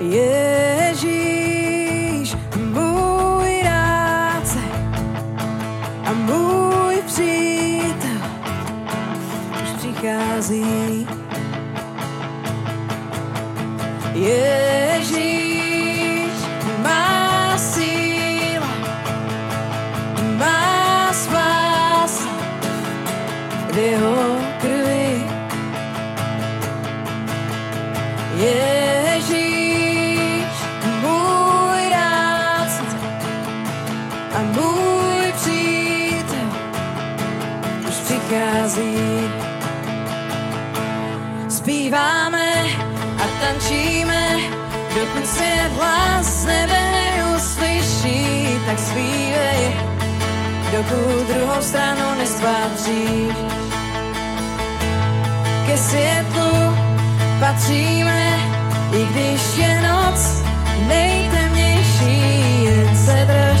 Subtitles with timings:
[0.00, 1.06] Ježíš,
[2.56, 4.60] můj rádce
[6.04, 8.20] a můj přítel
[9.62, 11.19] už přichází.
[48.90, 49.60] Zpívej,
[50.72, 53.36] dokud druhou stranu nestváříš.
[55.66, 56.76] Ke světlu
[57.40, 58.38] patříme,
[58.92, 60.42] i když je noc
[60.88, 62.18] nejtemnější,
[62.64, 63.60] jen se drž,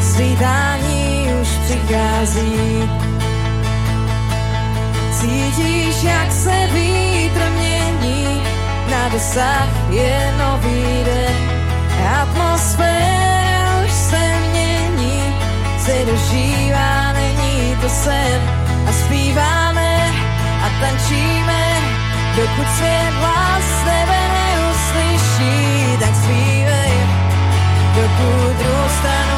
[0.00, 2.90] svítání už přichází.
[5.20, 8.42] Cítíš, jak se vítr mění,
[8.90, 11.35] na dosah je nový den.
[15.86, 18.40] Se dožívá, není to sen.
[18.88, 20.10] A zpíváme
[20.64, 21.64] a tančíme,
[22.36, 26.92] dokud svět hlas nebe neuslyší, tak zpívej,
[27.94, 29.36] dokud druhou stranu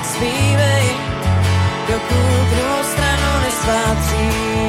[0.00, 0.84] tak zpívej,
[1.88, 4.59] dokud druhou stranu nespátříš.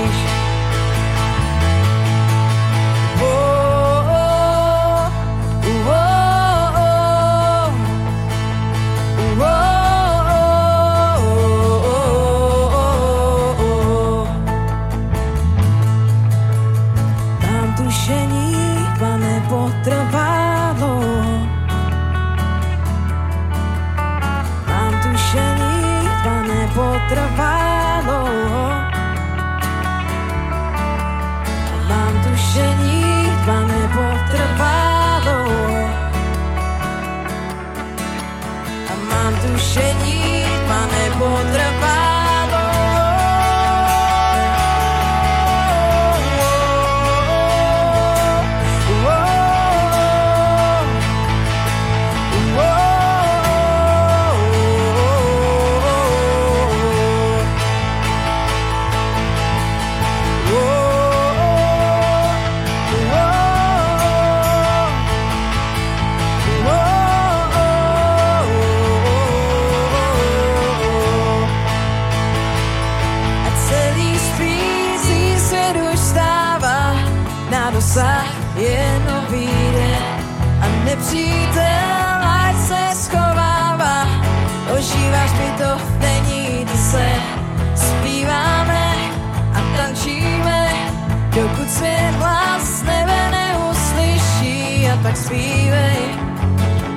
[95.32, 96.02] Zpívej,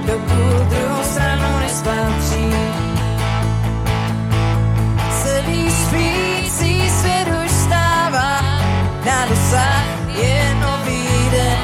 [0.07, 2.51] dokud druhou stranu nespatří.
[5.23, 8.43] Celý spící svět už stává,
[9.07, 9.85] na dosah
[10.23, 11.59] je nový den.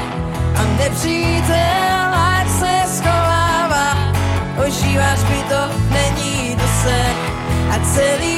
[0.55, 3.97] A nepřítel ať se schovává,
[4.67, 7.15] ožíváš mi to, není to sen.
[7.71, 8.30] A celý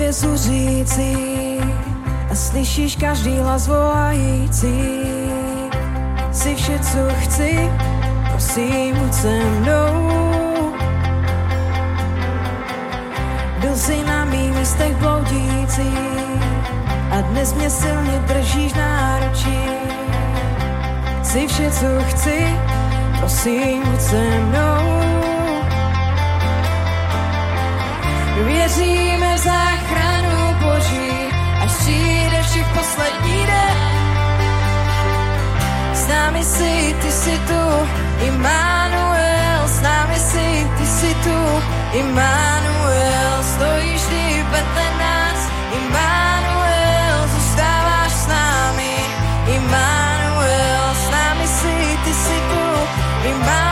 [0.00, 1.16] bitvě zuřící
[2.30, 5.00] a slyšíš každý hlas volající.
[6.32, 7.70] Jsi vše, co chci,
[8.30, 10.10] prosím, buď se mnou.
[13.60, 15.92] Byl jsi na mých místech bloudící
[17.10, 19.60] a dnes mě silně držíš náručí.
[21.22, 22.46] Jsi vše, co chci,
[23.18, 25.00] prosím, buď se mnou.
[28.46, 29.40] Věříme v
[29.90, 31.10] záchranu Boží,
[31.62, 33.76] až přijde všech poslední den.
[35.94, 37.88] S námi jsi, ty jsi tu,
[38.26, 48.26] Immanuel, s námi jsi, ty jsi tu, Immanuel, stojíš ty vedle nás, Immanuel, zůstáváš s
[48.26, 48.96] námi,
[49.46, 52.88] Immanuel, s námi jsi, ty jsi tu,
[53.28, 53.69] Immanuel,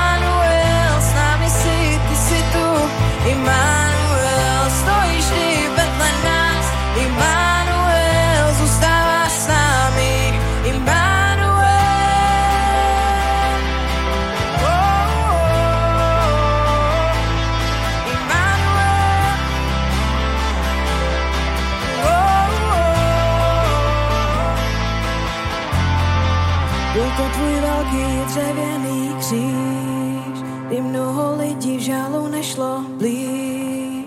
[26.98, 34.04] Byl to tvůj velký dřevěný kříž, kdy mnoho lidí v žálu nešlo blíž.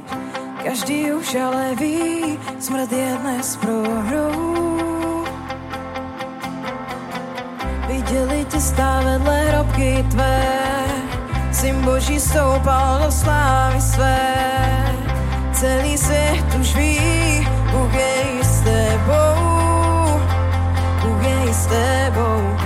[0.63, 5.23] Každý už ale ví, smrt je dnes prohrou.
[7.87, 10.43] Viděli tě stát vedle hrobky tvé,
[11.51, 14.19] syn boží stoupal do slávy své.
[15.53, 16.99] Celý svět už ví,
[17.71, 20.19] Bůh je s tebou,
[21.01, 22.60] Bůh je s tebou.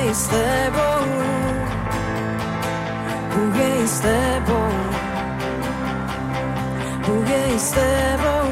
[0.00, 0.14] Bůh je
[3.88, 4.72] s tebou.
[7.06, 8.49] Bůh je s tebou.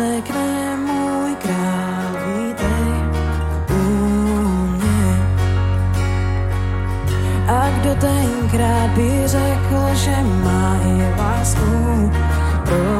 [0.00, 2.92] Řekne můj král, vítej
[3.70, 3.82] u
[4.72, 5.04] mě.
[7.48, 12.12] A kdo tenkrát by řekl, že má i lásku
[12.64, 12.99] pro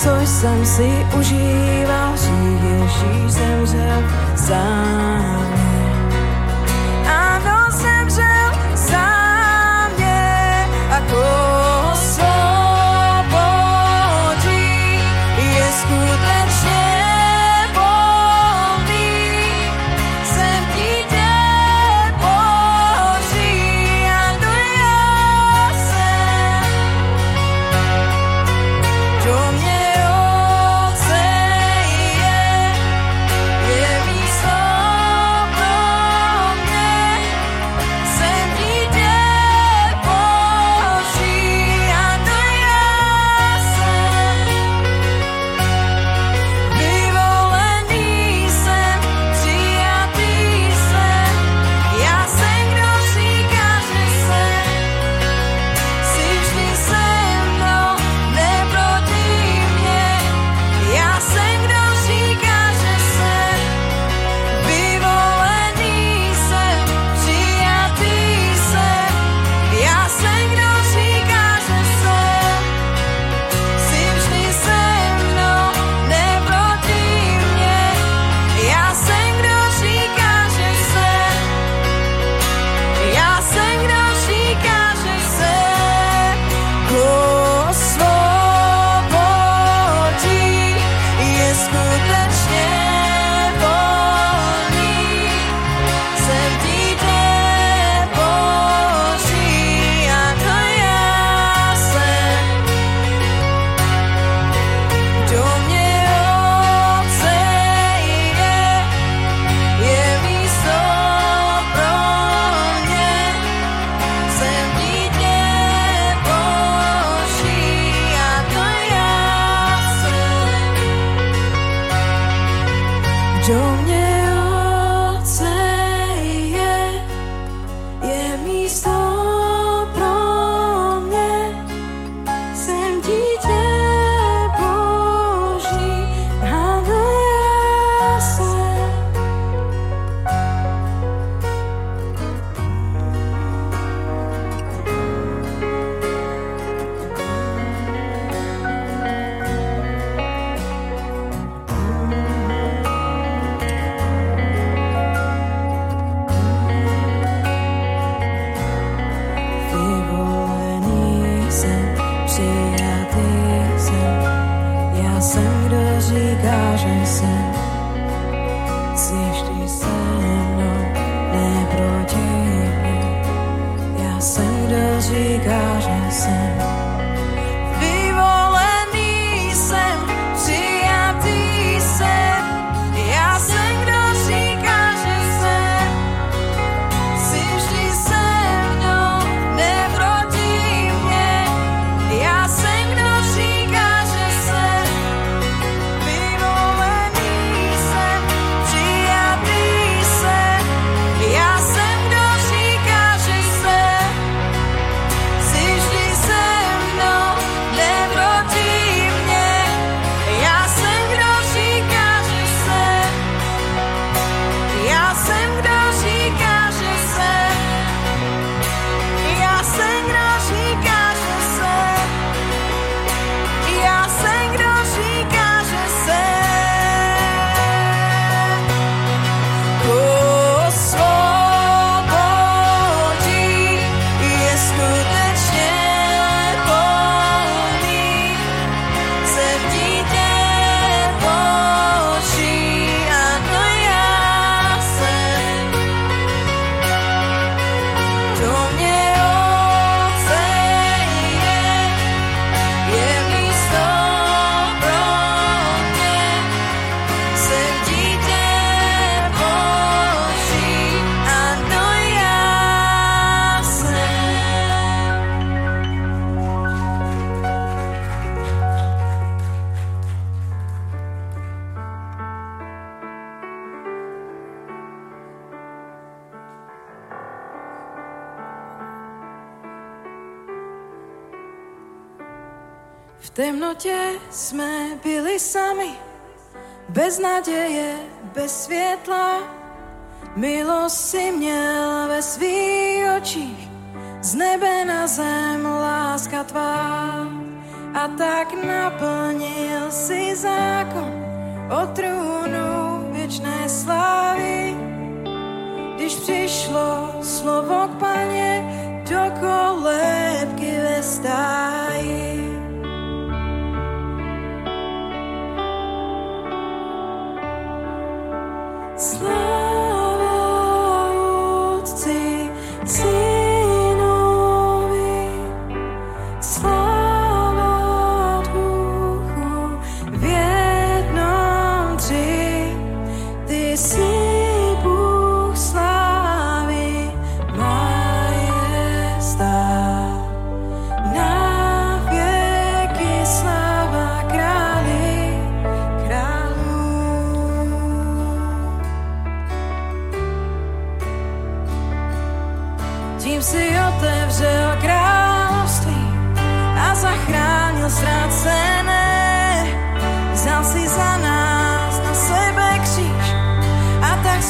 [0.00, 2.12] Zatímco jsem si užíval,
[2.62, 4.02] Ježíš zemřel
[4.36, 5.49] sám.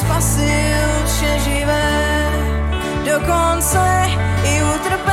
[0.05, 5.10] passe où je vais de conseils et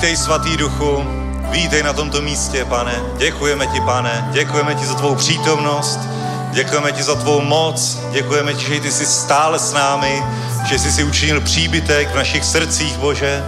[0.00, 1.04] Vítej, svatý duchu,
[1.50, 3.02] vítej na tomto místě, pane.
[3.16, 4.28] Děkujeme ti, pane.
[4.32, 5.98] Děkujeme ti za tvou přítomnost.
[6.52, 7.98] Děkujeme ti za tvou moc.
[8.10, 10.22] Děkujeme ti, že ty jsi stále s námi,
[10.64, 13.44] že jsi si učinil příbytek v našich srdcích, Bože.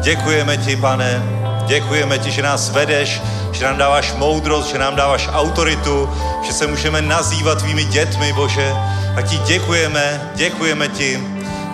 [0.00, 1.22] Děkujeme ti, pane.
[1.66, 6.10] Děkujeme ti, že nás vedeš, že nám dáváš moudrost, že nám dáváš autoritu,
[6.46, 8.74] že se můžeme nazývat tvými dětmi, Bože.
[9.16, 11.20] A ti děkujeme, děkujeme ti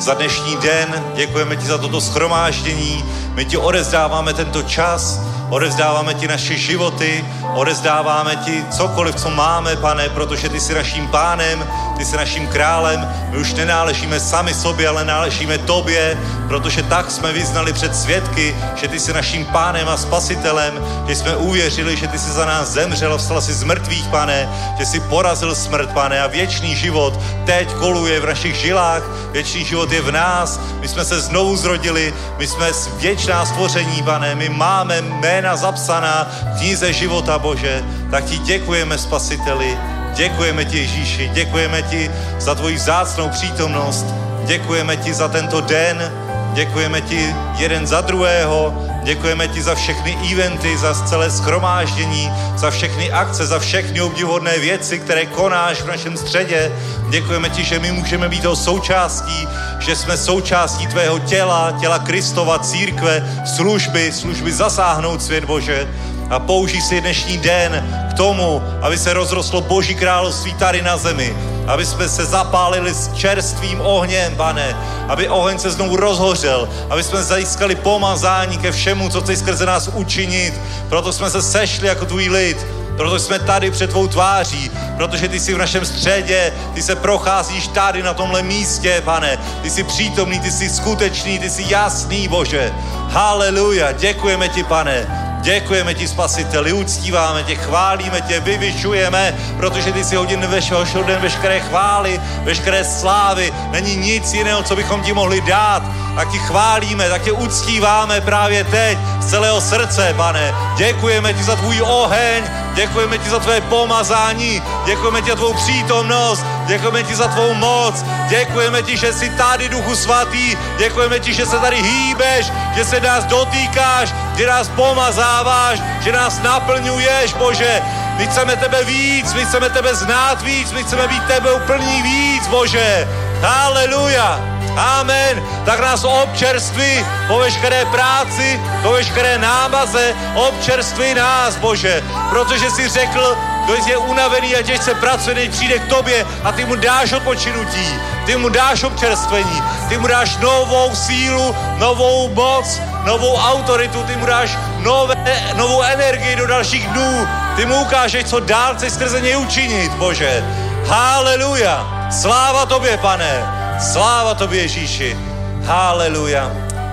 [0.01, 6.29] za dnešní den, děkujeme ti za toto schromáždění, my ti odezdáváme tento čas, odezdáváme ti
[6.29, 11.67] naše životy, odezdáváme ti cokoliv, co máme, pane, protože ty jsi naším pánem,
[12.03, 17.33] ty jsi naším králem, my už nenáležíme sami sobě, ale náležíme tobě, protože tak jsme
[17.33, 22.19] vyznali před svědky, že ty jsi naším pánem a spasitelem, že jsme uvěřili, že ty
[22.19, 26.23] jsi za nás zemřel a vstal si z mrtvých, pane, že jsi porazil smrt, pane,
[26.23, 31.05] a věčný život teď koluje v našich žilách, věčný život je v nás, my jsme
[31.05, 37.39] se znovu zrodili, my jsme věčná stvoření, pane, my máme jména zapsaná v knize života,
[37.39, 39.79] Bože, tak ti děkujeme, spasiteli,
[40.15, 44.07] děkujeme ti, Ježíši, děkujeme ti za tvoji vzácnou přítomnost,
[44.45, 46.13] děkujeme ti za tento den,
[46.55, 53.13] děkujeme ti jeden za druhého, děkujeme ti za všechny eventy, za celé schromáždění, za všechny
[53.13, 56.73] akce, za všechny obdivodné věci, které konáš v našem středě.
[57.11, 59.49] Děkujeme ti, že my můžeme být toho součástí,
[59.79, 65.89] že jsme součástí tvého těla, těla Kristova, církve, služby, služby zasáhnout svět Bože
[66.31, 71.37] a použij si dnešní den k tomu, aby se rozrostlo Boží království tady na zemi,
[71.67, 74.77] aby jsme se zapálili s čerstvým ohněm, pane,
[75.09, 79.89] aby oheň se znovu rozhořel, aby jsme získali pomazání ke všemu, co chceš skrze nás
[79.89, 80.55] učinit.
[80.89, 85.41] Proto jsme se sešli jako tvůj lid, proto jsme tady před tvou tváří, protože ty
[85.41, 89.39] jsi v našem středě, ty se procházíš tady na tomhle místě, pane.
[89.63, 92.73] Ty jsi přítomný, ty jsi skutečný, ty jsi jasný, Bože.
[93.09, 95.22] Haleluja, děkujeme ti, pane.
[95.43, 101.61] Děkujeme ti, spasiteli, uctíváme tě, chválíme tě, vyvyšujeme, protože ty jsi hodin vešel den veškeré
[101.61, 103.53] chvály, veškeré slávy.
[103.71, 105.83] Není nic jiného, co bychom ti mohli dát.
[106.17, 110.55] Tak ti chválíme, tak tě uctíváme právě teď z celého srdce, pane.
[110.77, 112.43] Děkujeme ti za tvůj oheň,
[112.75, 118.05] děkujeme ti za tvé pomazání, děkujeme ti za tvou přítomnost, děkujeme ti za tvou moc,
[118.29, 123.01] děkujeme ti, že jsi tady, Duchu Svatý, děkujeme ti, že se tady hýbeš, že se
[123.01, 127.83] nás dotýkáš, že nás pomazáváš, že nás naplňuješ, Bože.
[128.17, 132.47] My chceme tebe víc, my chceme tebe znát víc, my chceme být tebe úplný víc,
[132.49, 133.09] Bože.
[133.43, 134.52] Haleluja.
[134.77, 135.43] Amen.
[135.65, 142.03] Tak nás občerství po veškeré práci, po veškeré námaze, občerství nás, Bože.
[142.31, 146.65] Protože jsi řekl, kdo je unavený a těžce pracuje, než přijde k tobě a ty
[146.65, 153.37] mu dáš odpočinutí, ty mu dáš občerstvení, ty mu dáš novou sílu, novou moc, novou
[153.37, 155.15] autoritu, ty mu dáš nové,
[155.55, 160.45] novou energii do dalších dnů, ty mu ukážeš, co dál chceš skrze něj učinit, Bože.
[160.87, 162.09] Haleluja.
[162.11, 163.62] Sláva tobě, pane.
[163.81, 165.17] Sláva tobě, Ježíši.
[165.65, 166.53] Haleluja.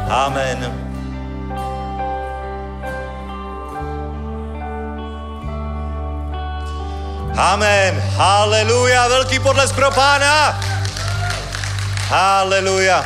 [0.09, 0.89] Amen.
[7.37, 7.99] Amen.
[8.15, 9.07] Haleluja.
[9.07, 10.59] Velký podles pro pána.
[12.07, 13.05] Haleluja.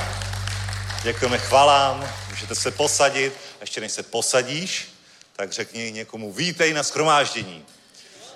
[1.03, 2.09] Děkujeme chvalám.
[2.29, 3.33] Můžete se posadit.
[3.61, 4.87] Ještě než se posadíš,
[5.35, 7.65] tak řekni někomu vítej na schromáždění.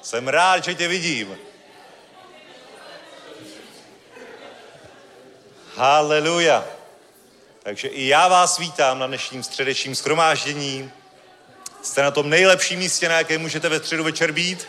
[0.01, 1.37] Jsem rád, že tě vidím.
[5.77, 6.65] Haleluja.
[7.63, 10.91] Takže i já vás vítám na dnešním středečním schromáždění.
[11.83, 14.67] Jste na tom nejlepším místě, na jaké můžete ve středu večer být,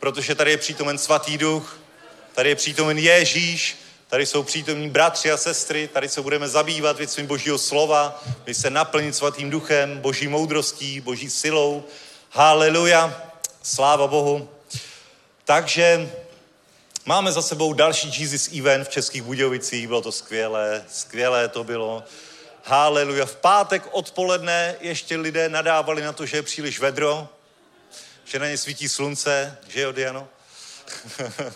[0.00, 1.78] protože tady je přítomen svatý duch,
[2.34, 3.76] tady je přítomen Ježíš,
[4.08, 8.70] tady jsou přítomní bratři a sestry, tady se budeme zabývat věcmi Božího slova, my se
[8.70, 11.84] naplnit svatým duchem, Boží moudrostí, Boží silou.
[12.30, 13.22] Haleluja,
[13.62, 14.48] sláva Bohu.
[15.44, 16.10] Takže
[17.04, 22.04] máme za sebou další Jesus event v Českých Budějovicích, bylo to skvělé, skvělé to bylo.
[22.64, 23.26] Haleluja.
[23.26, 27.28] V pátek odpoledne ještě lidé nadávali na to, že je příliš vedro,
[28.24, 30.28] že na ně svítí slunce, že jo, Diano?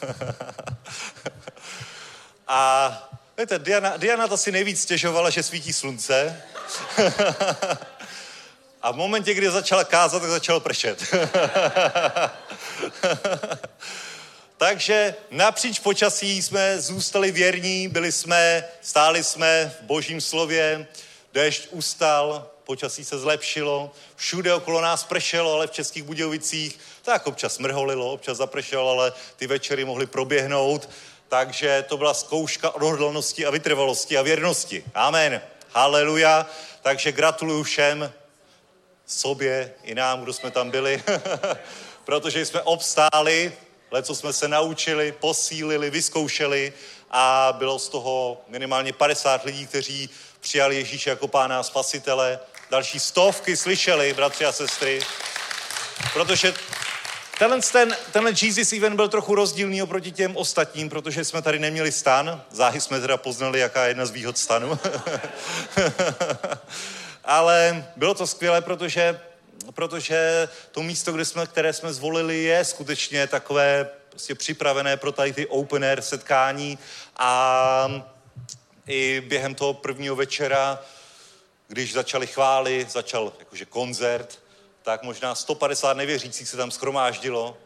[2.49, 2.93] A
[3.39, 6.43] víte, Diana, Diana to si nejvíc stěžovala, že svítí slunce.
[8.83, 11.15] A v momentě, kdy začala kázat, tak začal pršet.
[14.59, 20.87] Takže napříč počasí jsme zůstali věrní, byli jsme, stáli jsme v božím slově,
[21.33, 27.59] dešť ustal, počasí se zlepšilo, všude okolo nás pršelo, ale v Českých Budějovicích tak občas
[27.59, 30.89] mrholilo, občas zapršelo, ale ty večery mohly proběhnout,
[31.29, 34.85] takže to byla zkouška odhodlanosti a vytrvalosti a věrnosti.
[34.95, 35.41] Amen.
[35.73, 36.47] Haleluja.
[36.83, 38.13] Takže gratuluju všem,
[39.07, 41.03] sobě i nám, kdo jsme tam byli,
[42.05, 43.53] protože jsme obstáli,
[44.03, 46.73] co jsme se naučili, posílili, vyzkoušeli
[47.11, 52.39] a bylo z toho minimálně 50 lidí, kteří přijali Ježíše jako pána a spasitele.
[52.71, 55.01] Další stovky slyšeli, bratři a sestry,
[56.13, 56.55] protože
[57.39, 61.93] Tenhle, ten, tenhle Jesus event byl trochu rozdílný oproti těm ostatním, protože jsme tady neměli
[61.93, 62.43] stan.
[62.51, 64.79] Záhy jsme teda poznali, jaká je jedna z výhod stanu.
[67.25, 69.21] Ale bylo to skvělé, protože,
[69.75, 75.33] protože to místo, kde jsme, které jsme zvolili, je skutečně takové prostě připravené pro tady
[75.33, 76.79] ty open air setkání
[77.17, 78.03] a
[78.87, 80.83] i během toho prvního večera,
[81.69, 84.39] když začali chvály, začal jakože koncert,
[84.83, 87.57] tak možná 150 nevěřících se tam schromáždilo,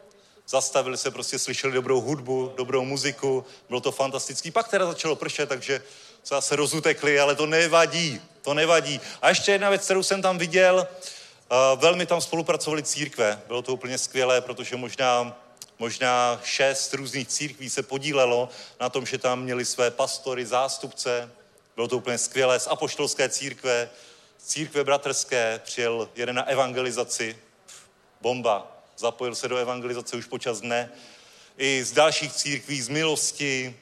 [0.49, 4.51] zastavili se, prostě slyšeli dobrou hudbu, dobrou muziku, bylo to fantastický.
[4.51, 5.83] Pak teda začalo pršet, takže
[6.25, 9.01] se zase rozutekli, ale to nevadí, to nevadí.
[9.23, 11.20] A ještě jedna věc, kterou jsem tam viděl, uh,
[11.77, 13.43] velmi tam spolupracovali církve.
[13.47, 15.41] Bylo to úplně skvělé, protože možná,
[15.79, 18.49] možná šest různých církví se podílelo
[18.81, 21.31] na tom, že tam měli své pastory, zástupce.
[21.75, 23.91] Bylo to úplně skvělé z apoštolské církve,
[24.39, 27.39] církve bratrské, přijel jeden na evangelizaci,
[28.21, 30.93] bomba, zapojil se do evangelizace už počas dne.
[31.59, 33.77] I z dalších církví, z milosti,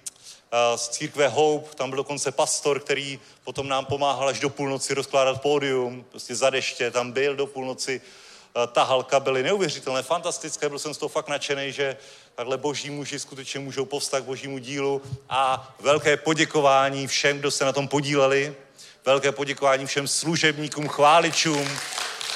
[0.77, 5.43] z církve Hope, tam byl dokonce pastor, který potom nám pomáhal až do půlnoci rozkládat
[5.43, 8.01] pódium, prostě za deště, tam byl do půlnoci,
[8.73, 11.97] tahal kabely, neuvěřitelné, fantastické, byl jsem z toho fakt nadšený, že
[12.35, 17.65] takhle boží muži skutečně můžou povstat k božímu dílu a velké poděkování všem, kdo se
[17.65, 18.55] na tom podíleli,
[19.09, 21.69] Velké poděkování všem služebníkům, chváličům.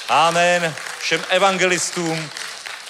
[0.09, 0.75] Amen.
[0.99, 2.29] Všem evangelistům.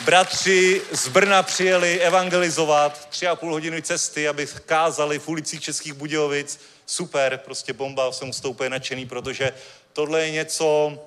[0.06, 5.94] Bratři z Brna přijeli evangelizovat tři a půl hodiny cesty, aby kázali v ulicích Českých
[5.94, 6.60] Budějovic.
[6.86, 9.54] Super, prostě bomba, jsem úplně nadšený, protože
[9.94, 11.00] tohle je něco...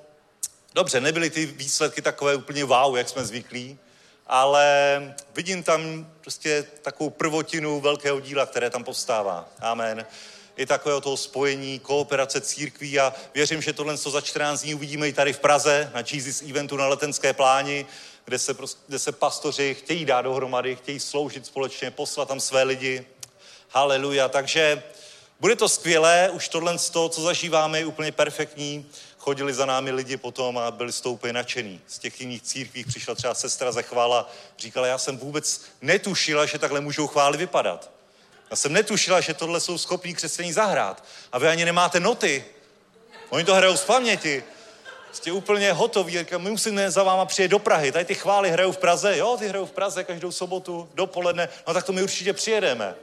[0.73, 3.79] Dobře, nebyly ty výsledky takové úplně wow, jak jsme zvyklí,
[4.27, 9.49] ale vidím tam prostě takovou prvotinu velkého díla, které tam povstává.
[9.59, 10.05] Amen
[10.57, 15.07] i takového toho spojení, kooperace církví a věřím, že tohle co za 14 dní uvidíme
[15.07, 17.85] i tady v Praze na Jesus Eventu na Letenské pláni,
[18.27, 18.55] kde se,
[18.87, 23.05] kde se pastoři chtějí dát dohromady, chtějí sloužit společně, poslat tam své lidi.
[23.69, 24.29] Haleluja.
[24.29, 24.83] Takže
[25.39, 28.85] bude to skvělé, už tohle z toho, co zažíváme, je úplně perfektní.
[29.17, 31.81] Chodili za námi lidi potom a byli z toho úplně nadšený.
[31.87, 36.59] Z těch jiných církví přišla třeba sestra ze chvála, říkala, já jsem vůbec netušila, že
[36.59, 37.91] takhle můžou chvály vypadat.
[38.49, 41.03] Já jsem netušila, že tohle jsou schopní křesťaní zahrát.
[41.31, 42.45] A vy ani nemáte noty.
[43.29, 44.43] Oni to hrajou z paměti.
[45.11, 46.25] Jste úplně hotoví.
[46.37, 47.91] My musíme za váma přijet do Prahy.
[47.91, 49.17] Tady ty chvály hrajou v Praze.
[49.17, 51.49] Jo, ty hrajou v Praze každou sobotu, dopoledne.
[51.67, 52.95] No tak to my určitě přijedeme.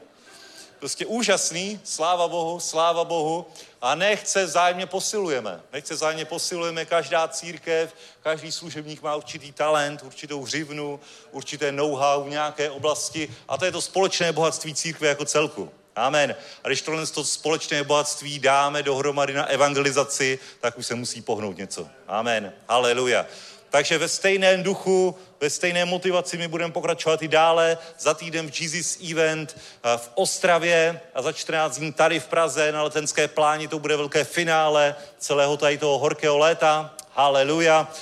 [0.78, 3.46] Prostě úžasný, sláva Bohu, sláva Bohu.
[3.82, 5.60] A nechce zájemně posilujeme.
[5.72, 12.30] Nechce zájemně posilujeme, každá církev, každý služebník má určitý talent, určitou hřivnu, určité know-how v
[12.30, 15.70] nějaké oblasti a to je to společné bohatství církve jako celku.
[15.96, 16.34] Amen.
[16.64, 21.56] A když tohle to společné bohatství dáme dohromady na evangelizaci, tak už se musí pohnout
[21.56, 21.88] něco.
[22.08, 22.52] Amen.
[22.68, 23.26] Haleluja.
[23.74, 27.78] Takže ve stejném duchu, ve stejné motivaci my budeme pokračovat i dále.
[27.98, 32.72] Za týden v Jesus Event eh, v Ostravě a za 14 dní tady v Praze
[32.72, 33.68] na letenské pláni.
[33.68, 36.94] To bude velké finále celého tady toho horkého léta.
[37.12, 37.92] Haleluja.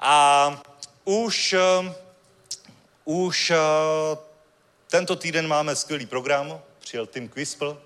[0.00, 0.62] A
[1.04, 1.94] už, eh,
[3.04, 3.56] už eh,
[4.90, 6.60] tento týden máme skvělý program.
[6.90, 7.78] Přijel Tim Quispel,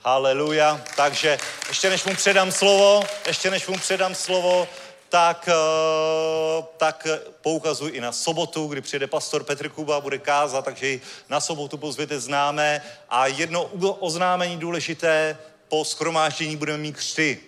[0.00, 0.84] Haleluja.
[0.96, 4.68] Takže ještě než mu předám slovo, ještě než mu předám slovo,
[5.08, 7.06] tak, eh, tak
[7.40, 11.78] poukazuji i na sobotu, kdy přijede pastor Petr Kuba, bude kázat, takže i na sobotu
[11.78, 12.82] pozvěte známé.
[13.08, 13.64] A jedno
[14.00, 17.40] oznámení důležité, po schromáždění budeme mít křty.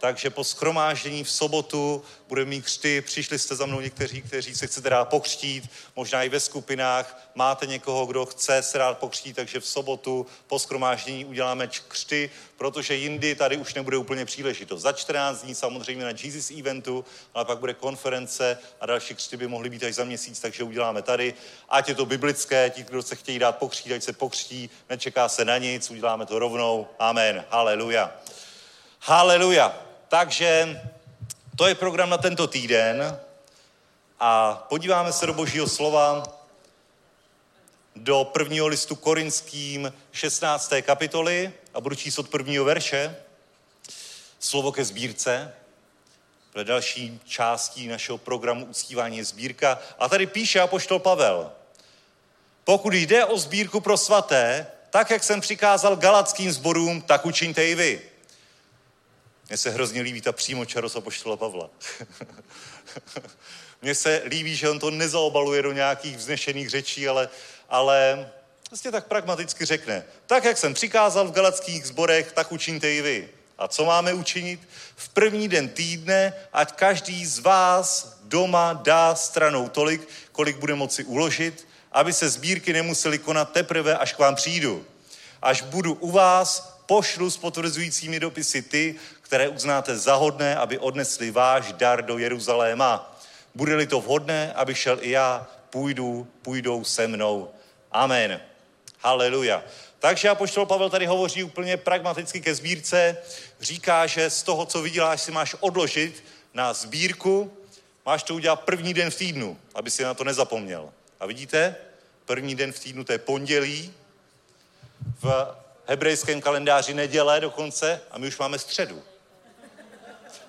[0.00, 3.00] Takže po schromáždění v sobotu budeme mít křty.
[3.00, 7.30] Přišli jste za mnou někteří, kteří se chcete dát pokřtít, možná i ve skupinách.
[7.34, 12.94] Máte někoho, kdo chce se dát pokřtít, takže v sobotu po schromáždění uděláme křty, protože
[12.94, 14.82] jindy tady už nebude úplně příležitost.
[14.82, 19.48] Za 14 dní samozřejmě na Jesus eventu, ale pak bude konference a další křty by
[19.48, 21.34] mohly být až za měsíc, takže uděláme tady.
[21.68, 25.44] Ať je to biblické, ti, kdo se chtějí dát pokřtít, ať se pokřtí, nečeká se
[25.44, 26.88] na nic, uděláme to rovnou.
[26.98, 27.44] Amen.
[27.50, 28.12] Haleluja.
[29.00, 29.89] Haleluja.
[30.10, 30.80] Takže
[31.56, 33.20] to je program na tento týden
[34.20, 36.22] a podíváme se do božího slova
[37.96, 40.72] do prvního listu korinským 16.
[40.82, 43.16] kapitoly a budu číst od prvního verše.
[44.38, 45.54] Slovo ke sbírce.
[46.52, 49.78] Pro další částí našeho programu uctívání je sbírka.
[49.98, 51.52] A tady píše apoštol Pavel.
[52.64, 57.74] Pokud jde o sbírku pro svaté, tak jak jsem přikázal galackým zborům, tak učiňte i
[57.74, 58.09] vy.
[59.50, 61.70] Mně se hrozně líbí ta přímočarost apoštola Pavla.
[63.82, 67.28] Mně se líbí, že on to nezaobaluje do nějakých vznešených řečí, ale,
[67.68, 68.30] ale
[68.68, 70.04] prostě tak pragmaticky řekne.
[70.26, 73.28] Tak, jak jsem přikázal v galackých zborech, tak učiňte i vy.
[73.58, 74.68] A co máme učinit?
[74.96, 81.04] V první den týdne, ať každý z vás doma dá stranou tolik, kolik bude moci
[81.04, 84.86] uložit, aby se sbírky nemuseli konat teprve, až k vám přijdu.
[85.42, 91.30] Až budu u vás, pošlu s potvrzujícími dopisy ty, které uznáte za hodné, aby odnesli
[91.30, 93.18] váš dar do Jeruzaléma.
[93.54, 97.50] Bude-li to vhodné, aby šel i já, půjdu, půjdou se mnou.
[97.92, 98.40] Amen.
[98.98, 99.64] Haleluja.
[99.98, 103.16] Takže apoštol Pavel tady hovoří úplně pragmaticky ke sbírce.
[103.60, 106.24] Říká, že z toho, co vyděláš, si máš odložit
[106.54, 107.52] na sbírku.
[108.06, 110.90] Máš to udělat první den v týdnu, aby si na to nezapomněl.
[111.20, 111.76] A vidíte,
[112.24, 113.92] první den v týdnu to je pondělí,
[115.22, 115.54] v
[115.90, 119.02] hebrejském kalendáři neděle dokonce a my už máme středu.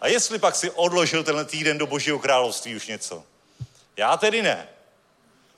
[0.02, 3.24] A jestli pak si odložil tenhle týden do Božího království už něco?
[3.98, 4.68] Já tedy ne.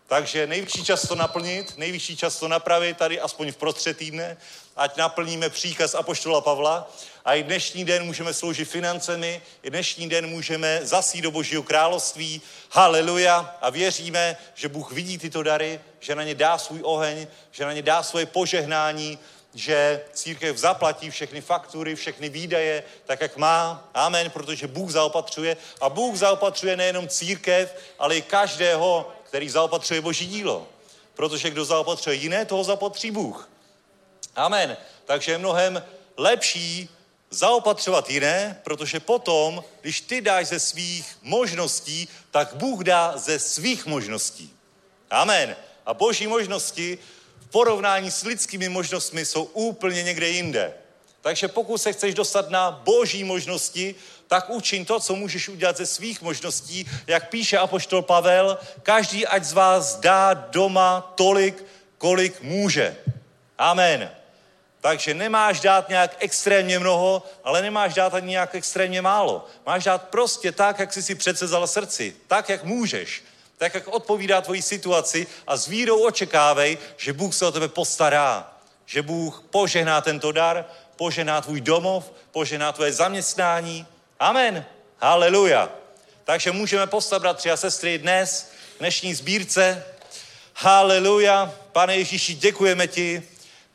[0.08, 4.38] Takže nejvyšší čas to naplnit, nejvyšší čas to napravit tady aspoň v prostřed týdne,
[4.76, 6.92] ať naplníme příkaz Apoštola Pavla
[7.26, 12.42] a i dnešní den můžeme sloužit financemi, i dnešní den můžeme zasít do Božího království,
[12.70, 17.66] haleluja, a věříme, že Bůh vidí tyto dary, že na ně dá svůj oheň, že
[17.66, 19.20] na ně dá svoje požehnání,
[19.54, 23.90] že církev zaplatí všechny faktury, všechny výdaje, tak jak má.
[23.94, 25.58] Amen, protože Bůh zaopatřuje.
[25.82, 30.68] A Bůh zaopatřuje nejenom církev, ale i každého, který zaopatřuje Boží dílo.
[31.14, 33.50] Protože kdo zaopatřuje jiné, toho zapatří Bůh.
[34.36, 34.78] Amen.
[35.06, 35.84] Takže je mnohem
[36.18, 36.90] lepší
[37.30, 43.86] zaopatřovat jiné, protože potom, když ty dáš ze svých možností, tak Bůh dá ze svých
[43.86, 44.54] možností.
[45.10, 45.56] Amen.
[45.86, 47.00] A boží možnosti
[47.54, 50.74] porovnání s lidskými možnostmi jsou úplně někde jinde.
[51.22, 53.96] Takže pokud se chceš dostat na boží možnosti,
[54.28, 59.44] tak učiň to, co můžeš udělat ze svých možností, jak píše apoštol Pavel, každý ať
[59.44, 61.66] z vás dá doma tolik,
[61.98, 62.98] kolik může.
[63.58, 64.10] Amen.
[64.82, 69.46] Takže nemáš dát nějak extrémně mnoho, ale nemáš dát ani nějak extrémně málo.
[69.66, 72.16] Máš dát prostě tak, jak jsi si přece vzal srdci.
[72.28, 73.24] Tak, jak můžeš.
[73.58, 78.54] Tak, jak odpovídá tvojí situaci a s vírou očekávej, že Bůh se o tebe postará.
[78.86, 83.88] Že Bůh požehná tento dar, požehná tvůj domov, požehná tvoje zaměstnání.
[84.20, 84.66] Amen.
[84.98, 85.70] Haleluja.
[86.24, 89.86] Takže můžeme postavit, bratři a sestry, dnes, v dnešní sbírce.
[90.56, 91.54] Haleluja.
[91.72, 93.24] Pane Ježíši, děkujeme ti,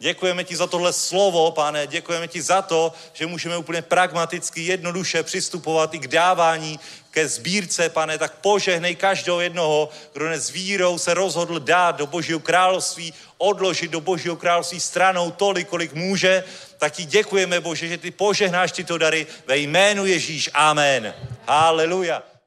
[0.00, 5.22] Děkujeme ti za tohle slovo, pane, děkujeme ti za to, že můžeme úplně pragmaticky, jednoduše
[5.22, 6.80] přistupovat i k dávání,
[7.10, 12.40] ke sbírce, pane, tak požehnej každého jednoho, kdo dnes vírou se rozhodl dát do Božího
[12.40, 16.44] království, odložit do Božího království stranou tolik, kolik může,
[16.78, 20.50] tak ti děkujeme, Bože, že ty požehnáš tyto dary ve jménu Ježíš.
[20.54, 21.14] Amen.
[21.46, 22.37] Haleluja.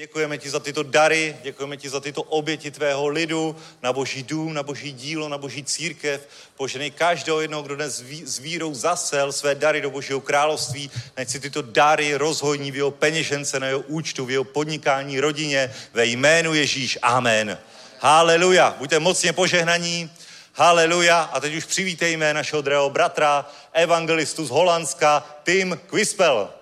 [0.00, 4.54] Děkujeme ti za tyto dary, děkujeme ti za tyto oběti tvého lidu, na boží dům,
[4.54, 6.28] na boží dílo, na boží církev.
[6.56, 11.40] Poženej každého jednoho, kdo dnes s vírou zasel své dary do božího království, nech si
[11.40, 16.54] tyto dary rozhojní v jeho peněžence, na jeho účtu, v jeho podnikání, rodině, ve jménu
[16.54, 16.98] Ježíš.
[17.02, 17.58] Amen.
[17.98, 18.74] Haleluja.
[18.78, 20.10] Buďte mocně požehnaní.
[20.54, 21.20] Haleluja.
[21.20, 26.57] A teď už přivítejme našeho drahého bratra, evangelistu z Holandska, Tim Quispel.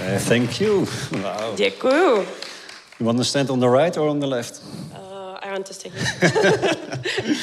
[0.00, 0.86] Uh, thank you.
[1.12, 1.56] Wow.
[1.56, 2.26] Děkuju.
[3.00, 4.62] You want to stand on the right or on the left?
[4.94, 7.34] Uh, I want to stay here.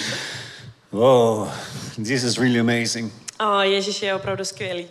[0.92, 1.52] Whoa,
[1.98, 3.12] this is really amazing.
[3.40, 4.88] Oh, Ježíš je opravdu skvělý.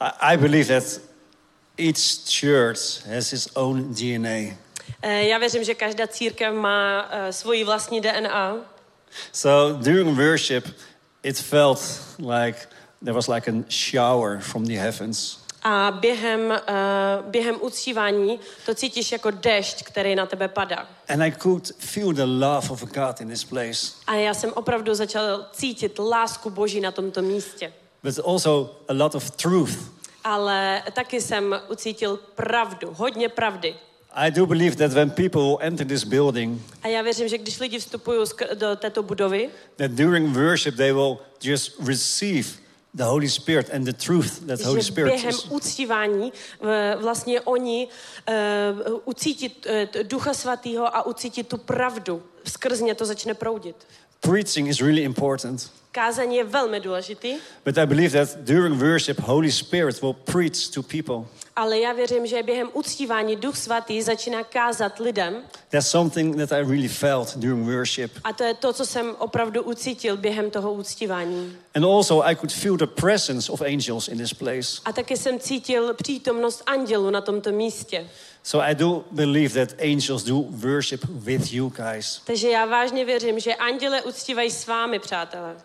[0.00, 1.00] I, I believe that
[1.78, 1.98] each
[2.40, 4.56] church has its own DNA.
[5.04, 8.56] Uh, já věřím, že každá církev má uh, svoji vlastní DNA.
[9.32, 10.64] So during worship,
[11.22, 12.58] it felt like
[13.02, 15.39] there was like a shower from the heavens.
[15.62, 20.86] A během, uh, během uctívání to cítíš jako dešť, který na tebe padá.
[21.08, 23.92] And I could feel the love of God in this place.
[24.06, 27.72] A já jsem opravdu začal cítit lásku Boží na tomto místě.
[28.02, 29.92] But also a lot of truth.
[30.24, 33.74] Ale taky jsem ucítil pravdu, hodně pravdy.
[34.12, 37.78] I do believe that when people enter this building, a já věřím, že když lidi
[37.78, 38.18] vstupují
[38.54, 42.48] do této budovy, that during worship they will just receive
[42.94, 45.46] the Holy Spirit and the truth that Holy Spirit během is.
[45.50, 46.32] uctívání
[46.62, 47.88] eh, vlastně oni
[48.88, 52.22] uh, ucítí uh, Ducha Svatého a ucítí tu pravdu.
[52.44, 53.76] Skrz ně to začne proudit.
[54.20, 55.70] Preaching is really important.
[55.92, 60.82] Kázání je velmi důležitý, But I believe that during worship, Holy Spirit will preach to
[60.82, 61.24] people.
[61.56, 65.34] ale já věřím, že během uctívání Duch Svatý začíná kázat lidem
[65.70, 68.12] That's something that I really felt during worship.
[68.24, 71.56] a to je to, co jsem opravdu ucítil během toho uctívání.
[71.74, 74.80] And also, I could feel the presence of angels in this place.
[74.84, 78.06] A taky jsem cítil přítomnost andělu na tomto místě.
[78.42, 82.20] So I do believe that angels do worship with you guys.
[82.24, 85.56] Takže já vážně věřím, že anděle uctívají s vámi, přátelé.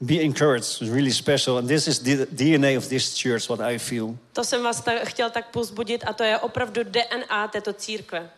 [0.00, 1.58] Be encouraged, it's really special.
[1.58, 4.16] And this is the DNA of this church, what I feel.
[4.32, 8.30] To jsem vás ta, chtěl tak pozbudit a to je opravdu DNA této církve.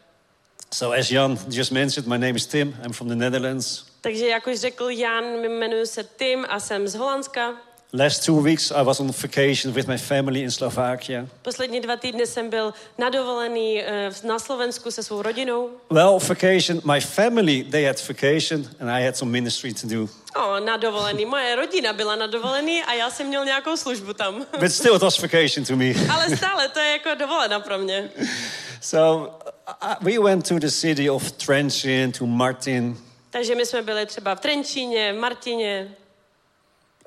[0.75, 2.77] So, as Jan just mentioned, my name is Tim.
[2.85, 3.85] I'm from the Netherlands.
[4.01, 7.55] Takže jak už řekl Jan, jmenuji se Tim a jsem z Holandska.
[7.93, 11.27] Last two weeks, I was on vacation with my family in Slovakia.
[11.43, 15.71] Poslední dva týdny jsem byl na dovolený eh, na Slovensku se svou rodinou.
[15.91, 20.09] Well, vacation, my family, they had vacation, and I had some ministry to do.
[20.37, 21.25] O, na dovolený.
[21.25, 24.47] Moje rodina byla na dovolený a já jsem měl nějakou službu tam.
[24.61, 25.95] But still, it was vacation to me.
[26.13, 28.11] Ale stále to je jako dovolená pro mě.
[28.81, 29.31] So,
[29.83, 32.97] uh, we went to the city of Trenčín, to Martin,
[33.31, 35.95] Takže my jsme byli třeba v Trenčíně, v Martině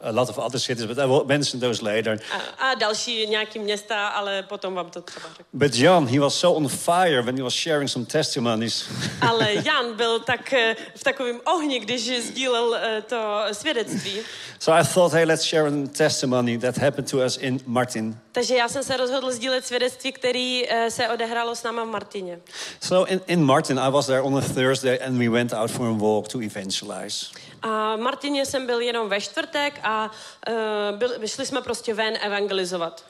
[0.03, 2.19] a lot of other cities, but I will mention those later.
[2.31, 5.45] a, a další nějaký města, ale potom vám to třeba řeknu.
[5.53, 8.85] But Jan, he was so on fire when he was sharing some testimonies.
[9.21, 14.19] Ale Jan byl tak eh, v takovém ohni, když sdílel eh, to svědectví.
[14.59, 18.17] so I thought, hey, let's share a testimony that happened to us in Martin.
[18.31, 22.39] Takže já jsem se rozhodl sdílet svědectví, který eh, se odehrálo s náma v Martině.
[22.81, 25.87] So in, in Martin, I was there on a Thursday, and we went out for
[25.87, 27.25] a walk to evangelize.
[27.61, 30.11] A Martině jsem byl jenom ve čtvrtek a
[30.49, 33.05] uh, byl, šli jsme prostě ven evangelizovat.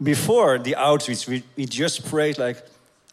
[0.00, 2.62] Before the outreach, we, we just prayed like,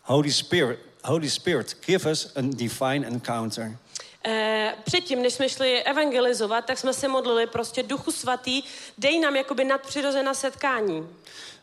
[0.04, 3.78] Holy Spirit, Holy Spirit, give us a divine encounter.
[4.26, 8.64] Eh, předtím, než jsme šli evangelizovat, tak jsme se modlili prostě Duchu Svatý,
[8.98, 11.08] dej nám jakoby nadpřirozená setkání.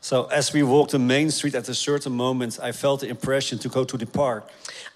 [0.00, 3.58] So as we walked the main street at a certain moment, I felt the impression
[3.58, 4.44] to go to the park.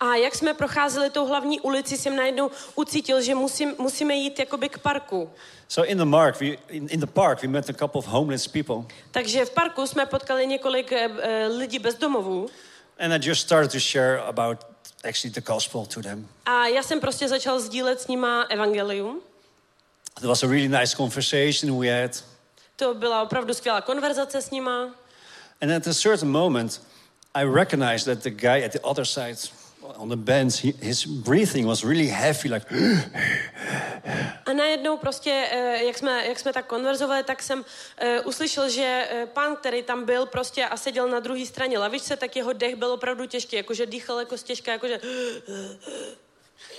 [0.01, 4.69] A jak jsme procházeli tou hlavní ulici, jsem najednou ucítil, že musím, musíme jít jakoby
[4.69, 5.31] k parku.
[5.69, 8.47] So in the, mark, we, in, in the park, we met a couple of homeless
[8.49, 8.77] people.
[9.11, 12.49] Takže v parku jsme potkali několik eh, lidí bez domovů
[12.99, 14.59] And I just started to share about
[15.05, 16.29] actually the gospel to them.
[16.47, 19.21] a já jsem prostě začal sdílet s nima evangelium.
[20.19, 22.25] It was a really nice conversation we had.
[22.83, 24.91] To byla opravdu skvělá konverzace s nima.
[25.61, 26.81] And at a certain moment,
[27.35, 29.37] I recognized that the guy at the other side
[29.97, 32.67] on the bench, he, his breathing was really heavy, like,
[34.47, 37.65] A najednou prostě, eh, jak jsme, jak jsme tak konverzovali, tak jsem
[37.99, 42.17] eh, uslyšel, že eh, pán, který tam byl prostě a seděl na druhé straně lavičce,
[42.17, 45.01] tak jeho dech byl opravdu těžký, jakože dýchal jako těžké, jakože...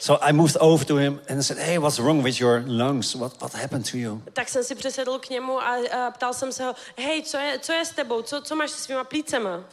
[0.04, 3.16] so I moved over to him and said, hey, what's wrong with your lungs?
[3.16, 4.22] What, what happened to you?
[4.34, 7.60] Tak jsem si přesedl k němu a, a ptal jsem se ho, hej, co je,
[7.60, 9.64] co je s tebou, co, co máš se svýma plícema?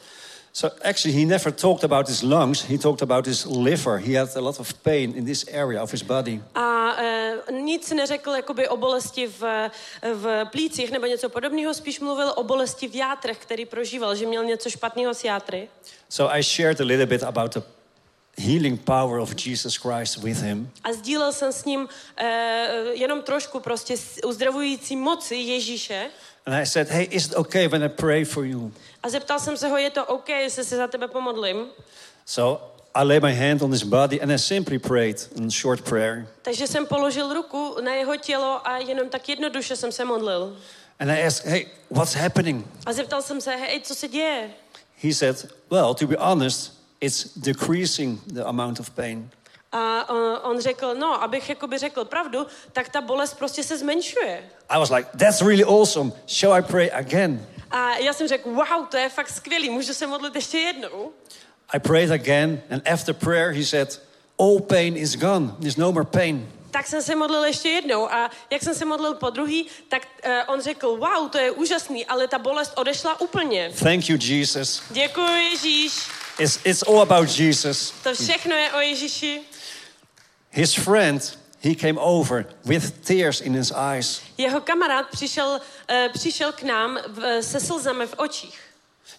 [0.52, 2.62] So actually, he never talked about his lungs.
[2.62, 3.98] He talked about his liver.
[3.98, 6.42] He had a lot of pain in this area of his body.
[6.54, 9.70] A e, nic neřekl jakoby o bolesti v,
[10.14, 14.44] v plících nebo něco podobného, spíš mluvil o bolesti v játrech, který prožíval, že měl
[14.44, 15.68] něco špatného s játry.
[16.08, 17.60] So I shared a little bit about the
[18.38, 20.70] healing power of Jesus Christ with him.
[20.84, 22.26] A sdílel jsem s ním e,
[22.92, 23.94] jenom trošku prostě
[24.26, 26.10] uzdravující moci Ježíše.
[26.46, 28.72] And I said, hey, is it okay when I pray for you?
[29.02, 31.66] A zeptal jsem se ho, je to OK, jestli se za tebe pomodlím?
[32.26, 36.26] So I lay my hand on his body and I simply prayed a short prayer.
[36.42, 40.56] Takže jsem položil ruku na jeho tělo a jenom tak jednoduše jsem se modlil.
[40.98, 42.66] And I asked, hey, what's happening?
[42.86, 44.50] A zeptal jsem se, hej, co se děje?
[45.02, 49.30] He said, well, to be honest, it's decreasing the amount of pain.
[49.72, 54.42] A on, on řekl, no, abych jakoby řekl pravdu, tak ta bolest prostě se zmenšuje.
[54.68, 56.12] I was like, that's really awesome.
[56.26, 57.46] Shall I pray again?
[57.70, 61.12] A já jsem řekl, wow, to je fakt skvělý, můžu se modlit ještě jednou?
[61.72, 64.00] I prayed again, and after prayer, he said,
[64.38, 65.52] all pain is gone.
[65.60, 66.52] There's no more pain.
[66.70, 70.54] Tak jsem se modlil ještě jednou a jak jsem se modlil po druhý, tak uh,
[70.54, 73.72] on řekl, wow, to je úžasný, ale ta bolest odešla úplně.
[73.78, 74.82] Thank you, Jesus.
[74.90, 75.92] Děkuji Ježíš,
[76.40, 77.92] It's, it's all about Jesus.
[78.02, 79.40] to všechno je o Ježíši.
[80.50, 84.22] His friend, he came over with tears in his eyes.
[84.38, 85.60] Jeho kamarád přišel,
[85.90, 88.58] uh, přišel k nám v, se slzami v očích.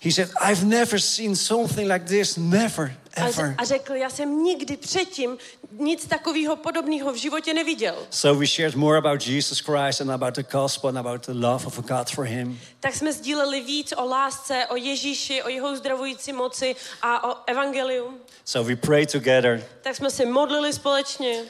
[0.03, 3.55] He said, I've never seen something like this, never, ever.
[3.57, 5.37] a řekl, já jsem nikdy předtím
[5.79, 7.95] nic takového podobného v životě neviděl.
[8.09, 11.65] So we shared more about Jesus Christ and about the gospel and about the love
[11.65, 12.59] of God for him.
[12.79, 18.17] Tak jsme sdíleli víc o lásce, o Ježíši, o jeho uzdravující moci a o evangelium.
[18.45, 19.63] So we prayed together.
[19.81, 21.43] Tak jsme se modlili společně.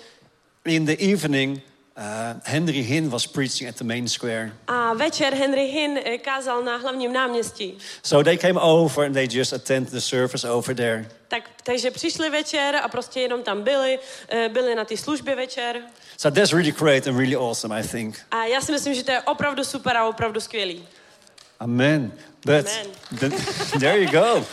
[0.65, 1.61] In the evening,
[1.97, 4.51] uh, Henry Hinn was preaching at the main square.
[4.67, 7.77] A večer Henry Hinn eh, kázal na hlavním náměstí.
[8.03, 11.05] So they came over and they just attended the service over there.
[11.31, 15.81] Tak, takže přišli večer a prostě jenom tam byli, eh, byli na té službě večer.
[16.17, 18.19] So that's really great and really awesome, I think.
[18.31, 20.87] A já si myslím, že to je opravdu super a opravdu skvělý.
[21.59, 22.11] Amen.
[22.45, 22.87] But Amen.
[23.11, 23.29] The,
[23.79, 24.45] there you go.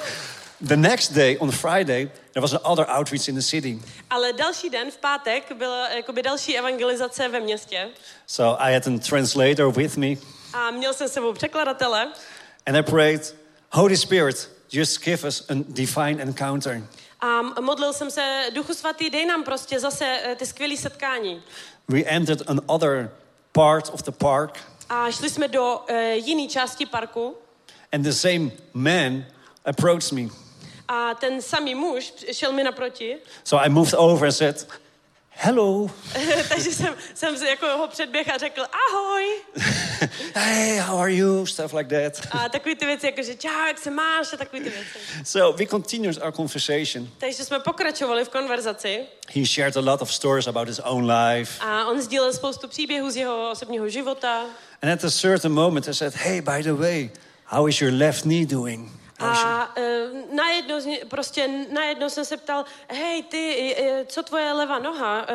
[0.60, 3.78] the next day, on Friday, there was another outreach in the city.
[4.10, 7.88] Ale další den, v pátek, byla jakoby další evangelizace ve městě.
[8.26, 10.08] So I had a translator with me,
[10.52, 12.08] A měl jsem s sebou překladatele.
[12.66, 13.34] and I prayed,
[13.70, 16.82] Holy Spirit, just give us a divine encounter.
[17.20, 21.42] A modlil jsem se, Duchu svatý, dej nám prostě zase eh, ty skvělé setkání.
[21.88, 23.10] We entered another
[23.52, 24.58] part of the park,
[24.88, 27.36] A šli jsme do uh, jiné části parku
[27.92, 29.24] and the same man
[29.64, 30.28] approached me.
[30.88, 34.66] a ten samý muž šel mi naproti, So I moved over and said,
[35.40, 35.90] Hello.
[36.48, 39.24] takže jsem, jsem se jako ho předběh a řekl ahoj.
[40.34, 41.46] hey, how are you?
[41.46, 42.26] Stuff like that.
[42.30, 44.98] A takový ty věci, jako že čau, jak se máš a takový ty věci.
[45.24, 47.08] So we continued our conversation.
[47.18, 51.60] Takže jsme pokračovali v konverzaci He shared a lot of stories about his own life.
[51.60, 54.44] a on sdílel spoustu příběhů z jeho osobního života.
[54.82, 57.10] And at a certain moment, I said, Hey, by the way,
[57.44, 58.97] how is your left knee doing?
[59.18, 65.26] A uh, najednou, prostě najednou jsem se ptal, hej ty, eh, co tvoje levá noha,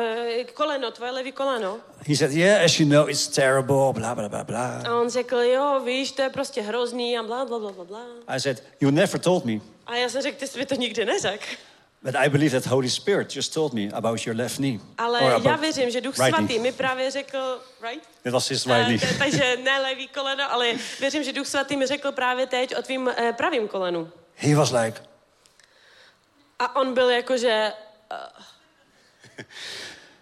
[0.54, 1.80] koleno, tvoje levý koleno?
[2.08, 4.86] He said, Yeah, as you know, it's terrible, blah, blah, blah, blah.
[4.86, 8.00] A on řekl, jo, víš, to je prostě hrozný a bla, bla, bla, bla, bla.
[8.28, 9.60] I said, You never told me.
[9.86, 11.44] A já jsem řekl, ty jsi mi to nikdy neřekl.
[12.04, 14.78] But I believe that Holy Spirit just told me about your left knee.
[14.98, 16.58] Ale já věřím, že Duch right Svatý knee.
[16.60, 18.04] mi právě řekl, right?
[18.24, 19.18] It was his right Eh, knee.
[19.18, 23.10] takže ne levý koleno, ale věřím, že Duch Svatý mi řekl právě teď o tvým
[23.16, 24.10] eh, pravým kolenu.
[24.36, 25.00] He was like,
[26.58, 27.72] A on byl jako, že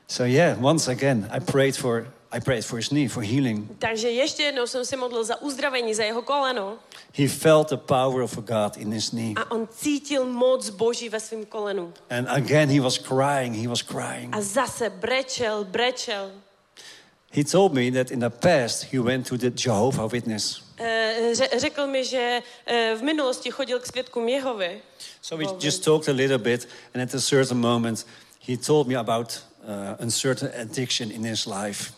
[0.09, 3.71] So yeah, once again, I prayed for I prayed for his knee for healing.
[3.79, 6.79] Takže ještě jednou jsem si modlil za uzdravení, za jeho koleno
[7.15, 9.35] He felt the power of God in his knee.
[9.37, 11.93] a on cítil moc Boží ve svém kolenu.
[12.11, 14.35] And again he was crying, he was crying.
[14.35, 16.31] A zase brečel, brečel.
[17.35, 20.63] He told me that in the past he went to the Jehovah Witness.
[20.79, 24.81] Eh, Řekl mi, že eh, v minulosti chodil k svědkům Jehovy.
[25.23, 28.07] So we just talked a little bit and at a certain moment
[28.49, 31.93] he told me about uh, a certain addiction in his life.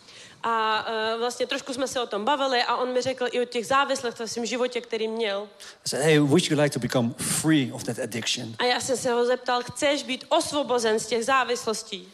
[0.47, 3.45] A eh, vlastně trošku jsme se o tom bavili a on mi řekl i o
[3.45, 5.47] těch závislech ve svém životě, který měl.
[5.85, 8.97] I said, "Hey, would you like to become free of that addiction?" A já jsem
[8.97, 12.07] se ho zeptal, chceš být osvobozen z těch závislostí?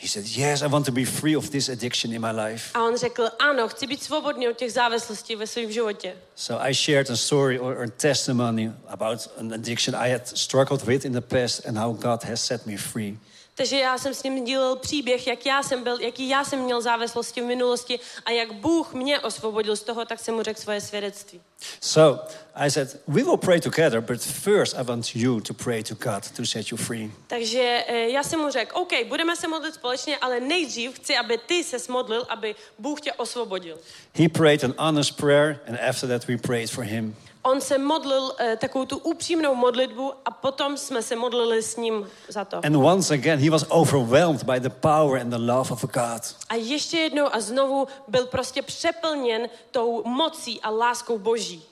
[0.00, 2.82] He said, "Yes, I want to be free of this addiction in my life." A
[2.82, 6.16] on řekl, ano, chci být svobodný od těch závislostí ve svém životě.
[6.36, 11.04] So I shared a story or a testimony about an addiction I had struggled with
[11.04, 13.18] in the past and how God has set me free.
[13.58, 16.80] Takže já jsem s ním dílel příběh, jak já jsem byl, jaký já jsem měl
[16.80, 20.80] závislosti v minulosti a jak Bůh mě osvobodil z toho, tak jsem mu řekl svoje
[20.80, 21.40] svědectví.
[21.80, 25.94] So I said, we will pray together, but first I want you to pray to
[25.94, 27.10] God to set you free.
[27.26, 31.38] Takže eh, já jsem mu řekl, OK, budeme se modlit společně, ale nejdřív chci, aby
[31.38, 33.78] ty se modlil, aby Bůh tě osvobodil.
[34.14, 37.16] He prayed an honest prayer, and after that we prayed for him.
[37.50, 42.06] On se modlil eh, takovou tu upřímnou modlitbu a potom jsme se modlili s ním
[42.28, 42.60] za to.
[42.64, 46.36] And once again, he was overwhelmed by the power and the love of God.
[46.48, 51.62] A ještě jednou a znovu byl prostě přeplněn tou mocí a láskou Boží.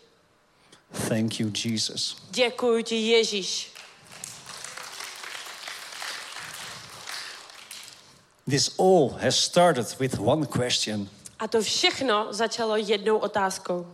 [1.08, 2.16] Thank you, Jesus.
[2.30, 3.72] Děkuji ti, Ježíš.
[8.50, 11.08] This all has started with one question
[11.38, 13.86] A to všechno začalo jednou otázkou.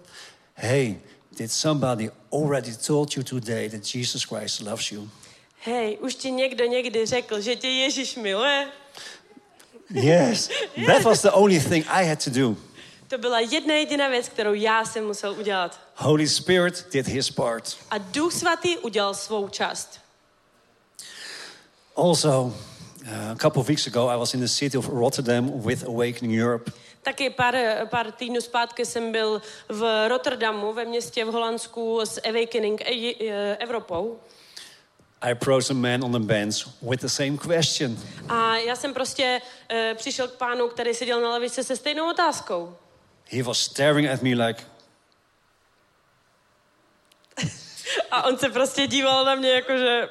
[0.55, 1.01] Hey,
[1.37, 5.09] did somebody already told you today that Jesus Christ loves you?
[5.65, 8.69] Hej, už ti někdo někdy řekl, že tě Ježíš miluje?
[9.91, 10.49] Yes,
[10.87, 12.57] that was the only thing I had to do.
[13.09, 15.81] To byla jedna jediná věc, kterou já jsem musel udělat.
[15.95, 17.77] Holy Spirit did his part.
[17.91, 20.01] A Duch Svatý udělal svou část.
[21.97, 22.43] Also,
[23.03, 26.41] uh, a couple of weeks ago, I was in the city of Rotterdam with Awakening
[26.41, 26.73] Europe.
[27.03, 27.57] Taky pár,
[27.91, 33.57] pár týdnů zpátky jsem byl v Rotterdamu, ve městě v Holandsku s Awakening E- e-
[33.57, 34.21] Evropou.
[35.23, 37.99] I approached a man on the bench with the same question.
[38.29, 39.41] A já jsem prostě
[39.73, 42.77] uh, přišel k pánu, který seděl na lavici se stejnou otázkou.
[43.31, 44.65] He was staring at me like,
[48.11, 50.09] A on se prostě díval na mě jakože...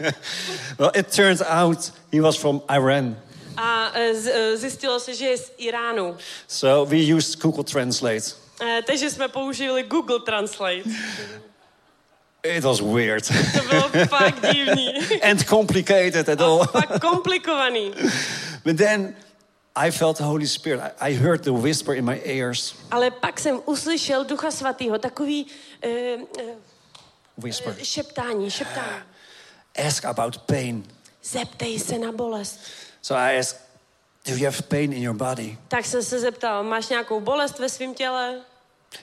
[0.78, 3.16] well, it turns out he was from Iran.
[3.56, 6.16] A z, eh, zjistilo se, že je z Iránu.
[6.48, 8.30] So we used Google Translate.
[8.62, 10.82] Eh, takže jsme použili Google Translate.
[12.42, 14.92] It was weird To bylo fakt divný.
[15.22, 16.64] and complicated at all.
[16.64, 17.94] Fakt komplikovaný.
[18.64, 19.16] But then
[19.76, 20.80] I felt the Holy Spirit.
[20.80, 22.74] I, I heard the whisper in my ears.
[22.90, 25.46] Ale pak jsem uslyšel Ducha Svatého, takový
[25.86, 25.92] uh,
[26.42, 26.50] uh,
[27.38, 27.76] Whisper.
[27.82, 29.02] šeptání, šeptání.
[29.86, 30.84] Ask about pain.
[31.22, 32.60] Zeptej se na bolest.
[33.04, 33.60] So I asked,
[34.24, 35.58] Do you have pain in your body?
[35.68, 38.40] Tak jsem se zeptal, máš nějakou bolest ve svém těle?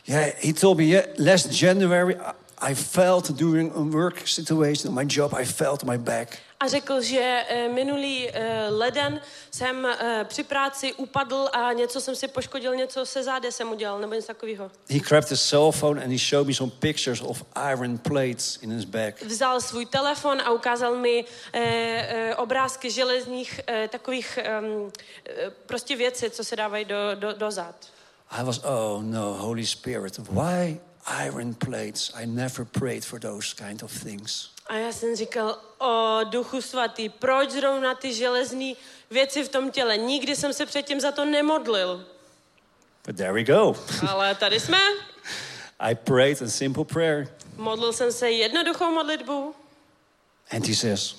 [0.07, 2.17] Yeah, he told me, yeah, last January
[2.61, 6.37] I- felt during a work situation, my job, I felt my back.
[6.59, 12.15] A řekl, že eh, minulý eh, leden jsem eh, při práci upadl a něco jsem
[12.15, 14.71] si poškodil, něco se záde jsem udělal, nebo něco takového.
[14.89, 17.43] He grabbed his cell phone and he showed me some pictures of
[17.73, 19.21] iron plates in his back.
[19.21, 21.25] Vzal svůj telefon a ukázal mi
[22.37, 24.39] obrázky železných takových
[25.65, 27.75] prostě věcí, co se dávají do, do, do zad.
[28.31, 30.79] I was, oh no, Holy Spirit, why
[31.25, 32.11] iron plates?
[32.15, 34.49] I never prayed for those kind of things.
[34.67, 38.73] A já jsem říkal, o duchu svatý, proč zrovna ty železné
[39.11, 39.97] věci v tom těle?
[39.97, 42.05] Nikdy jsem se předtím za to nemodlil.
[43.07, 43.75] But there we go.
[44.09, 44.79] Ale tady jsme.
[45.79, 47.35] I prayed a simple prayer.
[47.57, 49.55] Modlil jsem se jednoduchou modlitbu.
[50.51, 51.15] And he says,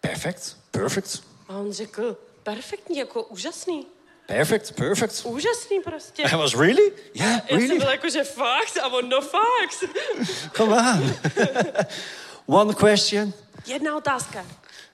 [0.00, 3.86] Perfect, perfect, A on řekl, perfektní, jako úžasný.
[4.26, 5.24] Perfect, perfect.
[5.24, 6.22] Úžasný prostě.
[6.22, 6.92] I was really?
[7.14, 7.78] Yeah, Já jsem really?
[7.78, 9.84] byl jako, že fakt, a on no fakt.
[10.56, 11.14] Come on.
[12.60, 13.32] One question.
[13.66, 14.46] Jedna otázka.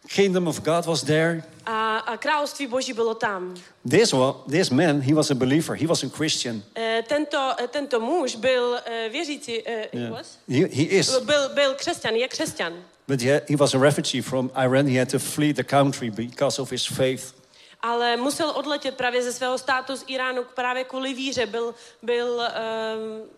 [0.06, 1.42] Kingdom of God was there.
[1.66, 3.54] A, a království boží bylo tam.
[3.90, 5.76] This one, this man, he was a believer.
[5.76, 6.62] He was a Christian.
[6.76, 10.38] E, tento, tento muž byl e, věřící, e, he was?
[10.48, 11.18] He, he is.
[11.18, 12.72] Byl, byl křesťan, je křesťan.
[13.08, 14.86] But he, he was a refugee from Iran.
[14.86, 17.34] He had to flee the country because of his faith.
[17.82, 21.46] Ale musel odletět právě ze svého státu z Iránu právě kvůli víře.
[21.46, 23.28] Byl, byl um,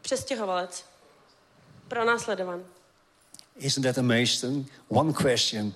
[0.00, 0.84] přestěhovalec.
[1.88, 2.64] Pronásledovan.
[3.56, 4.72] Isn't that amazing?
[4.88, 5.74] One question,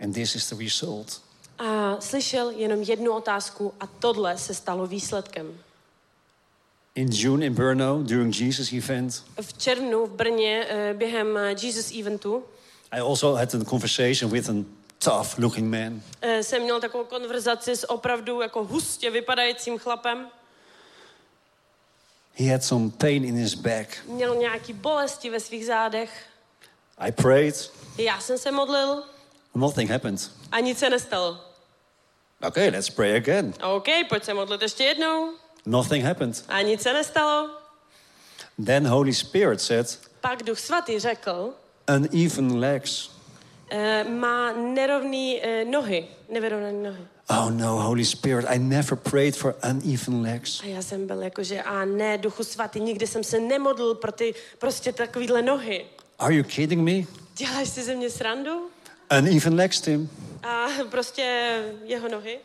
[0.00, 1.22] and this is the result.
[1.58, 5.58] A slyšel jenom jednu otázku a tohle se stalo výsledkem.
[6.94, 11.90] In June in Brno, during Jesus event, V červnu v Brně eh, během eh, Jesus
[12.00, 12.44] eventu
[12.92, 14.52] I also had a conversation with a
[14.98, 16.02] tough looking man.
[16.22, 20.28] eh, jsem měl takovou konverzaci s opravdu jako hustě vypadajícím chlapem.
[22.38, 23.88] He had some pain in his back.
[24.06, 26.26] Měl nějaký bolesti ve svých zádech.
[26.98, 29.02] I prayed, Já jsem se modlil
[29.54, 30.30] nothing happened.
[30.52, 31.40] a nic se nestalo.
[32.42, 33.54] Okay, let's pray again.
[33.76, 35.32] OK, pojď se modlit ještě jednou.
[35.66, 36.44] Nothing happened.
[36.48, 37.50] A nic se nestalo.
[38.66, 41.54] Then Holy Spirit said, Pak Duch Svatý řekl,
[41.96, 43.10] uneven legs.
[43.70, 47.04] Eh, má nerovný eh, nohy, nevyrovnané nohy.
[47.30, 50.60] Oh no, Holy Spirit, I never prayed for uneven legs.
[50.62, 54.12] A já jsem byl jako, že a ne, Duchu Svatý, nikdy jsem se nemodlil pro
[54.12, 55.86] ty prostě takovýhle nohy.
[56.18, 57.06] Are you kidding me?
[57.36, 58.70] Děláš si ze mě srandu?
[59.18, 60.10] Uneven legs, Tim.
[60.42, 62.38] A prostě jeho nohy.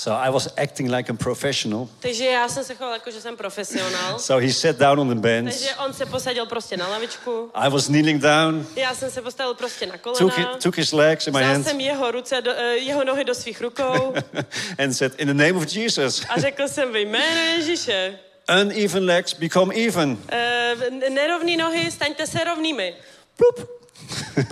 [0.00, 1.88] So I was acting like a professional.
[1.98, 4.18] Takže já jsem se choval jako, že jsem profesionál.
[4.18, 5.52] So he sat down on the bench.
[5.52, 7.50] Takže on se posadil prostě na lavičku.
[7.54, 10.54] I was kneeling down, Já jsem se postavil prostě na took, kolena.
[10.54, 13.34] it, took his legs in my hands, jsem jeho, ruce do, eh, jeho nohy do
[13.34, 14.14] svých rukou
[14.78, 18.18] and said, In the name of Jesus, a řekl jsem ve jménu Ježíše.
[18.62, 20.18] uneven legs become even.
[20.28, 20.76] Eh,
[21.10, 22.94] nerovný nohy, staňte se rovnými.
[23.38, 23.70] Bloop.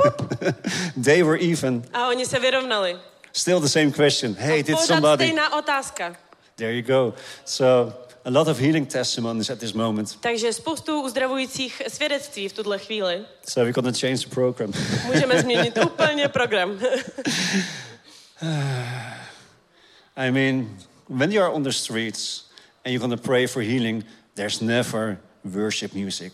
[1.05, 1.83] they were even.
[1.93, 2.99] A oni se vyrovnali.
[3.33, 4.35] Still the same question.
[4.35, 5.25] Hey, did somebody?
[5.25, 6.17] stejná otázka.
[6.57, 7.15] There you go.
[7.45, 7.93] So
[8.25, 10.17] a lot of healing testimonies at this moment.
[10.21, 13.25] Takže spoustu uzdravujících svědectví v tuhle chvíli.
[13.49, 14.73] So we're to change the program.
[15.07, 16.81] Můžeme změnit úplně program.
[20.17, 22.51] I mean, when you are on the streets
[22.85, 24.05] and you're to pray for healing,
[24.35, 26.33] there's never worship music.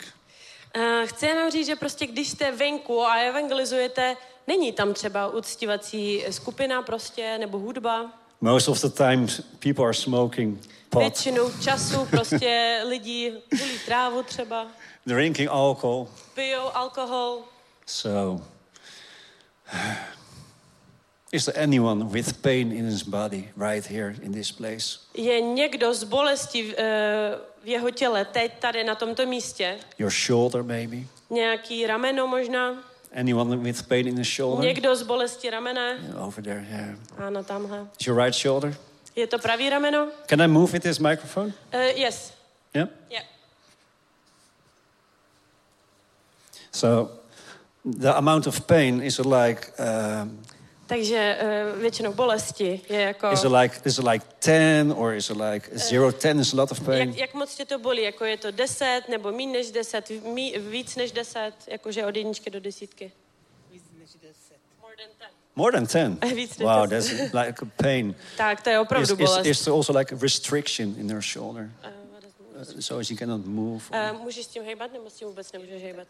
[0.74, 4.16] Eh, Chci jenom říct, že prostě když jste venku a evangelizujete,
[4.46, 8.12] není tam třeba uctívací skupina prostě, nebo hudba.
[8.40, 9.26] Most of the time,
[9.58, 14.66] people are smoking pot, Většinou času prostě lidi hulí trávu třeba,
[15.06, 16.08] drinking alcohol.
[16.34, 17.38] pijou alkohol.
[17.86, 18.44] So,
[21.32, 24.98] is there anyone with pain in his body right here in this place?
[25.14, 29.78] Je někdo z bolesti v, eh, v jeho těle teď tady na tomto místě?
[29.98, 30.96] Your shoulder, maybe?
[31.30, 32.84] Nějaký rameno možná?
[33.14, 34.62] Anyone with pain in the shoulder?
[34.66, 35.98] Někdo z bolesti ramene?
[36.18, 37.26] Over there, yeah.
[37.26, 37.86] Ano, tamhle.
[38.00, 38.74] Is your right shoulder?
[39.16, 40.08] Je to pravý rameno?
[40.26, 41.52] Can I move with this microphone?
[41.72, 42.32] Uh, yes.
[42.74, 42.88] Yeah.
[43.10, 43.22] Yeah.
[46.72, 47.10] So,
[47.84, 50.38] the amount of pain is like um,
[50.86, 51.38] Takže
[51.74, 53.32] uh, většinou bolesti je jako...
[53.32, 56.12] is it like is it like ten or is it like zero?
[56.12, 57.08] Ten is a lot of pain.
[57.08, 58.02] Jak, jak moc tě to bolí?
[58.02, 62.50] Jako je to 10 nebo méně než 10, mí, víc než 10, jakože od jedničky
[62.50, 63.12] do desítky?
[63.72, 64.34] Víc než 10.
[64.82, 65.30] More than 10.
[65.56, 65.84] More than
[66.26, 66.34] 10.
[66.36, 68.14] Víc než Wow, that's like a pain.
[68.36, 69.46] Tak to je opravdu is, bolest.
[69.46, 71.70] is there also like a restriction in her shoulder?
[71.84, 73.82] Uh, so she cannot move?
[73.90, 76.08] or- Uh, můžeš s tím hejbat, nebo s tím vůbec nemůžeš hejbat?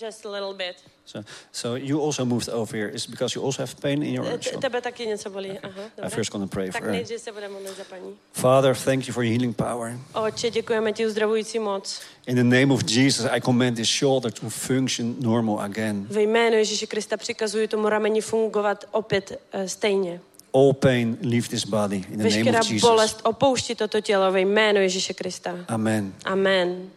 [0.00, 0.76] Just a little bit.
[1.04, 1.20] so,
[1.52, 2.88] so you also moved over here.
[2.94, 4.60] Is because you also have pain in your Eh, shoulder?
[4.60, 5.58] tebe taky něco bolí.
[6.02, 6.90] I'm first going to pray for her.
[6.90, 8.16] nejdřív se budeme modlit za paní.
[8.32, 9.98] Father, thank you for your healing power.
[10.14, 12.00] Oče, děkujeme ti uzdravující moc.
[12.26, 16.06] In the name of Jesus, I command this shoulder to function normal again.
[16.10, 20.20] Ve jménu Ježíše Krista přikazuji tomu rameni fungovat opět eh, stejně.
[20.54, 22.80] All pain, leave this body in the name of Jesus.
[22.90, 25.54] bolest opouští toto tělo ve jménu Ježíše Krista.
[25.68, 26.14] Amen.
[26.24, 26.90] Amen.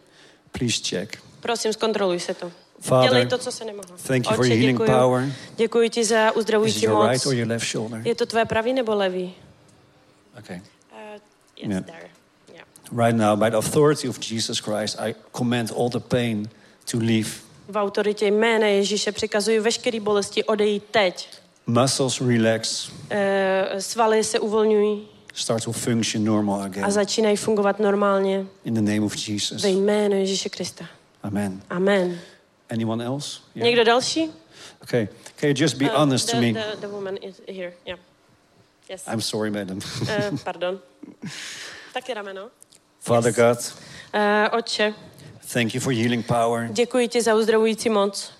[0.52, 1.18] Please check.
[1.40, 2.52] Prosím, zkontroluj se to.
[2.80, 3.96] Father, Dělej to, co se nemohlo.
[4.06, 4.98] Thank you for your healing děkuji.
[4.98, 5.32] power.
[5.56, 7.10] Děkuji ti za Is it uzdravující your moc.
[7.10, 8.02] right or your left shoulder?
[8.04, 9.34] Je to tvé pravý nebo levý?
[10.38, 10.56] Okay.
[10.56, 10.62] Uh,
[11.56, 11.84] yes, Yeah.
[11.84, 12.10] there.
[12.54, 12.64] Yeah.
[13.06, 16.48] Right now, by the authority of Jesus Christ, I command all the pain
[16.90, 17.28] to leave.
[17.68, 21.28] V autoritě jména Ježíše přikazuji veškerý bolesti odejít teď.
[21.66, 26.90] Muscles relax, Uh, svaly se uvolňují start to function normal a again.
[26.90, 29.62] začínají fungovat normálně In the name of Jesus.
[29.62, 30.84] ve jménu Ježíše Krista.
[31.22, 31.62] Amen.
[31.70, 32.18] Amen.
[32.70, 33.40] Anyone else?
[33.54, 33.64] Yeah.
[33.66, 34.30] Někdo další?
[34.82, 35.08] Okay.
[35.36, 36.52] Can you just be Uh, honest the, to me?
[36.52, 37.72] The, the woman is here.
[37.86, 38.00] Yeah.
[38.88, 39.02] Yes.
[39.06, 39.78] I'm sorry, madam.
[40.02, 40.78] Uh, pardon.
[41.94, 42.50] Taky rameno.
[43.00, 43.58] Father God,
[44.14, 44.94] Uh, otče,
[45.52, 46.68] thank you for healing power.
[46.72, 48.30] děkuji ti za uzdravující moc.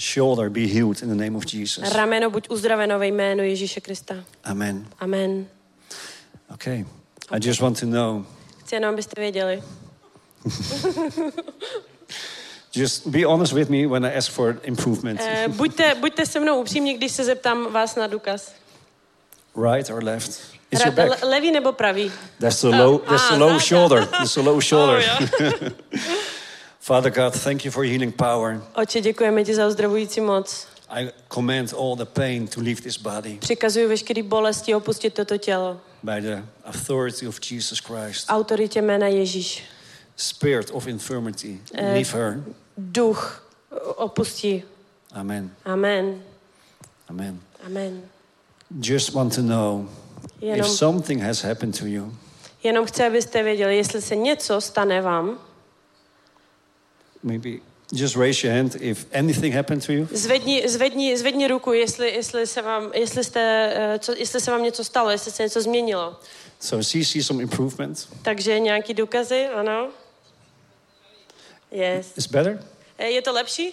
[0.00, 1.92] Shoulder be healed in the name of Jesus.
[1.94, 4.14] Rameno buď uzdraveno ve jménu Ježíše Krista.
[4.44, 4.86] Amen.
[4.98, 5.46] Amen.
[6.54, 6.84] Okay.
[7.30, 8.24] I just want to know.
[8.64, 9.62] Chci jenom, abyste věděli.
[12.76, 15.20] Just be honest with me when I ask for improvement.
[15.20, 18.54] Uh, buďte, buďte se mnou upřímní, když se zeptám vás na důkaz.
[19.56, 20.40] Right or left?
[20.70, 21.10] It's your back.
[21.10, 22.12] le- levý nebo pravý?
[22.40, 22.98] That's the low.
[22.98, 24.06] That's the ah, low shoulder.
[24.06, 25.02] That's the low shoulder.
[25.20, 25.50] Oh, jo.
[26.80, 28.62] Father God, thank you for healing power.
[28.74, 30.66] Oče, děkujeme ti za uzdravující moc.
[30.88, 35.80] I command all the pain to leave this body Přikazuji veškerý bolesti opustit toto tělo.
[36.02, 38.26] by the authority of Jesus Christ.
[38.28, 39.62] Autoritě jména Ježíš.
[40.16, 42.44] Spirit of infirmity, leave her.
[42.76, 43.42] Duch
[43.96, 44.62] opustí.
[45.12, 45.50] Amen.
[45.64, 46.22] Amen.
[47.08, 47.40] Amen.
[47.66, 48.02] Amen.
[48.82, 49.88] Just want to know
[50.36, 52.14] if Jenom, something has happened to you.
[52.62, 55.38] jenom chci, abyste věděli, jestli se něco stane vám,
[57.22, 57.48] Maybe
[57.92, 60.08] just raise your hand if anything happened to you.
[60.12, 64.62] zvedni, zvedni, zvedni ruku, jestli, jestli, se vám, jestli, jste, eh, co, jestli se vám
[64.62, 66.16] něco stalo, jestli se něco změnilo.
[66.60, 68.08] So see, see some improvement.
[68.22, 69.88] Takže nějaký důkazy, ano?
[71.72, 72.12] Yes.
[72.16, 72.58] It's better.
[72.98, 73.72] Eh, Je to lepší?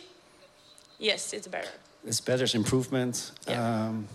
[1.00, 1.70] Yes, it's better.
[2.06, 2.44] It's better.
[2.46, 3.32] It's improvement.
[3.48, 3.88] Yeah.
[3.90, 4.08] Um,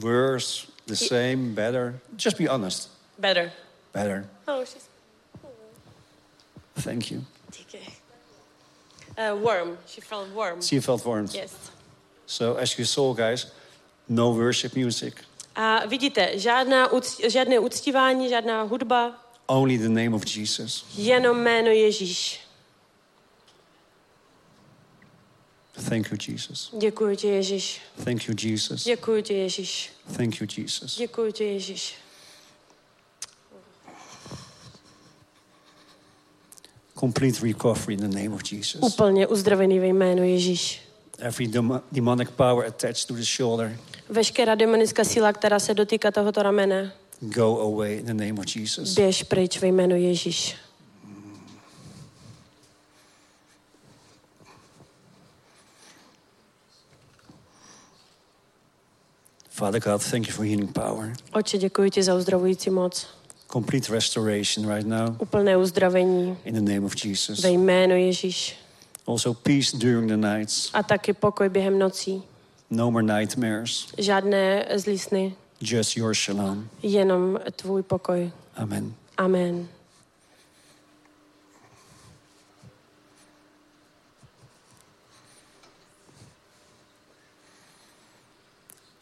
[0.00, 1.94] worse, the same, better.
[2.16, 2.88] Just be honest.
[3.18, 3.52] Better.
[3.92, 4.24] Better.
[4.48, 4.88] Oh, she's...
[6.76, 7.24] Thank you.
[7.50, 7.78] Díky.
[9.18, 9.78] Uh, warm.
[9.86, 10.60] She felt warm.
[10.60, 11.26] She felt warm.
[11.32, 11.54] Yes.
[12.26, 13.46] So as you saw, guys,
[14.08, 15.14] no worship music,
[15.56, 20.84] A vidíte, žádná, uc- žádné uctívání, žádná hudba, only the name of Jesus.
[20.96, 22.40] jenom jméno Ježíš.
[25.88, 26.74] Thank you, Jesus.
[26.78, 27.80] Děkuji ti, Ježíš.
[28.04, 28.84] Thank you, Jesus.
[28.84, 29.92] Děkuji ti, Ježíš.
[30.16, 30.96] Thank you, Jesus.
[30.96, 31.94] Děkuji ti, Ježíš.
[37.00, 38.80] Complete recovery in the name of Jesus.
[38.82, 40.82] Úplně uzdravený ve jménu Ježíš.
[41.18, 43.78] Every dem- demonic power attached to the shoulder,
[44.08, 48.94] Veškerá demonická síla, která se dotýká tohoto ramene, go away in the name of Jesus.
[48.94, 50.56] běž pryč ve jménu Ježíš.
[59.50, 61.12] Father God, thank you for healing power.
[61.32, 63.06] Oče, děkuji ti za uzdravující moc.
[63.52, 67.42] Complete restoration right now Úplné uzdravení in the name of Jesus.
[67.42, 68.56] ve jménu Ježíš.
[69.06, 70.70] Also, peace during the nights.
[70.74, 72.22] A taky pokoj během nocí.
[72.70, 73.86] No more nightmares.
[73.98, 76.68] Žádné zlý sny, Just your shalom.
[76.82, 78.30] jenom tvůj pokoj.
[78.56, 78.94] Amen.
[79.16, 79.68] Amen.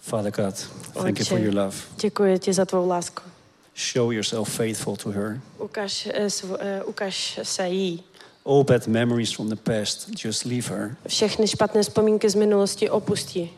[0.00, 0.54] Father God,
[0.92, 1.76] thank you for your love.
[2.00, 3.22] Děkuji ti za tvou lásku.
[3.74, 5.40] Show yourself faithful to her.
[5.58, 6.28] Ukaž, eh,
[6.58, 8.04] eh, ukaž se jí.
[8.46, 10.96] All bad memories from the past, just leave her.
[11.08, 13.50] Všechny špatné vzpomínky z minulosti opustí.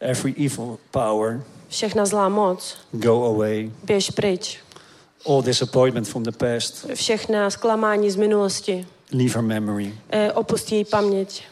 [0.00, 3.70] Every evil power, Všechna zlá moc, go away.
[3.84, 4.58] běž pryč.
[5.26, 9.94] All disappointment from the past, Všechna zklamání z minulosti, leave her memory.
[10.10, 11.44] eh, opustí její paměť.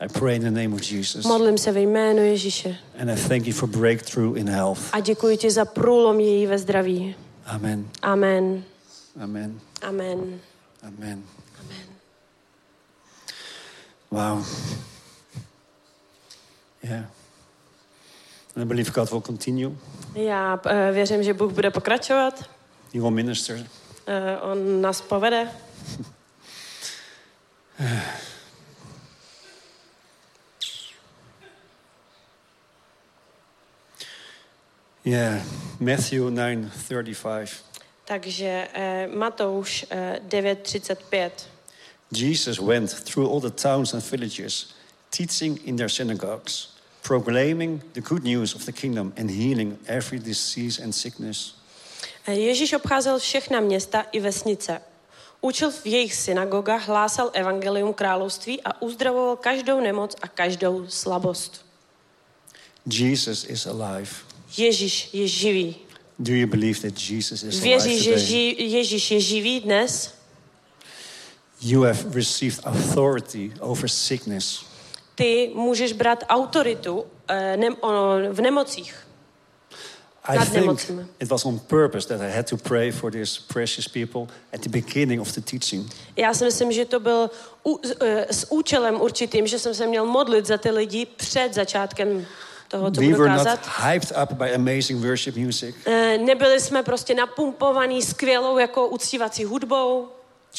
[0.00, 1.24] I pray in the name of Jesus.
[1.26, 2.76] Modlím se ve jménu Ježíše.
[3.00, 4.80] And I thank you for breakthrough in health.
[4.92, 7.14] A děkuji ti za průlom její ve zdraví.
[7.46, 7.88] Amen.
[8.02, 8.64] Amen.
[9.22, 9.60] Amen.
[9.82, 10.40] Amen.
[10.82, 11.22] Amen.
[11.58, 11.82] Amen.
[14.10, 14.44] Wow.
[16.82, 17.04] Yeah.
[18.56, 19.76] And I believe God will continue.
[20.14, 20.60] Já
[20.92, 22.50] věřím, že Bůh bude pokračovat.
[22.94, 23.56] He will minister.
[23.56, 25.48] Uh, on nás povede.
[35.04, 35.42] Yeah,
[35.80, 37.48] Matthew 9:35.
[38.04, 38.68] Takže
[39.08, 39.98] uh, Matouš uh,
[40.28, 41.30] 9.35.
[42.12, 44.74] Jesus went through all the towns and villages,
[45.10, 46.68] teaching in their synagogues,
[47.02, 51.54] proclaiming the good news of the kingdom and healing every disease and sickness.
[52.28, 54.80] Ježíš obcházel všechna města i vesnice.
[55.40, 61.64] Učil v jejich synagogách, hlásal evangelium království a uzdravoval každou nemoc a každou slabost.
[62.86, 64.10] Jesus is alive.
[64.56, 65.76] Ježíš je živý.
[66.18, 68.26] Do you believe that Jesus is alive Věříš, že today?
[68.26, 70.14] ži- Ježíš je živý dnes?
[71.62, 74.64] You have received authority over sickness.
[75.14, 77.56] Ty můžeš brát autoritu eh,
[78.30, 78.94] v nemocích.
[80.24, 80.80] I Not think
[81.20, 84.68] it was on purpose that I had to pray for these precious people at the
[84.68, 85.92] beginning of the teaching.
[86.16, 87.30] Já si myslím, že to byl
[87.66, 92.26] u, eh, s účelem určitým, že jsem se měl modlit za ty lidi před začátkem
[92.68, 93.60] toho, co We budu were not kázat.
[93.92, 95.76] hyped up by amazing worship music.
[95.86, 100.08] Eh, Nebyli jsme prostě napumpovaní skvělou jako uctívací hudbou,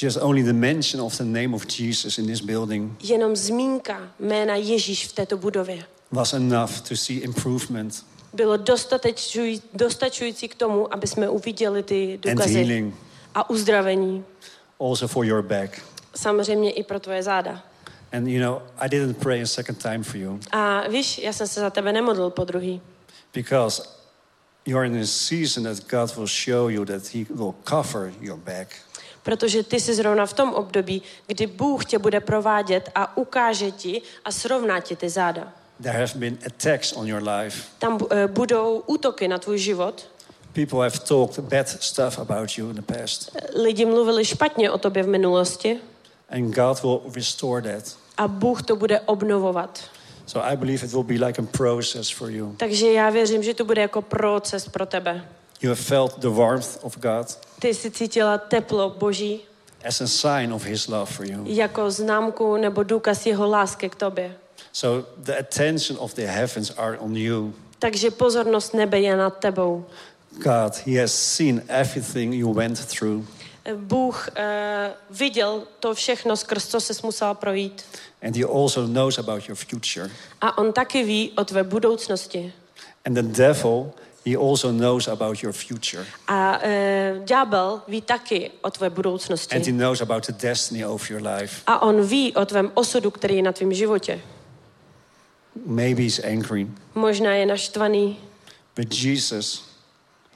[0.02, 4.56] Just only the mention of the name of Jesus in this building jenom zmínka jména
[4.56, 5.86] Ježíš v této budově.
[6.12, 12.22] was enough to see improvement Bylo dostatečuj, dostačující k tomu, aby jsme uviděli ty and
[12.36, 12.96] důkazy healing
[13.36, 14.26] a uzdravení.
[14.80, 15.82] also for your back.
[16.16, 17.64] Samozřejmě i pro tvoje záda.
[18.14, 21.48] And you know, I didn't pray a second time for you A víš, já jsem
[21.48, 22.82] se za tebe nemodlil po druhý,
[23.34, 23.84] because
[24.66, 28.68] you're in a season that God will show you that He will cover your back.
[29.24, 34.02] Protože ty jsi zrovna v tom období, kdy Bůh tě bude provádět a ukáže ti
[34.26, 35.54] a srovná ti ty záda.
[35.82, 37.64] There have been attacks on your life.
[37.80, 40.10] Tam eh, budou útoky na tvůj život.
[40.54, 43.38] People have talked bad stuff about you in the past.
[43.56, 45.80] Lidi mluvili špatně o tobě v minulosti
[46.30, 47.98] And God will restore that.
[48.18, 49.80] a Bůh to bude obnovovat.
[50.26, 52.56] So I believe it will be like a process for you.
[52.58, 55.26] Takže já věřím, že to bude jako proces pro tebe.
[55.64, 57.28] You have felt the warmth of God
[57.59, 59.39] Ty jsi cítila teplo Boží
[59.86, 61.43] as a sign of His love for you.
[61.45, 64.36] jako známku nebo důkaz jeho lásky k tobě.
[64.74, 67.53] So the attention of the heavens are on you.
[67.80, 69.86] Takže pozornost nebe je nad tebou.
[70.32, 73.26] God, He has seen everything you went through,
[73.76, 74.43] Bůh uh,
[75.18, 77.86] viděl to všechno, skrz co se musela projít.
[78.22, 80.09] and He also knows about your future.
[80.41, 82.53] A on taky ví o tvé budoucnosti.
[83.05, 83.91] And the devil,
[84.26, 86.06] he also knows about your future.
[86.28, 88.92] A uh, ďábel ví taky o tvé
[89.52, 91.64] And he knows about the destiny of your life.
[91.68, 94.22] A on ví o tvém osudu, který je na tvém životě.
[95.66, 98.20] Maybe he's angry, Možná je naštvaný,
[98.76, 99.70] but Jesus,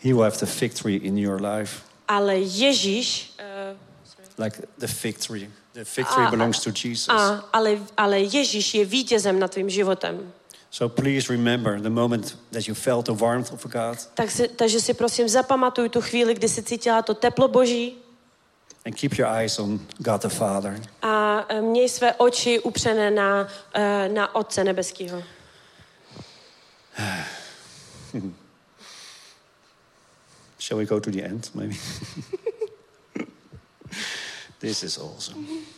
[0.03, 1.81] he will have the victory in your life.
[2.07, 3.77] ale Ježíš, uh,
[4.37, 5.49] Like the victory.
[5.73, 7.09] The victory A- belongs to Jesus.
[7.09, 10.33] a, ale, ale Ježíš je vítězem nad tvým životem.
[10.77, 14.81] So please remember the moment that you felt the warmth of God Tak si, takže
[14.81, 17.97] si prosím zapamatuj tu chvíli, kdy jsi cítila to teplo Boží
[18.85, 20.81] and keep your eyes on God the Father.
[21.01, 23.47] a měj své oči upřené na,
[24.07, 25.23] na Otce nebeského.
[30.59, 31.75] Shall we go to the end, maybe?
[34.59, 35.41] this is awesome.
[35.41, 35.76] Mhm.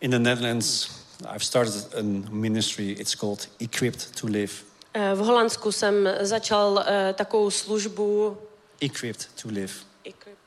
[0.00, 0.90] In the Netherlands,
[1.34, 2.92] I've started a ministry.
[2.92, 4.52] It's called Equipped to Live.
[4.94, 8.38] Eh, V Holandsku jsem začal eh, takovou službu
[8.80, 9.72] Equipped to live.
[10.04, 10.38] Equipped.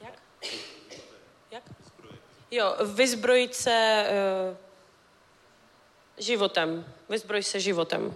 [0.00, 0.14] Jak?
[1.50, 1.62] Jak?
[2.50, 4.06] Jo, vyzbrojit se
[4.50, 4.56] uh,
[6.18, 6.84] životem.
[7.08, 8.14] Vyzbroj se životem.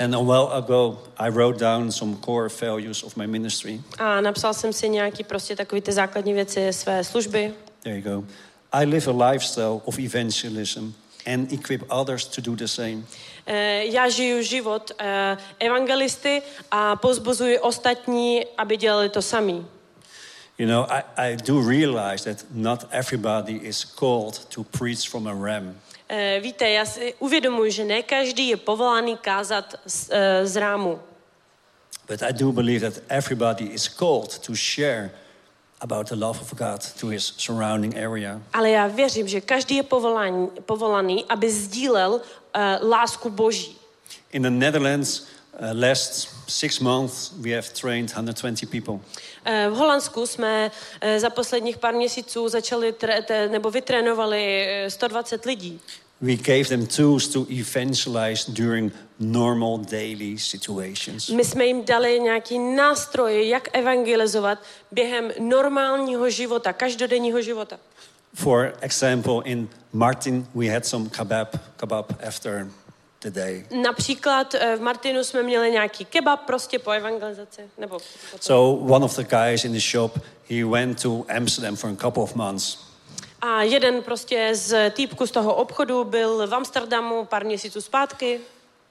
[0.00, 3.80] And a while ago, I wrote down some core values of my ministry.
[3.98, 7.54] A napsal jsem si nějaký prostě takový ty základní věci své služby.
[7.82, 8.26] There you go.
[8.72, 10.92] I live a lifestyle of evangelism
[11.26, 13.02] and equip others to do the same.
[13.46, 19.66] Eh, Já žiju život eh, evangelisty a pozbuzuji ostatní, aby dělali to samý.
[20.58, 25.34] You know, I, I do realize that not everybody is called to preach from a
[25.34, 25.74] ram.
[26.08, 31.00] Eh, Víte, já si uvědomuji, že ne každý je povolání kázat z, eh, z rámu.
[32.08, 35.10] But I do believe that everybody is called to share
[35.80, 38.40] about the love of God to his surrounding area.
[38.52, 43.76] Ale já věřím, že každý je povolání, povolaný, aby sdílel uh, lásku Boží.
[44.32, 45.26] In the Netherlands,
[45.60, 49.00] Uh, last six months, we have trained 120 people.
[49.44, 55.44] Eh, V Holandsku jsme eh, za posledních pár měsíců začali tre, nebo vytrénovali eh, 120
[55.44, 55.80] lidí.
[56.20, 61.28] We gave them tools to evangelize during normal daily situations.
[61.28, 64.58] My jsme jim dali nějaký nástroj, jak evangelizovat
[64.92, 67.78] během normálního života, každodenního života.
[68.34, 72.68] For example, in Martin, we had some kebab, kebab after
[73.24, 73.64] the day.
[73.82, 77.62] Například eh, v Martinu jsme měli nějaký kebab prostě po evangelizaci.
[77.78, 77.98] Nebo.
[78.40, 80.18] So one of the guys in the shop,
[80.50, 82.78] he went to Amsterdam for a couple of months.
[83.40, 88.40] A jeden prostě z týpku z toho obchodu byl v Amsterdamu pár měsíců zpátky.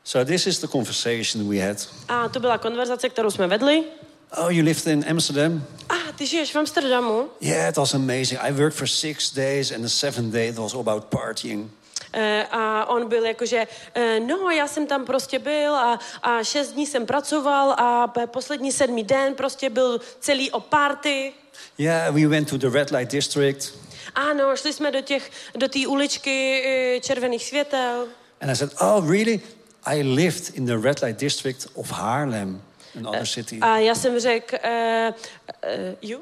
[0.04, 1.78] So this is the conversation we had.
[2.08, 3.84] A to byla konverzace, kterou jsme vedli.
[4.38, 5.64] Oh, you lived in Amsterdam?
[5.90, 7.30] A ty žiješ v Amsterdamu?
[7.42, 8.42] Yeah, it was amazing.
[8.42, 11.70] I worked for six days, and the seventh day it was all about partying.
[12.14, 16.72] Eh, A on byl jakože, eh, no já jsem tam prostě byl a, a šest
[16.72, 21.34] dní jsem pracoval a poslední sedmý den prostě byl celý o party.
[21.78, 23.74] Yeah, we went to the red light district,
[24.16, 28.08] Ano, šli jsme do těch, do té uličky eh, červených světel.
[28.42, 29.40] and I said, "Oh, really?
[29.86, 32.62] I lived in the red light district of Haarlem,
[32.98, 35.14] another city." A já jsem řekl, uh,
[35.64, 36.20] uh, you?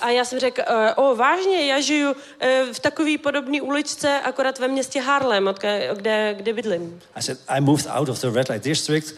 [0.00, 0.62] A já jsem řekl,
[0.96, 2.16] uh, o vážně, já žiju uh,
[2.72, 5.54] v takové podobné uličce, akorát ve městě Harlem,
[5.96, 7.00] kde, kde bydlím.
[7.14, 9.14] I said, "I moved out of the red light district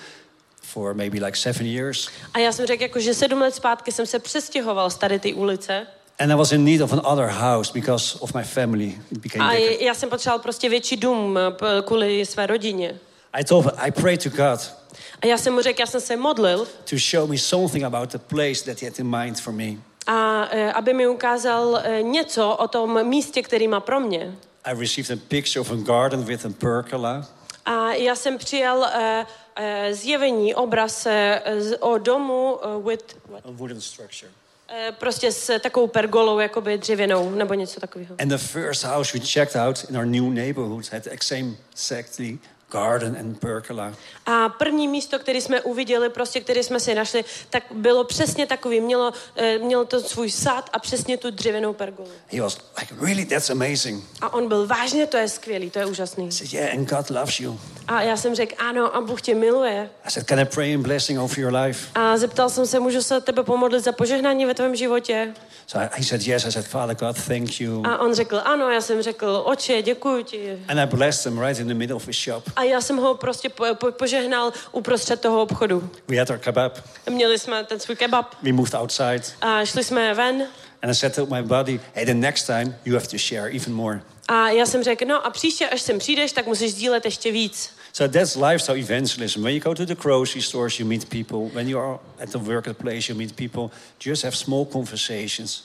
[0.63, 4.07] for maybe like seven years, A já jsem řekl, jako, že sedm let zpátky jsem
[4.07, 5.87] se přestěhoval z tady ty ulice
[6.23, 8.99] and I was in need of another house because of my family.
[9.11, 9.83] It became a bigger.
[9.83, 12.99] já jsem potřeboval prostě větší dům eh, kvůli své rodině.
[13.33, 14.75] I told, I prayed to God
[15.23, 18.19] A já jsem mu řekl, já jsem se modlil, to show me something about the
[18.19, 19.77] place that He had in mind for me.
[20.07, 24.35] A eh, aby mi ukázal eh, něco o tom místě, který má pro mě.
[24.65, 27.27] I received a picture of a garden with a pergola.
[27.65, 31.13] A já jsem přijal uh, uh, zjevení, obraz uh,
[31.81, 33.47] o domu uh, with, what?
[33.47, 34.31] A wooden structure.
[34.71, 38.17] Uh, prostě s takovou pergolou, jakoby dřevěnou, nebo něco takového.
[38.21, 42.39] And the first house we checked out in our new neighborhood had exactly
[42.73, 43.93] garden and pergola.
[44.27, 48.81] A první místo, které jsme uviděli, prostě, které jsme si našli, tak bylo přesně takový.
[48.81, 52.09] Mělo, eh, mělo to svůj sad a přesně tu dřevěnou pergolu.
[52.33, 54.05] He was like, really, that's amazing.
[54.21, 56.33] A on byl vážně, to je skvělý, to je úžasný.
[56.33, 57.61] Said, yeah, and God loves you.
[57.89, 59.91] A já jsem řekl, ano, a Bůh tě miluje.
[60.05, 61.89] I said, can I pray in blessing over your life?
[61.95, 65.35] A zeptal jsem se, můžu se tebe pomodlit za požehnání ve tvém životě?
[65.67, 66.45] So I, he said, yes.
[66.45, 67.83] I said, Father God, thank you.
[67.87, 70.59] A on řekl, ano, já jsem řekl, oče, děkuji ti.
[70.69, 72.45] And I blessed him right in the middle of his shop.
[72.57, 75.91] A já jsem ho prostě po, po, požehnal uprostřed toho obchodu.
[76.09, 76.79] We had our kebab.
[77.11, 79.23] Měli jsme ten svůj kebab We moved outside.
[79.41, 80.47] a šli jsme ven.
[80.83, 83.75] And I said to my buddy, hey, the next time you have to share even
[83.75, 84.01] more.
[84.29, 87.71] A já jsem řekl, no a příště, až sem přijdeš, tak musíš sdílet ještě víc.
[87.93, 89.43] So that's lifestyle evangelism.
[89.43, 91.55] When you go to the grocery stores, you meet people.
[91.55, 93.71] When you are at the workplace, you meet people.
[94.05, 95.65] Just have small conversations.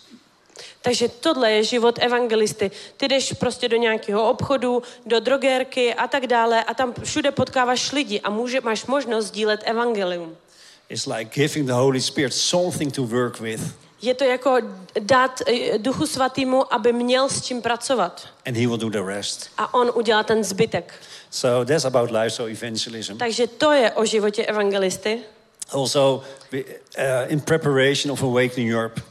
[0.82, 2.72] Takže tohle je život evangelisty.
[2.98, 7.92] Ty jdeš prostě do nějakého obchodu, do drogérky a tak dále a tam všude potkáváš
[7.92, 10.38] lidi a může, máš možnost sdílet evangelium.
[10.90, 13.62] It's like giving the Holy Spirit something to work with,
[14.02, 14.58] Je to jako
[15.00, 18.28] dát eh, Duchu Svatýmu, aby měl s čím pracovat.
[18.46, 19.50] and He will do the rest.
[19.58, 20.94] A on udělá ten zbytek.
[21.30, 23.18] So that's about lifestyle evangelism.
[23.18, 25.20] Takže to je o životě evangelisty.
[25.72, 26.60] Also, uh,
[27.28, 29.02] in preparation of Awakening Europe,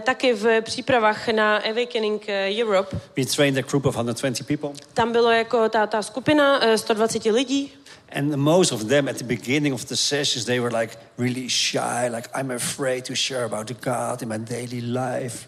[0.00, 4.70] taky v přípravách na Awakening eh, Europe, we trained a group of 120 people.
[4.94, 7.72] tam bylo jako ta, ta skupina eh, 120 lidí
[8.12, 12.08] And most of them at the beginning of the sessions, they were like really shy,
[12.08, 15.46] like, I'm afraid to share about the God in my daily life.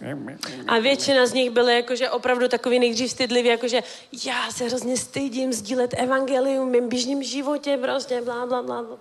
[0.68, 3.82] a většina z nich byly jakože opravdu takový nejdřív stydliví, jakože
[4.26, 8.98] já se hrozně stydím sdílet evangelium v mém běžném životě, prostě blá, blá, blá, blá.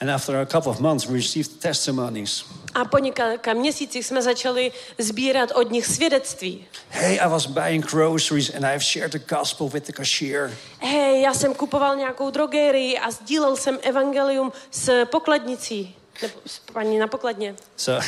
[0.00, 2.44] And after a couple of months, we received testimonies.
[2.74, 6.64] A po několika měsících jsme začali sbírat od nich svědectví.
[6.88, 10.56] Hey, I was buying groceries and I've shared the gospel with the cashier.
[10.78, 15.94] Hej, já jsem kupoval nějakou drogerii a sdílel jsem evangelium s pokladnicí.
[16.22, 17.54] Nebo s paní na pokladně.
[17.76, 18.06] So,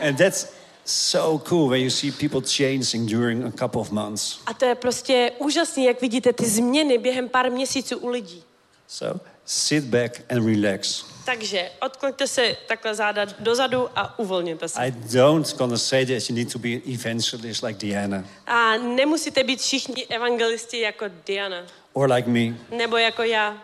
[0.00, 0.46] and that's
[0.84, 4.38] so cool when you see people changing during a couple of months.
[4.46, 8.44] A to je prostě úžasný, jak vidíte ty změny během pár měsíců u lidí.
[8.88, 11.04] So sit back and relax.
[11.24, 14.80] Takže odkloňte se takhle záda dozadu a uvolněte se.
[14.80, 19.44] I don't gonna say that you need to be an evangelist like Diana A nemusíte
[19.44, 21.56] být všichni evangelisti jako Diana,
[21.92, 22.56] or like me.
[22.76, 23.58] nebo jako já.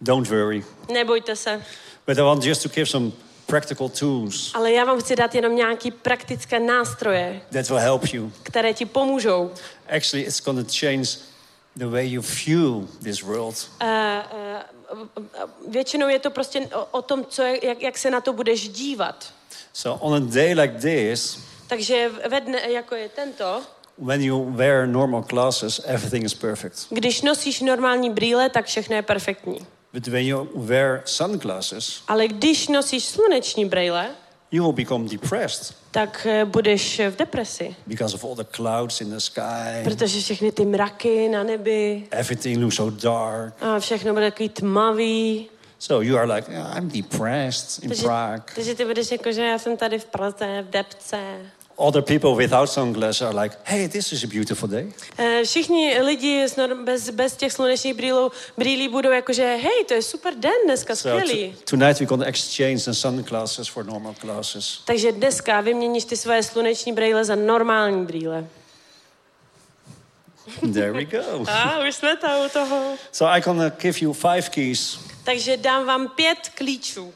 [0.00, 0.64] Don't worry.
[0.92, 1.62] Nebojte se.
[2.06, 3.10] But I want just to give some
[3.46, 8.32] practical tools Ale já vám chci dát jenom nějaký praktické nástroje, that will help you.
[8.42, 9.50] které ti pomůžou.
[9.96, 11.08] Actually, it's gonna change
[11.76, 13.70] the way you view this world.
[13.82, 14.62] Uh, uh,
[15.68, 18.68] většinou je to prostě o, o tom, co je, jak, jak se na to budeš
[18.68, 19.32] dívat.
[19.72, 21.38] So on a day like this,
[21.68, 23.62] Takže ve dne, jako je tento,
[23.98, 26.86] when you wear normal glasses, everything is perfect.
[26.90, 29.66] když nosíš normální brýle, tak všechno je perfektní.
[29.92, 34.10] But when you wear sunglasses, Ale když nosíš sluneční brýle,
[34.54, 37.76] you will become depressed tak eh, budeš v depresi.
[37.86, 39.82] because of all the clouds in the sky.
[39.84, 43.54] Protože všechny ty mraky na nebi Everything looks so dark.
[43.62, 45.48] a všechno bude takový tmavý.
[45.78, 48.44] So you are like, "Yeah, I'm depressed in Takže, Prague.
[48.54, 51.18] takže ty budeš jako, že já jsem tady v Praze, v depce.
[51.76, 54.92] Other people without sunglasses are like, hey, this is a beautiful day.
[55.18, 59.84] Eh, Všichni lidi s norm- bez, bez těch slunečních brýlů, brýlí budou jako, že hej,
[59.88, 61.52] to je super den dneska, So skvělý.
[61.52, 64.80] t- tonight we're going to exchange the sunglasses for normal glasses.
[64.84, 68.46] Takže dneska vyměníš ty svoje sluneční brýle za normální brýle.
[70.74, 71.18] there we go.
[71.48, 72.94] A už jsme tam u toho.
[73.12, 74.98] So I'm going to give you five keys.
[75.24, 77.14] Takže dám vám pět klíčů.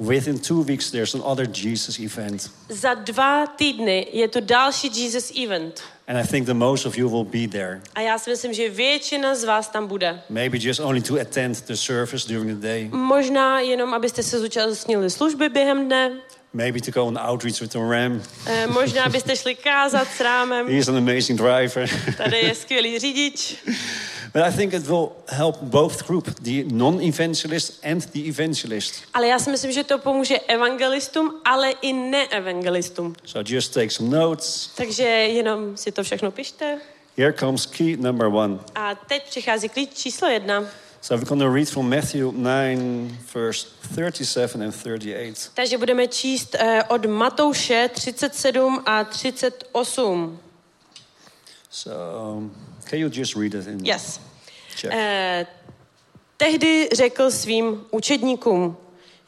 [0.00, 2.50] Within two weeks, there's another Jesus event.
[2.68, 5.82] Za dva týdny je tu další Jesus event.
[6.08, 7.80] And I think the most of you will be there.
[7.94, 10.22] A já si myslím, že většina z vás tam bude.
[10.28, 12.88] Maybe just only to attend the service during the day.
[12.92, 16.10] Možná jenom, abyste se zúčastnili služby během dne.
[16.52, 18.22] Maybe to go on outreach with the Ram.
[18.46, 20.68] Eh, Možná byste šli kázat s rámem.
[20.68, 21.88] He's an amazing driver.
[22.16, 23.56] Tady je skvělý řidič.
[24.38, 29.02] But I think it will help both group, the non-evangelist and the evangelist.
[29.14, 33.16] Ale já si myslím, že to pomůže evangelistům, ale i neevangelistům.
[33.24, 34.70] So just take some notes.
[34.76, 36.78] Takže jenom si to všechno pište.
[37.16, 38.58] Here comes key number one.
[38.74, 40.64] A teď přichází klíč číslo jedna.
[41.00, 42.78] So we're going to read from Matthew 9,
[43.34, 45.50] verse 37 and 38.
[45.54, 50.38] Takže budeme číst eh, od Matouše 37 a 38.
[51.70, 51.92] So
[52.36, 54.27] um, can you just read it in Yes.
[54.84, 55.46] Eh,
[56.36, 58.76] tehdy řekl svým učedníkům,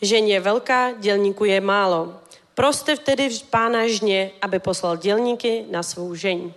[0.03, 2.21] ženě velká, dělníků je málo.
[2.55, 6.53] Proste tedy pána žně, aby poslal dělníky na svou žeň.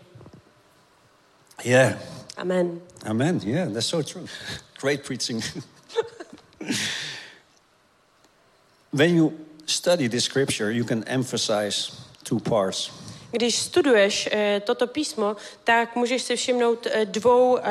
[1.64, 1.98] Yeah.
[2.38, 2.82] Amen.
[3.06, 3.40] Amen.
[3.44, 4.28] Yeah, that's so true.
[4.82, 5.44] Great preaching.
[8.91, 9.34] when you
[9.65, 11.91] study this scripture, you can emphasize
[12.24, 12.91] two parts.
[13.34, 17.64] Když studuješ eh, toto písmo, tak můžeš si všimnout eh, dvou eh,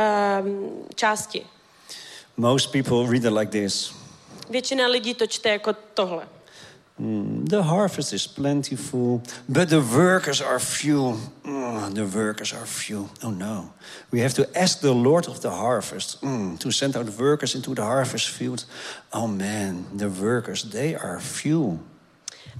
[0.94, 1.46] části.
[2.36, 3.94] Most people read it like this
[4.50, 6.28] Většina lidí to čte jako tohle.
[6.98, 11.20] Mm, The harvest is plentiful, but the workers are few.
[11.44, 13.08] Mm, the workers are few.
[13.24, 13.70] Oh no.
[14.12, 17.74] We have to ask the Lord of the harvest mm, to send out workers into
[17.74, 18.64] the harvest field.
[19.12, 21.78] Oh man, the workers, they are few.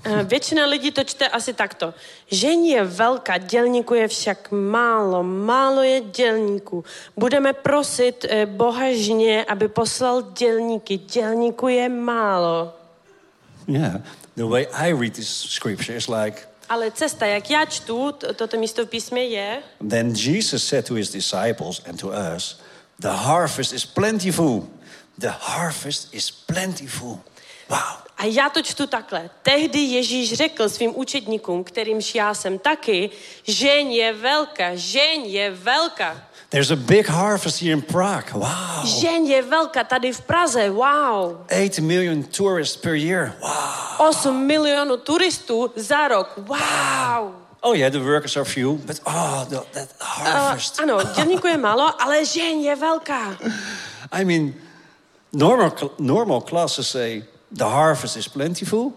[0.04, 1.94] Eh, Většina lidí to čte asi takto.
[2.30, 6.84] Žení je velká, dělníků je však málo, málo je dělníků.
[7.16, 10.96] Budeme prosit eh, Boha žně, aby poslal dělníky.
[10.96, 12.74] Dělníků je málo.
[13.68, 14.00] Yeah,
[14.36, 18.56] the way I read this scripture is like, Ale cesta, jak já čtu to, toto
[18.56, 22.60] místo v písmě je, then Jesus said to his disciples and to us,
[23.02, 24.68] The harvest is plentiful.
[25.18, 27.20] The harvest is plentiful.
[27.68, 28.02] Wow.
[28.22, 29.30] A já to čtu takhle.
[29.42, 33.10] Tehdy Ježíš řekl svým učedníkům, kterýmž já jsem taky,
[33.42, 36.22] žeň je velká, žeň je velká.
[36.48, 38.32] There's a big harvest here in Prague.
[38.32, 38.84] Wow.
[38.84, 41.46] Žeň je velká tady v Praze, wow.
[41.66, 43.32] 8 million tourists per year.
[43.40, 44.08] Wow.
[44.08, 47.34] 8 milionů turistů za rok, wow.
[47.60, 50.80] Oh yeah, the workers are few, but oh, the, that Uh, harvest.
[50.80, 53.36] ano, dělníků je málo, ale žeň je velká.
[54.12, 54.54] I mean,
[55.32, 58.92] normal normal classes say the harvest is plentiful,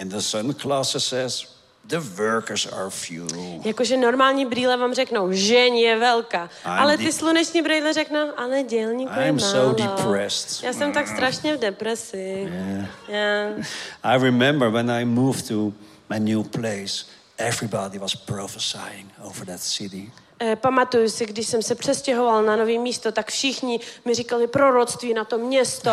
[0.00, 1.46] and the sun classes says
[1.88, 3.26] the workers are few.
[3.64, 6.42] Jakože normální brýle vám řeknou, žeň je velká.
[6.64, 9.52] I'm Ale ty sluneční brýle řeknou, ale dělníků je I'm málo.
[9.52, 10.62] so depressed.
[10.64, 12.48] Já jsem tak strašně v depresi.
[12.52, 12.88] Yeah.
[13.08, 13.66] Yeah.
[14.02, 15.72] I remember when I moved to
[16.10, 17.04] my new place,
[17.38, 20.12] everybody was prophesying over that city.
[20.40, 25.14] Eh, Pamatuju si, když jsem se přestěhoval na nový místo, tak všichni mi říkali proroctví
[25.14, 25.90] na to město.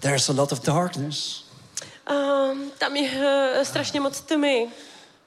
[0.00, 1.44] There's a lot of darkness.
[2.06, 2.12] A
[2.78, 4.68] tam je eh, strašně moc tmy.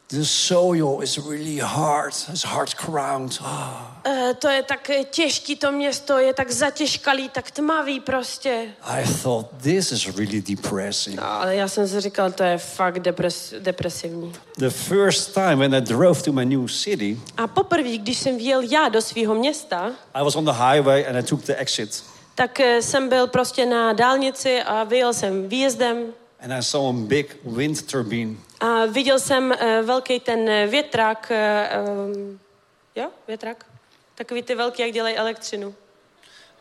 [0.10, 2.14] The soil is really hard.
[2.30, 3.40] It's hard ground.
[3.42, 4.02] Ah.
[4.06, 8.68] Eh, To je tak těžký, to město je tak zatěžkalý, tak tmavý prostě.
[8.84, 11.16] I thought this is really depressing.
[11.20, 14.34] No, ale já jsem si říkal, to je fakt depres, depresivní.
[14.58, 18.62] The first time when I drove to my new city, A poprvé, když jsem vjel
[18.62, 22.04] já do svého města, I was on the highway and I took the exit.
[22.36, 26.92] Tak eh, jsem byl prostě na dálnici a vyjel jsem výjezdem And I saw a
[26.94, 28.36] big wind turbine.
[28.60, 32.40] a viděl jsem eh, velký ten eh, větrak, eh, em,
[32.96, 33.66] jo, větrak,
[34.16, 35.76] takový ty velký, jak dělají elektřinu.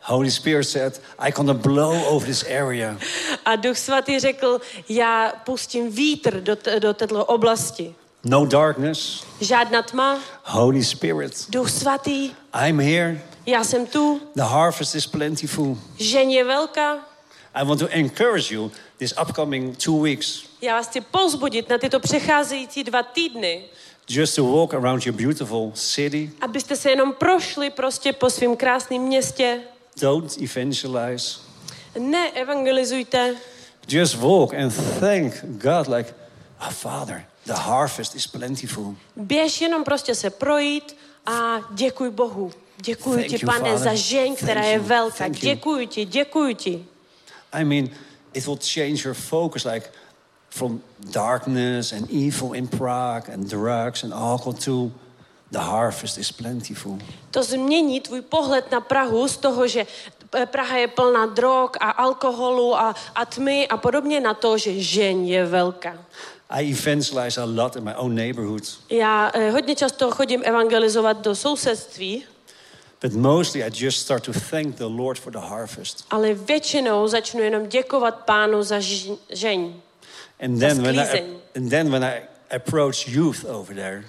[0.01, 2.97] Holy Spirit said, I gonna blow over this area.
[3.45, 7.95] A Duch Svatý řekl, já pustím vítr do, t- do této oblasti.
[8.23, 9.23] No darkness.
[9.41, 12.31] Žádná tma, Holy Spirit, Duch Svatý,
[12.67, 13.21] I'm here.
[13.45, 15.77] Já jsem tu, The harvest is plentiful.
[15.97, 16.97] žeň je velká.
[17.53, 21.99] I want to encourage you this upcoming two weeks Já vás chci povzbudit na tyto
[21.99, 23.63] přecházející dva týdny,
[24.09, 26.31] just to walk around your beautiful city.
[26.41, 29.59] abyste se jenom prošli prostě po svém krásném městě.
[30.01, 31.39] Don't evangelize.
[31.99, 33.35] Neevangelizujte,
[33.87, 36.13] Just walk and thank God like,
[36.61, 38.95] oh, Father, the harvest is plentiful.
[39.15, 40.95] běž jenom prostě se projít
[41.25, 42.51] a děkuj Bohu.
[42.77, 45.27] Děkuji Thank ti, pane, za žeň, která je velká.
[45.27, 46.85] Děkuji ti, děkuji ti.
[47.53, 47.89] I mean,
[48.33, 49.89] it will change your focus like
[50.49, 54.91] from darkness and evil in Prague and drugs and alcohol to
[55.51, 56.97] the harvest is plentiful.
[57.31, 59.85] To změní tvůj pohled na Prahu z toho, že
[60.35, 64.79] eh, Praha je plná drog a alkoholu a, a tmy a podobně na to, že
[64.79, 65.97] žeň je velká.
[66.49, 71.35] I evangelize a lot in my own neighborhood, Já eh, hodně často chodím evangelizovat do
[71.35, 72.23] sousedství,
[73.03, 76.05] but mostly I just start to thank the Lord for the harvest.
[76.09, 78.79] ale většinou začnu jenom děkovat pánu za
[79.33, 79.73] žeň.
[80.39, 81.23] And then when I,
[81.55, 82.21] and then when I
[82.55, 84.03] approach youth over there,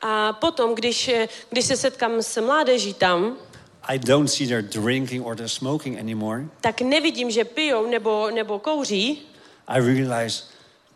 [0.00, 3.36] A potom, když, eh, když se setkám s mládeží tam,
[3.82, 6.44] I don't see their drinking or their smoking anymore.
[6.60, 9.22] tak nevidím, že pijou nebo, nebo kouří,
[9.68, 10.42] I realize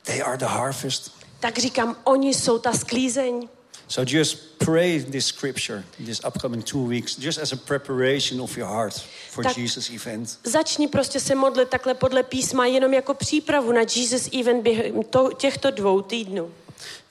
[0.02, 1.12] they are the harvest.
[1.40, 3.48] tak říkám, oni jsou ta sklízeň.
[3.92, 8.66] So just pray this scripture this upcoming two weeks, just as a preparation of your
[8.68, 8.94] heart
[9.30, 10.38] for Tak- Jesus' event.
[10.44, 15.30] Začni prostě se modlit takhle podle písma, jenom jako přípravu na Jesus Event během to,
[15.36, 16.50] těchto dvou týdnů.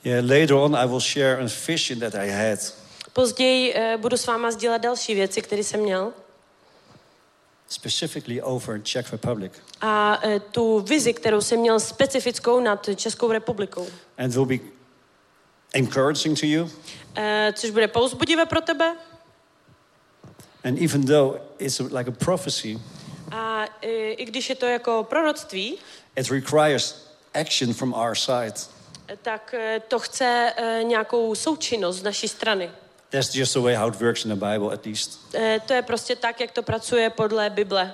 [0.04, 2.60] Yeah, later on I will share a vision that I had,
[3.14, 6.14] Později eh, budu s váma sdílet další věci, které jsem měl.
[7.70, 9.52] specifically over Czech Republic,
[9.82, 13.88] A eh, tu vizi, kterou jsem měl specifickou nad Českou republikou.
[14.18, 14.58] and will be
[15.74, 16.70] encouraging to you.
[17.16, 18.96] Eh, což bude pouzbudivé pro tebe.
[20.64, 22.80] And even though it's a, like a prophecy,
[23.32, 25.78] A eh, když je to jako proroctví,
[26.16, 28.54] it requires action from our side.
[29.08, 32.70] eh, tak eh, to chce eh, nějakou součinnost z naší strany.
[33.10, 35.20] That's just the way how it works in the Bible, at least.
[35.34, 37.94] Eh, to je prostě tak, jak to pracuje podle Bible.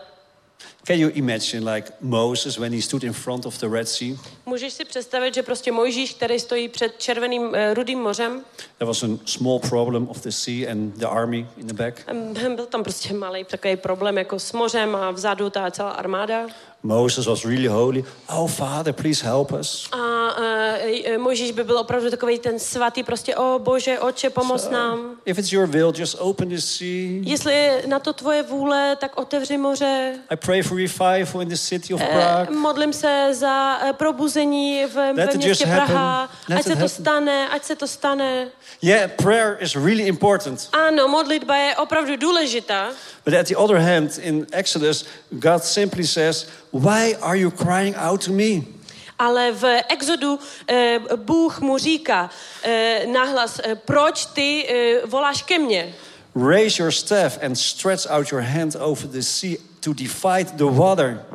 [0.87, 4.17] Can you imagine, like Moses, when he stood in front of the Red Sea?
[4.49, 8.43] Můžeš si představit, že prostě Mojžíš, který stojí před červeným eh, rudým mořem,
[8.77, 12.05] There was a small problem of the sea and the army in the back.
[12.55, 16.47] byl tam prostě malý takový problém jako s mořem a vzadu ta celá armáda.
[16.83, 18.03] Moses was really holy.
[18.29, 19.89] Oh, Father, please help us.
[19.91, 25.15] A uh, Mojžíš by byl opravdu takový ten svatý, prostě, o bože, oče, pomoz nám.
[25.25, 27.21] If it's your will, just open the sea.
[27.21, 30.13] Jestli je na to tvoje vůle, tak otevři moře.
[30.29, 32.57] I pray for revival in the city of Prague.
[32.57, 35.65] modlím se za eh, probuzení v, Let ve městě.
[35.65, 36.29] Praha.
[36.55, 38.47] Ať se to stane, ať se to stane.
[38.81, 40.69] Yeah, prayer is really important.
[40.73, 42.89] Ano, modlitba je opravdu důležitá,
[43.25, 48.25] But at the other hand, in Exodus, God simply says, Why are you crying out
[48.25, 48.77] to me?
[49.19, 52.29] ale v Exodu eh, Bůh mu říká
[52.63, 55.93] eh, nahlas, eh, proč ty eh, voláš ke mně?
[56.35, 61.25] Raise your staff and stretch out your hand over the sea to divide the water.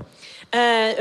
[0.54, 0.94] Eh, eh,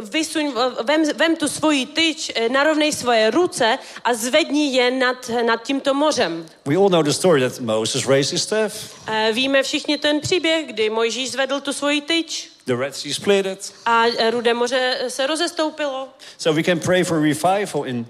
[0.00, 0.54] vysuň,
[0.86, 5.94] vem, vem tu svoji tyč, eh, narovnej svoje ruce a zvedni je nad, nad tímto
[5.94, 6.46] mořem.
[6.66, 8.94] We all know the story that Moses raised his staff,
[9.32, 13.72] Víme všichni ten příběh, kdy Mojžíš zvedl tu svoji tyč the Red Sea split it.
[13.86, 16.08] a rudé moře se rozestoupilo.
[16.38, 18.06] So we can pray for revival in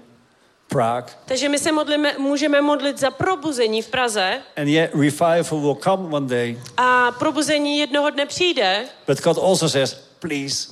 [0.67, 1.13] Prague.
[1.25, 6.15] Takže my se modlíme, můžeme modlit za probuzení v Praze And yet, revival will come
[6.15, 6.59] one day.
[6.77, 10.67] a probuzení jednoho dne přijde, But God also says, Please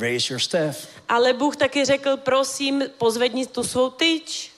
[0.00, 0.86] raise your staff.
[1.08, 4.50] ale Bůh taky řekl, prosím, pozvedni tu svou tyč.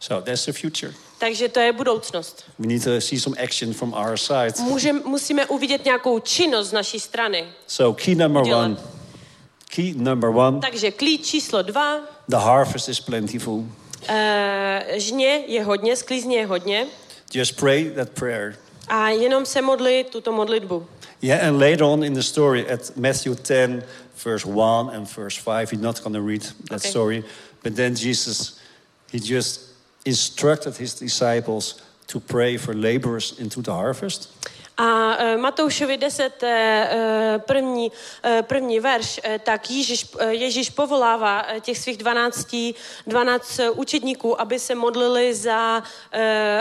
[0.00, 0.92] So that's the future.
[1.18, 2.44] Takže to je budoucnost.
[2.58, 4.52] We need to see some action from our side.
[4.60, 7.48] Můžem, musíme uvidět nějakou činnost z naší strany.
[7.66, 8.64] So, key number Udělat.
[8.64, 8.76] one.
[9.74, 12.00] Key number one Takže klíč číslo dva.
[12.28, 13.54] the harvest is plentiful.
[13.54, 13.66] Uh,
[14.94, 16.86] žně je hodně, sklízně je hodně.
[17.34, 18.56] Just pray that prayer.
[18.88, 20.86] A jenom se modli tuto modlitbu.
[21.20, 23.82] Yeah, and later on in the story at Matthew 10,
[24.24, 26.90] verse 1 and verse 5, we're not going to read that Okay.
[26.90, 27.24] story.
[27.62, 28.60] But then Jesus,
[29.12, 29.60] he just
[30.04, 31.74] instructed his disciples
[32.06, 34.28] to pray for laborers into the harvest.
[34.78, 36.48] A uh, Matoušovi 10, uh,
[37.38, 42.56] první, uh, první verš, tak Ježíš, Ježíš povolává těch svých 12,
[43.06, 45.82] 12 učedníků, aby se modlili za,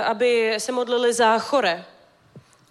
[0.05, 1.85] aby se modlili za chore.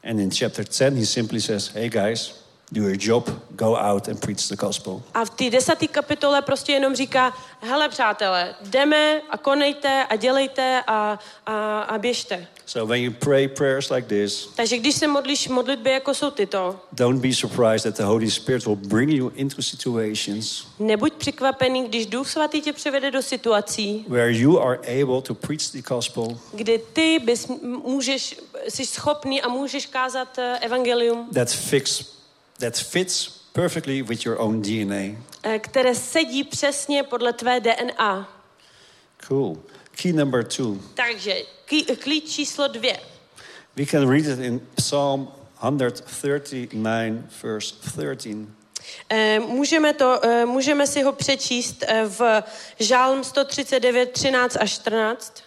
[0.04, 2.43] And in chapter 10, he simply says, Hey guys,
[2.74, 5.02] Do your job, go out and preach the gospel.
[5.14, 10.82] A v té desáté kapitole prostě jenom říká, hele přátelé, jdeme a konejte a dělejte
[10.86, 12.46] a, a, a běžte.
[12.66, 16.80] So when you pray prayers like this, Takže když se modlíš modlitby, jako jsou tyto,
[16.92, 22.06] don't be surprised that the Holy Spirit will bring you into situations nebuď překvapený, když
[22.06, 26.80] Duch Svatý tě přivede do situací, where you are able to preach the gospel kdy
[26.92, 27.46] ty bys,
[27.84, 32.13] můžeš, jsi schopný a můžeš kázat eh, evangelium, that fix
[32.58, 35.18] that fits perfectly with your own DNA.
[35.42, 38.28] eh, které sedí přesně podle tvé DNA.
[39.28, 39.62] Cool.
[40.02, 40.78] Key number two.
[40.94, 41.36] Takže
[42.02, 43.00] klíč číslo dvě.
[43.76, 47.12] We can read it in Psalm 139,
[47.42, 48.48] verse 13.
[49.10, 52.42] Eh, Můžeme, to, eh, můžeme si ho přečíst v
[52.78, 55.42] Žálm 139, 13 až 14.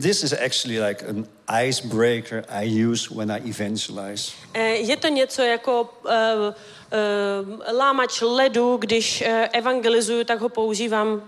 [0.00, 1.26] This is actually like an
[1.68, 4.32] icebreaker I use when I evangelize.
[4.54, 11.22] Eh, Je to něco jako uh, uh, lámač ledu, když evangelizuju, tak ho používám.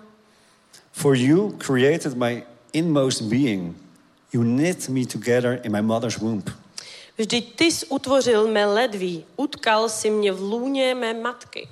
[0.92, 2.42] For you created my
[2.72, 3.76] inmost being.
[4.32, 6.50] You knit me together in my mother's womb.
[7.18, 11.68] Vždyť ty jsi utvořil mé ledví, utkal si mě v lůně mé matky.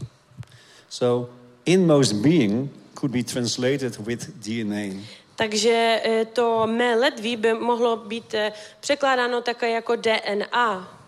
[0.88, 1.32] So,
[1.66, 5.00] inmost being could be translated with DNA.
[5.40, 10.98] Takže eh, to mé ledví by mohlo být eh, překládáno také jako DNA.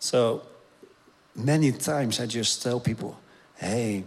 [0.00, 0.46] So,
[1.34, 3.08] many times I just tell people,
[3.54, 4.04] hey,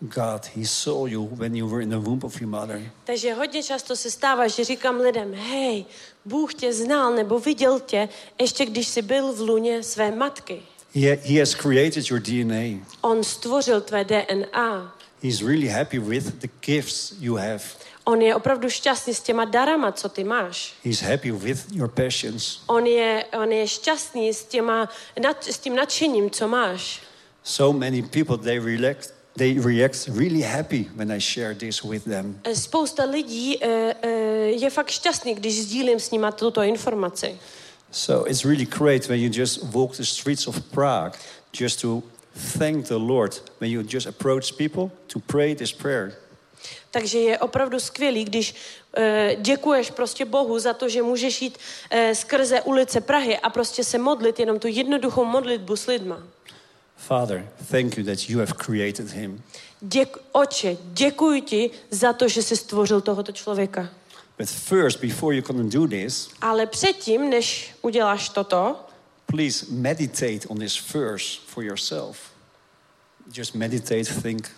[0.00, 2.82] God, He saw you when you were in the womb of your mother.
[3.04, 5.84] Takže hodně často se stává, že říkám lidem, hej,
[6.24, 8.08] Bůh tě znal nebo viděl tě,
[8.40, 10.62] ještě když jsi byl v luně své matky.
[10.94, 12.86] He, he has created your DNA.
[13.00, 14.96] On stvořil tvé DNA.
[15.22, 17.85] He's really happy with the gifts you have.
[18.08, 20.74] On je opravdu šťastný s těma darama, co ty máš.
[20.84, 22.62] He's happy with your passions.
[22.66, 24.88] On je, on je šťastný s, těma,
[25.22, 27.02] nad, s tím nadšením, co máš.
[27.42, 32.40] So many people they react they react really happy when I share this with them.
[32.44, 34.10] Eh, Spousta lidí uh, uh,
[34.62, 37.38] je fakt šťastný, když sdílím s nima tuto informaci.
[37.90, 41.18] So it's really great when you just walk the streets of Prague
[41.52, 42.02] just to
[42.58, 46.12] thank the Lord when you just approach people to pray this prayer.
[46.96, 49.04] Takže je opravdu skvělý, když uh,
[49.42, 53.98] děkuješ prostě Bohu za to, že můžeš jít uh, skrze ulice Prahy a prostě se
[53.98, 56.22] modlit jenom tu jednoduchou modlitbu s lidma.
[56.96, 59.42] Father, thank you that you have created him.
[59.80, 63.88] Děk, oče, děkuji ti za to, že jsi stvořil tohoto člověka.
[64.38, 68.76] But first, before you can do this, Ale předtím, než uděláš toto,
[69.26, 72.18] please meditate on this verse for yourself.
[73.34, 74.50] Just meditate, think.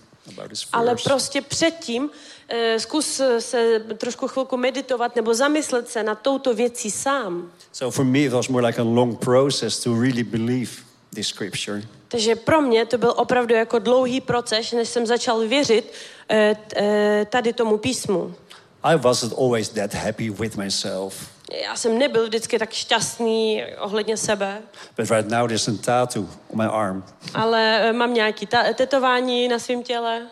[0.73, 2.11] Ale prostě předtím uh,
[2.79, 7.53] zkus eh, se trošku chvilku meditovat nebo zamyslet se nad touto věcí sám.
[7.73, 10.71] So for me, it was more like a long process to really believe
[11.15, 11.83] this scripture.
[12.09, 15.93] Takže pro mě to byl opravdu jako dlouhý proces, než jsem začal věřit
[16.29, 18.35] eh, eh, tady tomu písmu.
[18.83, 21.38] I wasn't always that happy with myself.
[21.53, 24.63] Já jsem nebyl vždycky tak šťastný ohledně sebe,
[24.97, 27.05] But right now, there's a tattoo on my arm.
[27.35, 30.27] ale eh, mám nějaký ta- tetování na svém těle.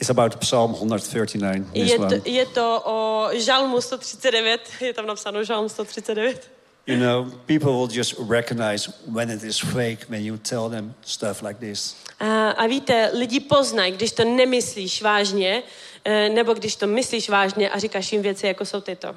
[0.00, 1.72] It's about Psalm 139.
[1.72, 6.50] This Je to, je to o žalmu 139, je tam napsáno žalm 139.
[6.86, 11.42] You know, people will just recognize when it is fake when you tell them stuff
[11.42, 11.96] like this.
[12.20, 15.62] A, a víte, lidi poznají, když to nemyslíš vážně,
[16.04, 19.16] eh, nebo když to myslíš vážně a říkáš jim věci, jako jsou tyto.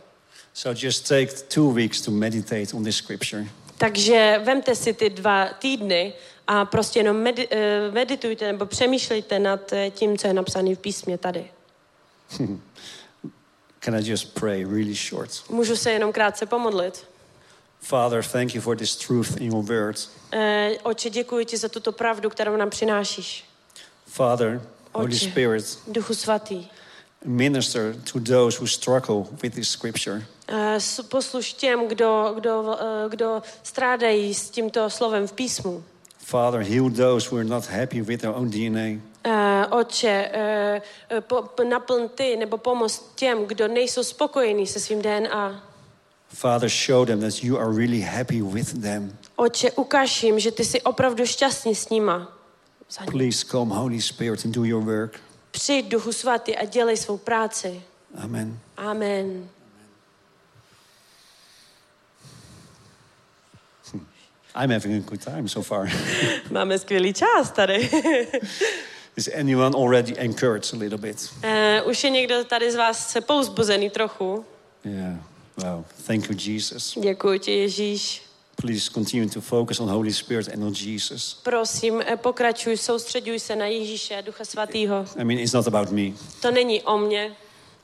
[0.54, 3.46] So just take two weeks to meditate on this scripture.
[3.78, 6.14] Takže vemte si ty dva týdny
[6.48, 10.80] a prostě jenom medi- eh, meditujte nebo přemýšlejte nad eh, tím, co je napsané v
[10.80, 11.52] písmě tady.
[13.80, 15.32] Can I just pray really short?
[15.50, 17.06] Můžu se jenom krátce pomodlit.
[17.82, 20.10] Father, thank you for this truth in your word.
[20.34, 23.46] Eh, Oče, děkuji ti za tuto pravdu, kterou nám přinášíš.
[24.06, 24.62] Father,
[24.94, 25.30] Holy Oče.
[25.30, 26.68] Spirit, Duchu svatý.
[27.26, 30.26] Minister to those who struggle with this scripture.
[30.48, 30.78] Eh,
[31.10, 35.84] Posluš těm, kdo, kdo, eh, kdo strádají s tímto slovem v písmu.
[36.20, 39.02] Father, heal those who are not happy with their own DNA.
[39.70, 45.02] Otče, eh, eh, po, po, naplň ty nebo pomoz těm, kdo nejsou spokojení se svým
[45.02, 45.64] DNA.
[46.34, 49.18] Father, show them that you are really happy with them.
[49.36, 52.32] Otče, ukáž jim, že ty jsi opravdu šťastný s nima.
[53.12, 55.20] Please come, Holy Spirit, and do your work.
[55.52, 57.82] Přijď, Duchu svatý, a dělej svou práci.
[58.24, 58.60] Amen.
[58.78, 59.50] Amen.
[64.56, 65.90] I'm having a good time so far.
[66.52, 67.90] Máme skvělý čas tady.
[69.16, 71.30] Is anyone already encouraged a little bit?
[71.44, 74.46] Eh, už je někdo tady z vás se pouzbuzený trochu.
[74.86, 75.18] Yeah.
[75.58, 75.86] Wow.
[76.08, 76.98] Thank you, Jesus.
[77.02, 78.29] Děkuji ti, Ježíš.
[78.62, 81.34] Please continue to focus on Holy Spirit and on Jesus.
[81.44, 85.06] Prosím, eh, pokračuj, soustředuj se na Ježíše a Ducha Svatého.
[85.18, 86.12] I mean, it's not about me.
[86.42, 87.36] To není o mně.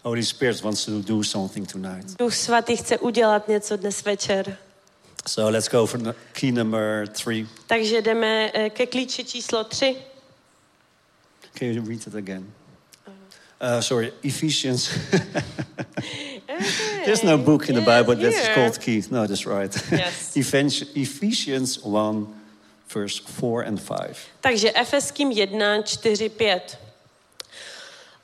[0.04, 2.20] Holy Spirit wants to do something tonight.
[2.20, 4.58] Duch Svatý chce udělat něco dnes večer.
[5.28, 7.48] So let's go for key number three.
[7.68, 9.96] Takže jdeme eh, ke klíči číslo tři.
[11.60, 12.52] Can you read it again?
[13.62, 14.90] Uh, sorry, Ephesians.
[17.06, 18.54] There's no book in the Yes, Bible that's here.
[18.56, 19.02] called key.
[19.12, 19.92] No, that's right.
[19.92, 20.36] Yes.
[20.38, 22.28] Ephes- Ephesians 1,
[22.94, 24.18] verse 4 and 5.
[24.42, 26.78] Takže Efeským 1, 4, 5.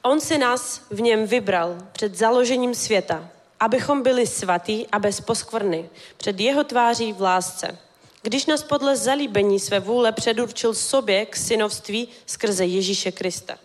[0.03, 3.29] On si nás v něm vybral před založením světa,
[3.59, 7.77] abychom byli svatí a bez poskvrny, před jeho tváří v lásce.
[8.23, 13.57] Když nás podle zalíbení své vůle předurčil sobě k synovství skrze Ježíše Krista.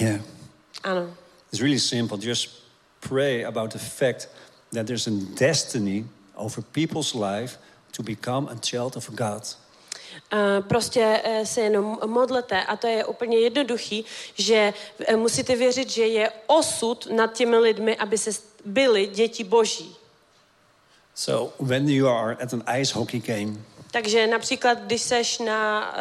[0.00, 0.20] Yeah.
[0.84, 1.14] Ano.
[1.52, 2.18] It's really simple.
[2.20, 2.61] Just
[3.08, 4.28] pray about the fact
[4.72, 6.04] that there's a destiny
[6.36, 7.58] over people's life
[7.92, 9.42] to become a child of God.
[10.32, 14.04] Eh, Prostě eh, se jenom modlete a to je úplně jednoduchý,
[14.34, 14.74] že
[15.06, 18.30] eh, musíte věřit, že je osud nad těmi lidmi, aby se
[18.64, 19.96] byli děti boží.
[21.14, 23.56] So when you are at an ice hockey game,
[23.92, 25.94] Takže například, když seš na,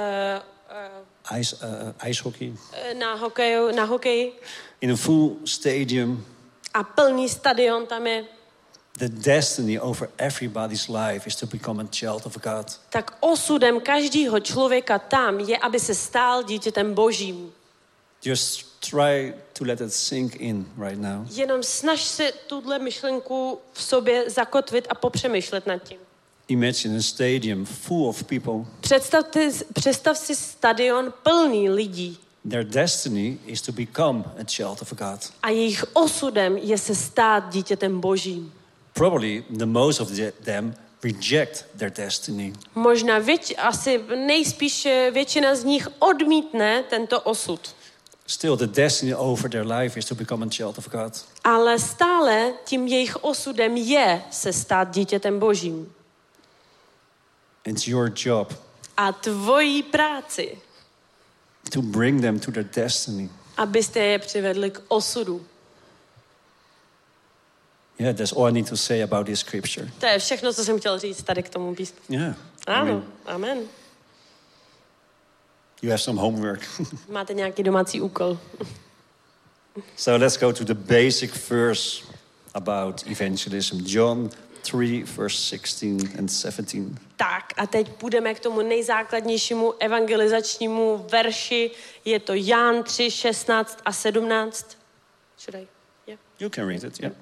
[1.31, 4.33] uh, ice, uh, ice hockey, uh, na, hokeju, na hokeji
[4.81, 6.25] in a full stadium,
[6.73, 8.25] a plný stadion tam je,
[8.97, 12.79] the destiny over everybody's life is to become a child of God.
[12.89, 17.51] tak osudem každého člověka tam je, aby se stál dítětem božím.
[18.23, 21.27] Just try to let it sink in right now.
[21.29, 25.97] Jenom snaž se tuhle myšlenku v sobě zakotvit a popřemýšlet nad tím.
[26.47, 28.65] Imagine a stadium full of people.
[28.81, 32.19] Představ, ty, představ si stadion plný lidí
[32.49, 35.19] Their destiny is to become a child of God.
[35.43, 38.53] a jejich osudem je se stát dítětem božím.
[38.93, 42.53] Probably the most of the, them reject their destiny.
[42.75, 47.75] Možná věč, asi nejspíš většina z nich odmítne tento osud.
[48.27, 51.25] Still, the destiny over their life is to become a child of God.
[51.43, 55.93] Ale stále tím jejich osudem je se stát dítětem božím.
[57.65, 58.53] It's your job
[58.97, 60.57] A tvojí práci,
[61.69, 63.29] to bring them to their destiny.
[63.57, 65.45] abyste je přivedli k osudu.
[67.99, 69.91] Yeah, that's all I need to say about this scripture.
[69.99, 71.97] To je všechno, co jsem chtěl říct tady k tomu písmu.
[72.09, 72.35] Yeah.
[72.67, 73.59] Ano, amen.
[75.81, 76.61] you have some homework.
[77.09, 78.37] Máte nějaký domácí úkol.
[79.95, 82.03] so let's go to the basic verse
[82.53, 83.77] about evangelism.
[83.85, 84.29] John
[84.61, 86.99] 3, verse 16 and 17.
[87.15, 91.71] Tak a teď půjdeme k tomu nejzákladnějšímu evangelizačnímu verši.
[92.05, 94.77] Je to Ján 3, 16 a 17.
[95.39, 95.67] Should I?
[96.07, 96.19] Yeah.
[96.39, 97.13] You can read it, yeah.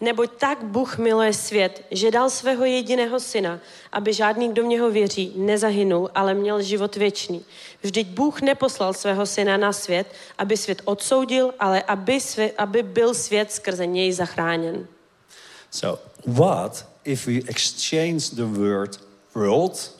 [0.00, 3.60] Neboť tak Bůh miluje svět, že dal svého jediného syna,
[3.92, 7.44] aby žádný, kdo v něho věří, nezahynul, ale měl život věčný.
[7.82, 13.14] Vždyť Bůh neposlal svého syna na svět, aby svět odsoudil, ale aby, svě, aby byl
[13.14, 14.86] svět skrze něj zachráněn.
[15.72, 18.98] So, what if we exchange the word
[19.34, 19.90] world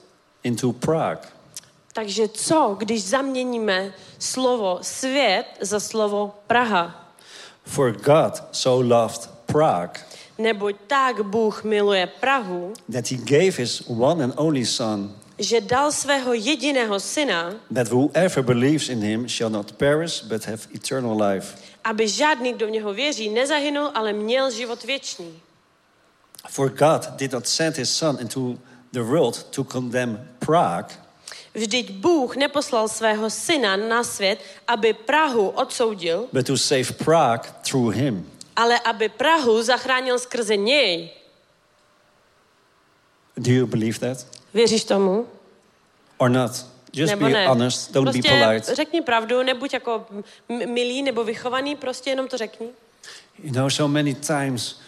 [0.45, 1.27] into Prague?
[1.93, 7.15] Takže co, když zaměníme slovo svět za slovo Praha?
[7.65, 10.01] For God so loved Prague
[10.39, 15.93] Neboť tak Bůh miluje Prahu, that he gave his one and only Son, že dal
[15.93, 21.57] svého jediného syna, that whoever believes in him shall not perish but have eternal life.
[21.85, 25.41] aby žádný, kdo v něho věří, nezahynul, ale měl život věčný.
[26.49, 28.59] For God did not send his Son into
[28.93, 30.89] the world to condemn Prague,
[31.55, 37.95] Vždyť Bůh neposlal svého syna na svět, aby Prahu odsoudil, but to save Prague through
[37.95, 38.31] him.
[38.57, 41.11] ale aby Prahu zachránil skrze něj.
[43.37, 44.27] Do you believe that?
[44.55, 45.27] Věříš tomu?
[46.19, 46.67] Or not?
[46.93, 47.47] Just nebo be ne?
[47.49, 48.75] honest, don't prostě be polite.
[48.75, 50.07] řekni pravdu, nebuď jako
[50.49, 52.69] milý nebo vychovaný, prostě jenom to řekni.
[53.43, 54.81] You know, so many times,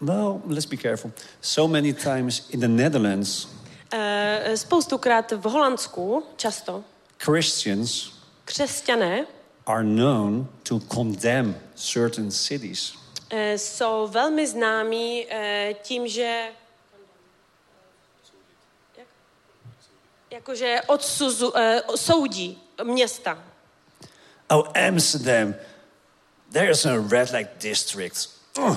[0.00, 1.12] well, let's be careful.
[1.40, 3.48] So many times in the Netherlands,
[3.92, 6.84] eh, E, spoustukrát v Holandsku, často,
[7.18, 8.12] Christians
[8.44, 9.26] křesťané
[9.66, 12.94] are known to condemn certain cities.
[13.30, 16.48] e, jsou velmi známí e, tím, že
[18.98, 19.06] Jak?
[20.30, 21.52] jakože odsuzu,
[21.96, 23.38] soudí města.
[24.50, 25.54] Oh, Amsterdam,
[26.52, 28.28] there's a red light district.
[28.58, 28.76] Oh,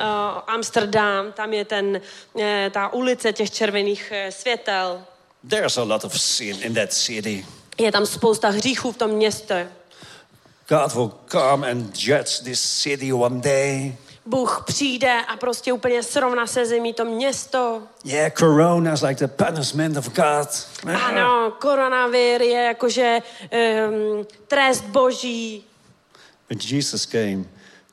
[0.00, 0.06] Uh,
[0.46, 2.00] Amsterdam, tam je ten,
[2.40, 5.02] eh, ta ulice těch červených eh, světel.
[5.48, 7.46] there's a lot of sin in that city.
[7.78, 9.68] Je tam spousta hříchů v tom městě.
[10.68, 13.96] God will come and judge this city one day.
[14.26, 17.82] Bůh přijde a prostě úplně srovná se zemí to město.
[18.04, 20.48] Yeah, Corona is like the punishment of God.
[21.02, 23.18] Ano, koronavir je jakože
[23.88, 25.64] um, trest boží.
[26.48, 27.44] But Jesus came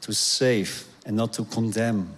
[0.06, 2.16] to save and not to condemn.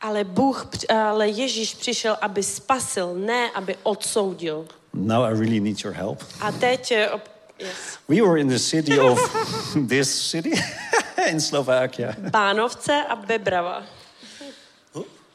[0.00, 4.66] Ale Bůh, ale Ježíš přišel, aby spasil, ne aby odsoudil.
[4.94, 6.24] Now I really need your help.
[6.40, 7.10] A teď eh,
[7.58, 7.98] yes.
[8.08, 9.18] We were in the city of
[9.88, 10.52] this city
[11.30, 12.14] in Slovakia.
[12.18, 13.82] Bánovce a Bebrava.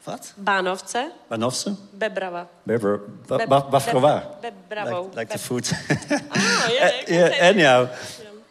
[0.06, 0.34] What?
[0.36, 1.76] Bánovce, Banovce?
[1.92, 2.46] Bebrava.
[2.66, 4.36] Beber, ba, ba, Bafrova.
[4.42, 5.04] Be- Bebravou.
[5.04, 5.64] Like, like the food.
[6.30, 7.88] Ah, yeah, you yeah, anyhow,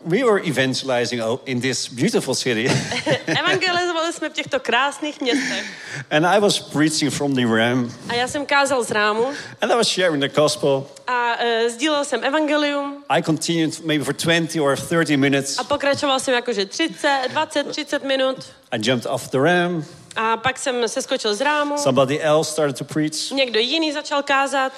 [0.06, 2.68] we were evangelizing in this beautiful city.
[3.28, 5.66] Evangelizovali jsme v těchto krásných městech.
[6.12, 7.92] and I was preaching from the ram.
[8.10, 9.28] A já jsem kázal z rámu
[9.62, 10.86] And I was sharing the gospel.
[11.08, 15.60] a uh, sdílel jsem evangelium I continued maybe for 20 or 30 minutes.
[15.60, 18.38] a pokračoval jsem jakože 30, 20, 30 minut.
[18.72, 19.86] I jumped off the ram.
[20.16, 21.78] A pak jsem se skočil z rámu.
[21.78, 23.32] Somebody else started to preach.
[23.32, 24.74] Někdo jiný začal kázat.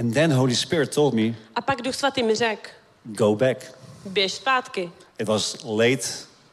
[0.00, 2.70] And then Holy Spirit told me, A pak Duch Svatý mi řekl,
[3.04, 3.75] go back.
[4.06, 4.90] Běž zpátky.
[5.18, 6.08] It was late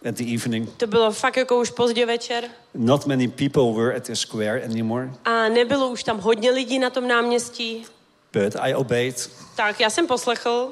[0.09, 0.69] at the evening.
[0.77, 2.43] To bylo fakt jako už pozdě večer.
[2.73, 5.09] Not many people were at the square anymore.
[5.25, 7.85] A nebylo už tam hodně lidí na tom náměstí.
[8.34, 9.30] But I obeyed.
[9.55, 10.71] Tak já jsem poslechl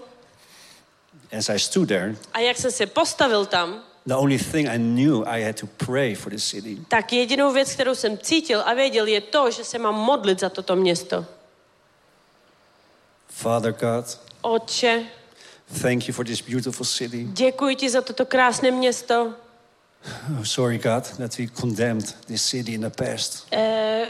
[1.37, 5.23] As I stood there, a jak jsem se postavil tam, the only thing I knew
[5.27, 6.77] I had to pray for the city.
[6.87, 10.49] tak jedinou věc, kterou jsem cítil a věděl, je to, že se mám modlit za
[10.49, 11.25] toto město.
[13.29, 15.05] Father God, Otče,
[15.81, 17.23] thank you for this beautiful city.
[17.23, 19.33] děkuji ti za toto krásné město.
[20.39, 23.47] Oh, sorry, God, that we condemned this city in the past.
[23.51, 24.07] Eh,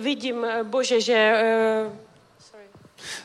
[0.00, 1.14] vidím, eh, Bože, že...
[1.14, 1.90] Eh,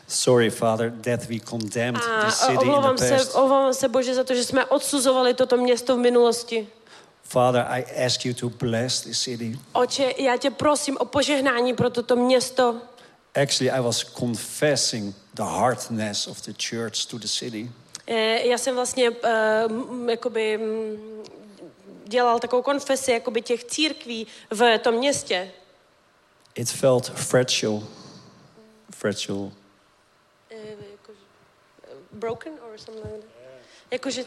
[0.08, 3.36] Sorry, Father, that we condemned a this city in the omlouvám se, past.
[3.36, 6.68] omlouvám se, Bože, za to, že jsme odsuzovali toto město v minulosti.
[7.24, 9.60] Father, I ask you to bless this city.
[9.74, 12.82] Oče, já tě prosím o požehnání pro toto město.
[13.44, 17.70] Actually, I was confessing the hardness of the church to the city.
[18.08, 20.60] Eh, Já jsem vlastně uh, jakoby,
[22.06, 25.52] dělal takovou konfesi jakoby těch církví v tom městě.
[26.56, 27.82] It felt fragile.
[28.92, 29.52] Fragile.
[30.52, 30.76] Eh,
[32.12, 33.45] broken or something like that?
[33.92, 34.26] Jakože,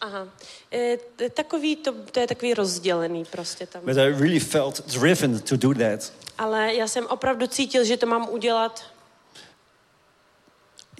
[0.00, 0.28] aha.
[0.72, 3.82] Eh, t- Takový, to, to je takový rozdělený prostě tam.
[3.84, 6.12] But I really felt driven to do that.
[6.38, 8.84] Ale já jsem opravdu cítil, že to mám udělat.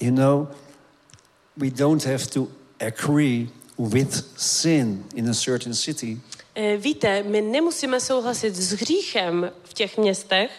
[0.01, 0.49] You know,
[1.57, 2.49] we don't have to
[2.87, 3.49] agree
[3.79, 6.21] with sin in a certain city,
[6.61, 10.51] Eh, Víte, my nemusíme souhlasit s hříchem v těch městech,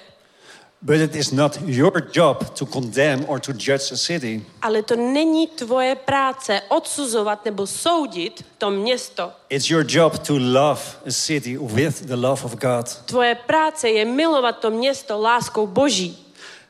[0.81, 4.45] but it is not your job to condemn or to judge a city.
[4.61, 9.31] ale to není tvoje práce odsuzovat nebo soudit to město.
[9.49, 12.85] It's your job to love a city with the love of God.
[13.05, 16.17] Tvoje práce je milovat to město láskou Boží.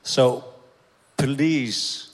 [0.03, 0.48] So
[1.15, 2.10] please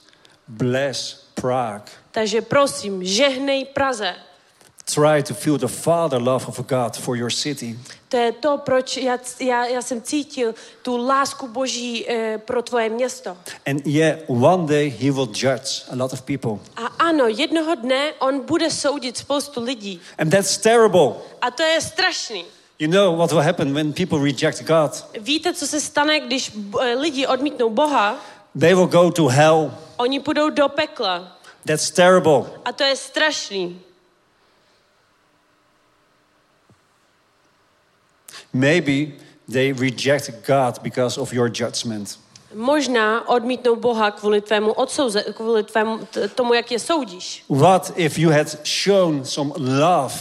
[0.48, 1.92] bless Prague.
[2.10, 4.14] Takže prosím, žehnej Praze.
[4.94, 7.78] Try to feel the Father love of God for your city.
[8.08, 12.88] To je to, proč já, já, já jsem cítil tu lásku Boží eh, pro tvoje
[12.88, 13.36] město.
[13.66, 16.58] And yeah, one day He will judge a lot of people.
[16.76, 20.00] A ano, jednoho dne on bude soudit spoustu lidí.
[20.18, 21.12] And that's terrible.
[21.40, 22.44] A to je strašný.
[22.78, 25.04] You know what will happen when people reject God?
[25.20, 28.16] Víte, co se stane, když eh, lidi odmítnou Boha?
[28.60, 29.74] They will go to hell.
[29.96, 31.38] Oni půjdou do pekla.
[31.66, 32.44] That's terrible.
[32.64, 33.80] A to je strašný.
[38.52, 39.12] Maybe
[39.52, 42.18] they reject God because of your judgment.
[42.54, 47.44] Možná odmítnou Boha kvůli tvému odsouze, kvůli tvému, tomu, jak je soudíš.
[47.48, 48.46] What if you had
[48.84, 50.14] shown some love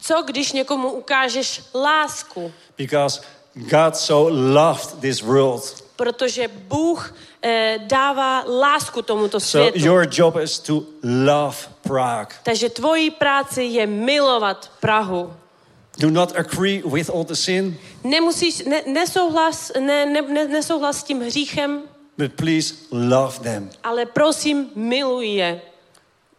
[0.00, 2.52] Co, když někomu ukážeš lásku?
[2.78, 3.20] because
[3.54, 5.84] God so loved this world?
[5.96, 9.86] Protože Bůh eh, dává lásku tomuto So světu.
[9.86, 12.36] your job is to love Prague.
[12.42, 15.32] Takže tvojí práci je milovat Prahu.
[15.98, 21.02] Do not agree with all the sin, Nemusíš, ne, nesouhlas, ne, ne, ne, nesouhlas s
[21.02, 21.82] tím hříchem,
[22.18, 23.70] but please love them.
[23.84, 25.60] ale prosím, miluj je.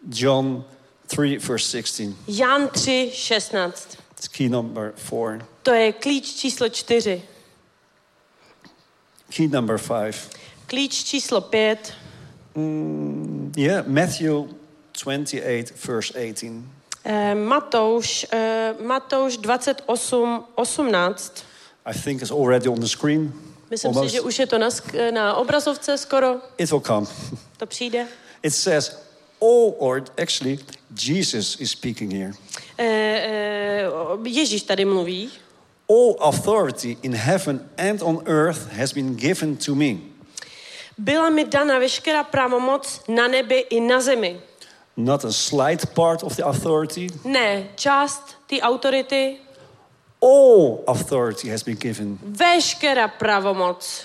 [0.10, 0.64] John
[1.08, 2.16] 3, verse 16.
[2.28, 3.98] Jan 3, 16.
[4.18, 5.40] It's key number four.
[5.64, 7.22] To je klíč číslo 4.
[9.30, 10.14] Key number five.
[10.68, 11.94] Klíč číslo 5.
[12.56, 14.48] Mm, yeah, Matthew
[15.04, 16.64] 28, verse 18.
[17.04, 21.44] Eh, Matouš, eh, Matouš 28, 18.
[21.86, 23.34] I think it's already on the screen.
[23.70, 24.14] Myslím si, Almost.
[24.14, 24.70] že už je to na,
[25.12, 26.42] na obrazovce skoro.
[26.58, 27.08] It will come.
[27.58, 28.08] To přijde.
[28.44, 28.98] It says,
[29.42, 30.60] all, or actually,
[30.96, 32.34] Jesus is speaking here.
[32.78, 33.90] E, e,
[34.26, 35.32] Ježíš tady mluví.
[35.90, 39.96] All authority in heaven and on earth has been given to me.
[40.98, 44.40] Byla mi dana veškerá pravomoc na nebi i na zemi.
[44.98, 47.08] Not a slight part of the authority.
[47.26, 49.38] Ne, část té autority,
[50.24, 52.18] All authority has been given.
[52.24, 54.04] veškerá pravomoc.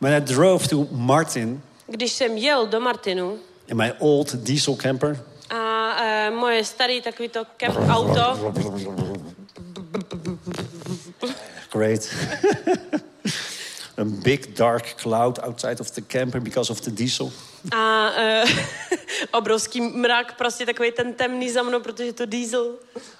[0.00, 3.38] When I drove to Martin Když jsem jel do Martinu
[3.68, 5.20] in my old diesel camper,
[5.50, 8.52] a e, moje starý takový to camp auto,
[11.72, 12.08] great.
[13.98, 17.32] a big dark cloud outside of the camper because of the diesel.
[17.72, 18.44] a e,
[19.32, 22.74] obrovský mrak, prostě takový ten temný za mnou, protože to diesel.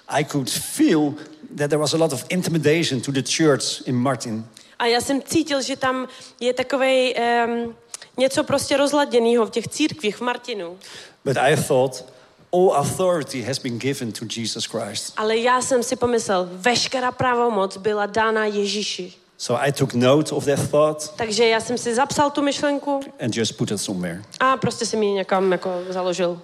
[0.07, 1.13] I could feel
[1.57, 4.45] that there was a lot of intimidation to the church in Martin.
[4.79, 6.07] A já jsem cítil, že tam
[6.39, 7.75] je takový um,
[8.17, 10.77] něco prostě rozladěného v těch církvích v Martinu.
[11.25, 12.05] But I thought
[12.53, 15.13] all authority has been given to Jesus Christ.
[15.17, 19.13] Ale já jsem si pomyslel, veškerá pravomoc byla dána Ježíši.
[19.37, 23.35] So I took note of that thought Takže já jsem si zapsal tu myšlenku and
[23.37, 24.21] just put it somewhere.
[24.39, 26.41] a prostě jsem ji někam jako založil.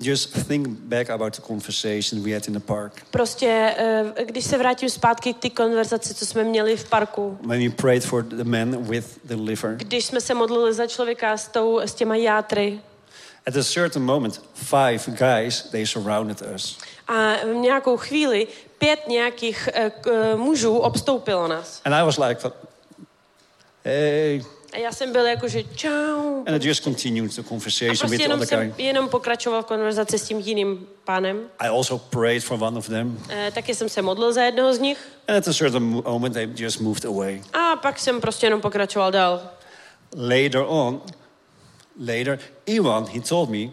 [0.00, 3.02] Just think back about the conversation we had in the park.
[3.10, 7.64] Prostě, eh, když se vrátím zpátky k té konverzaci, co jsme měli v parku, When
[7.70, 9.74] we prayed for the man with the liver.
[9.76, 12.80] když jsme se modlili za člověka s, tou, s těma játry
[13.46, 16.78] At a certain moment, five guys, they surrounded us.
[17.08, 18.46] a v nějakou chvíli
[18.84, 19.92] pět nějakých eh,
[20.36, 21.80] mužů obstoupilo nás.
[21.84, 22.40] And I was like,
[23.84, 24.42] hey.
[24.72, 26.44] A já jsem byl jako, že čau.
[26.46, 28.84] And I just continued the conversation with prostě the jenom other jsem guy.
[28.84, 31.40] jenom pokračoval v konverzaci s tím jiným pánem.
[31.58, 33.18] I also prayed for one of them.
[33.28, 34.98] E, taky jsem se modlil za jednoho z nich.
[35.28, 37.42] And at a certain moment, they just moved away.
[37.52, 39.40] A pak jsem prostě jenom pokračoval dál.
[40.16, 41.02] Later on,
[42.06, 43.70] later, Iwan, he told me,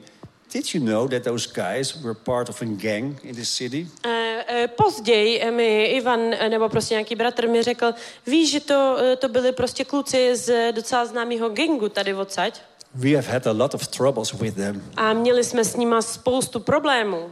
[0.54, 3.88] did you know that those guys were part of a gang in this city?
[4.06, 7.94] E, e, později e, mi Ivan, nebo prostě nějaký bratr mi řekl,
[8.28, 12.62] víš, že to, to byli prostě kluci z docela známého gangu tady odsaď.
[12.96, 14.84] We have had a lot of troubles with them.
[14.98, 17.32] A měli jsme s nima spoustu problémů.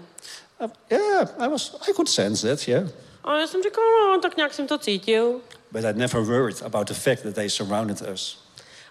[0.59, 2.89] Uh, yeah, I was, I could sense that, yeah.
[3.23, 5.41] A já jsem říkal, no, tak nějak jsem to cítil.
[5.71, 8.39] But I never worried about the fact that they surrounded us.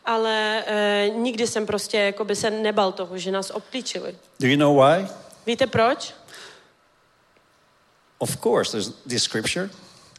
[0.09, 4.15] Ale e, nikdy jsem prostě jako by se nebal toho, že nás obklíčili.
[4.41, 5.07] Do you know why?
[5.47, 6.15] Víte proč?
[8.19, 9.71] Of course, there's this scripture.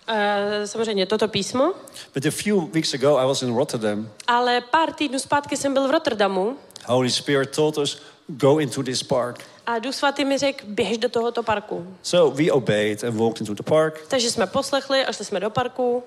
[0.08, 1.74] E, samozřejmě toto písmo.
[2.14, 4.10] But a few weeks ago, I was in Rotterdam.
[4.28, 9.04] Ale pár týdnů zpátky jsem byl v Rotterdamu Holy Spirit told us, go into this
[9.04, 9.44] park.
[9.66, 11.96] a Duch Svatý mi řekl, běž do tohoto parku.
[12.04, 14.02] So we obeyed and walked into the park.
[14.08, 16.04] Takže jsme poslechli a šli jsme do parku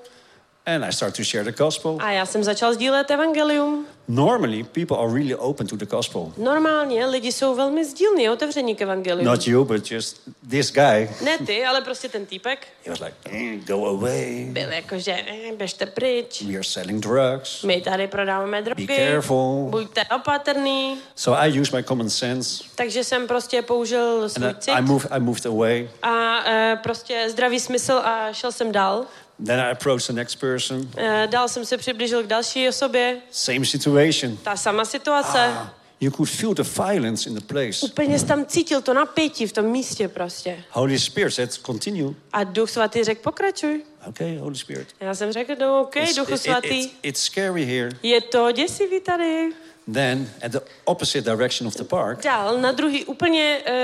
[0.67, 1.99] And I started to share the gospel.
[2.01, 3.87] a já jsem začal sdílet evangelium.
[4.09, 6.33] Normally, people are really open to the gospel.
[6.37, 9.25] Normálně lidi jsou velmi sdílní, otevření k evangeliu.
[9.25, 10.21] Not you, but just
[10.51, 11.09] this guy.
[11.25, 14.47] Ne ty, ale prostě ten týpek He was like, eh, go away.
[14.51, 16.43] byl jako, že eh, běžte pryč.
[16.43, 17.63] We are selling drugs.
[17.63, 18.87] My tady prodáváme drogy.
[18.87, 19.69] Be careful.
[19.71, 20.99] Buďte opatrný.
[21.17, 22.65] So I used my common sense.
[22.75, 25.89] Takže jsem prostě použil svůj cit I, I, moved, I moved away.
[26.03, 29.05] a e, prostě zdravý smysl a šel jsem dál.
[29.47, 30.91] Then I approached the next person.
[31.27, 33.17] Dál jsem se přiblížil k další osobě.
[33.31, 34.37] Same situation.
[34.37, 35.39] Ta sama situace.
[35.39, 37.87] Ah, you could feel the violence in the place.
[37.87, 40.65] Úplně jsi tam cítil to napětí v tom místě prostě.
[40.71, 42.15] Holy Spirit said, continue.
[42.33, 43.83] A Duch Svatý řekl, pokračuj.
[44.09, 44.89] Okay, Holy Spirit.
[45.01, 46.81] Já jsem řekl, no OK, It's, Duchu it- it- Svatý.
[46.85, 47.91] it's, it's scary here.
[48.03, 49.51] Je to děsivý tady.
[49.95, 53.75] Then, at the opposite direction of the park, Dál, na druhý úplně uh,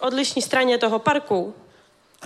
[0.00, 1.54] odlišní straně toho parku,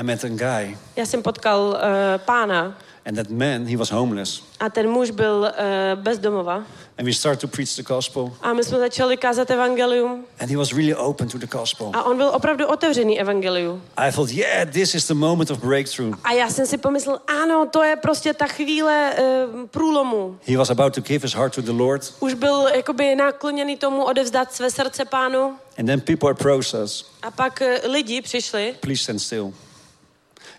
[0.00, 0.76] I met a guy.
[0.96, 1.76] já jsem potkal uh,
[2.24, 4.42] pána And that man, he was homeless.
[4.60, 5.48] a ten muž byl
[5.94, 6.54] uh, bezdomova.
[6.98, 8.32] And we started to preach the gospel.
[8.42, 11.90] A my jsme začali kázat evangelium And he was really open to the gospel.
[11.94, 13.82] a on byl opravdu otevřený evangeliu.
[13.96, 16.14] I thought, yeah, this is the moment of breakthrough.
[16.24, 20.38] A já jsem si pomyslel, ano, to je prostě ta chvíle uh, průlomu.
[20.48, 22.14] He was about to give his heart to the Lord.
[22.20, 25.54] Už byl jakoby nakloněný tomu odevzdat své srdce pánu.
[25.78, 27.10] And then people approached us.
[27.22, 28.74] A pak uh, lidi přišli.
[28.80, 29.52] Please stand still.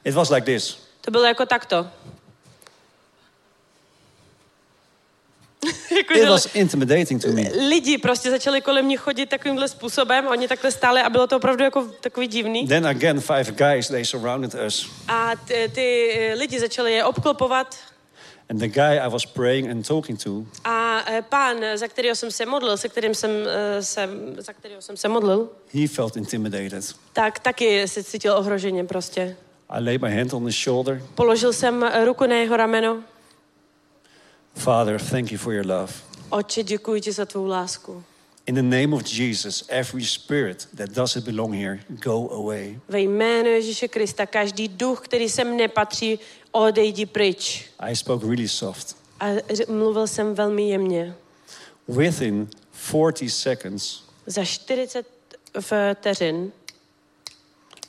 [0.06, 0.80] It was like this.
[1.02, 1.88] To bylo jako takto.
[5.98, 7.42] jako, It was intimidating to me.
[7.68, 11.64] lidi prostě začali kolem mě chodit takovýmhle způsobem, oni takhle stáli a bylo to opravdu
[11.64, 12.68] jako takový divný.
[12.68, 14.90] Then again, five guys, they surrounded us.
[15.08, 17.76] A ty, ty eh, lidi začali je obklopovat
[18.50, 22.32] And the guy I was praying and talking to, a eh, pán, za kterého jsem
[22.32, 26.96] se modlil, se kterým jsem, eh, se, za kterého jsem se modlil, he felt intimidated.
[27.14, 29.36] tak taky se cítil ohroženě prostě.
[29.70, 31.02] I laid my hand on his shoulder.
[31.16, 33.04] Položil jsem ruku na jeho rameno.
[34.56, 35.94] Father, thank you for your love.
[36.30, 38.04] Oče, děkuji ti za tvou lásku.
[38.46, 42.80] In the name of Jesus, every spirit that doesn't belong here, go away.
[42.88, 46.20] Ve jménu Ježíše Krista, každý duch, který sem nepatří,
[46.52, 47.70] odejdi pryč.
[47.80, 48.98] I spoke really soft.
[49.20, 49.26] A
[49.68, 51.16] mluvil jsem velmi jemně.
[51.88, 52.48] Within
[52.90, 55.08] 40 seconds, Za 40
[55.60, 56.52] vteřin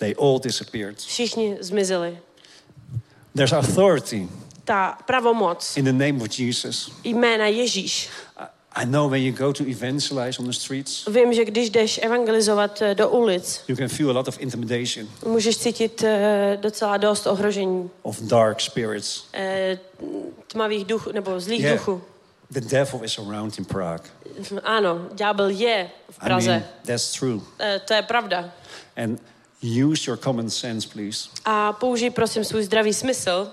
[0.01, 0.97] they all disappeared.
[0.99, 2.19] všichni zmizeli.
[3.37, 4.29] There's authority
[4.65, 6.91] Ta pravomoc in the name of Jesus.
[7.05, 8.09] jména Ježíš.
[8.73, 12.83] I know when you go to evangelize on the streets, Vím, že když jdeš evangelizovat
[12.83, 17.27] eh, do ulic, you can feel a lot of intimidation můžeš cítit eh, docela dost
[17.27, 19.25] ohrožení of dark spirits.
[19.35, 19.79] eh,
[20.47, 21.79] tmavých duchů nebo zlých Yeah.
[21.79, 22.03] duchů.
[22.51, 24.05] The devil is around in Prague.
[24.63, 26.47] Ano, ďábel je v Praze.
[26.51, 27.41] I mean, that's true.
[27.85, 28.51] To je pravda.
[28.97, 29.23] And
[29.63, 31.29] use your common sense, please.
[31.45, 33.51] A použij prosím svůj zdravý smysl,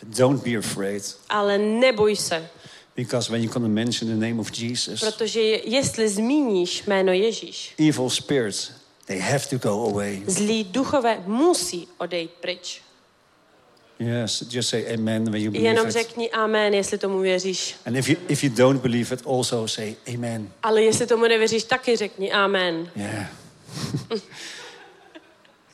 [0.00, 1.16] But don't be afraid.
[1.28, 2.48] ale neboj se,
[2.96, 7.74] Because when you're going to mention the name of Jesus, protože jestli zmíníš jméno Ježíš,
[7.78, 8.70] evil spirits,
[9.06, 10.22] they have to go away.
[10.26, 12.80] zlí duchové musí odejít pryč.
[13.98, 17.76] Yes, just say amen when you believe Jenom řekni amen, jestli tomu věříš.
[17.86, 20.50] And if you, if you don't believe it, also say amen.
[20.62, 22.90] Ale jestli tomu nevěříš, taky řekni amen.
[22.96, 23.30] Yeah.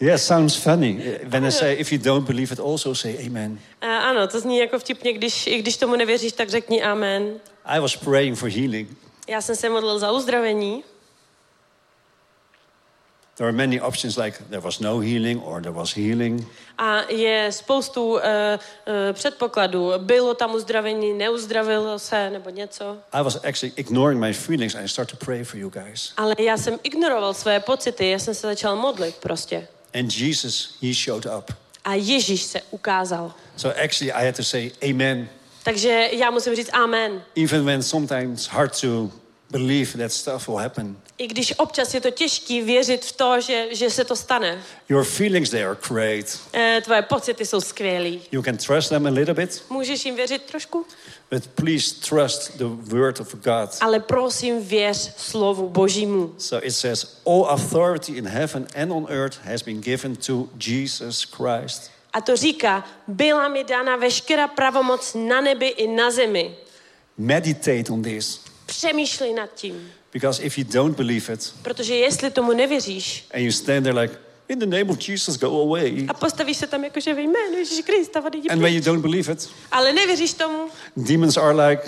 [0.00, 1.18] yeah, it sounds funny.
[1.24, 3.58] When I say if you don't believe it, also say amen.
[3.80, 7.40] A ano, to zní jako vtipně, když, i když tomu nevěříš, tak řekni amen.
[7.64, 8.88] I was praying for healing.
[9.28, 10.84] Já jsem se modlil za uzdravení
[13.40, 16.46] There are many options like there was no healing or there was healing.
[16.78, 18.22] a je spoustu uh, uh,
[19.12, 19.92] předpokladů.
[19.98, 22.98] Bylo tam uzdravení, neuzdravilo se nebo něco.
[23.12, 26.12] I was actually ignoring my feelings and I started to pray for you guys.
[26.16, 29.68] Ale já jsem ignoroval své pocity, já jsem se začal modlit prostě.
[29.94, 31.52] And Jesus, he showed up.
[31.84, 33.34] A Ježíš se ukázal.
[33.56, 35.28] So actually I had to say amen.
[35.62, 37.22] Takže já musím říct amen.
[37.44, 39.10] Even when sometimes hard to
[39.50, 40.96] believe that stuff will happen.
[41.18, 44.62] I když občas je to těžké věřit v to, že, že se to stane.
[44.88, 46.38] Your feelings, they are great.
[46.52, 48.22] Eh, tvoje pocity jsou skvělý.
[48.32, 50.86] You can trust them a little bit, Můžeš jim věřit trošku?
[51.30, 53.70] But please trust the word of God.
[53.80, 56.34] Ale prosím, věř slovu Božímu.
[56.38, 61.24] So it says, All authority in heaven and on earth has been given to Jesus
[61.24, 61.90] Christ.
[62.12, 66.56] A to říká, byla mi dána veškerá pravomoc na nebi i na zemi.
[67.18, 68.40] Meditate on this.
[68.66, 69.90] Přemýšlej nad tím.
[70.12, 74.18] Because if you don't believe it, Protože jestli tomu nevěříš and you stand there like,
[74.50, 76.06] In the name of Jesus, go away.
[76.08, 79.32] a postavíš se tam jakože ve jménu Ježíši Krista, odejdi And when you don't believe
[79.32, 81.82] it, Ale nevěříš tomu, demons are like,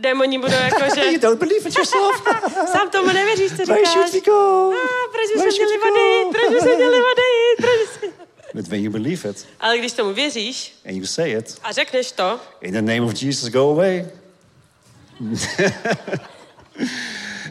[0.00, 2.22] démoni budou jakože, You don't believe it yourself.
[2.72, 4.12] sám tomu nevěříš, co Where should říkáš.
[4.12, 4.72] we go?
[4.72, 8.10] A, proč bychom should měli odejít, proč bychom měli odejít, proč bychom...
[8.54, 12.12] But when you believe it Ale když tomu věříš and you say it, a řekneš
[12.12, 14.06] to, in the name of Jesus, go away.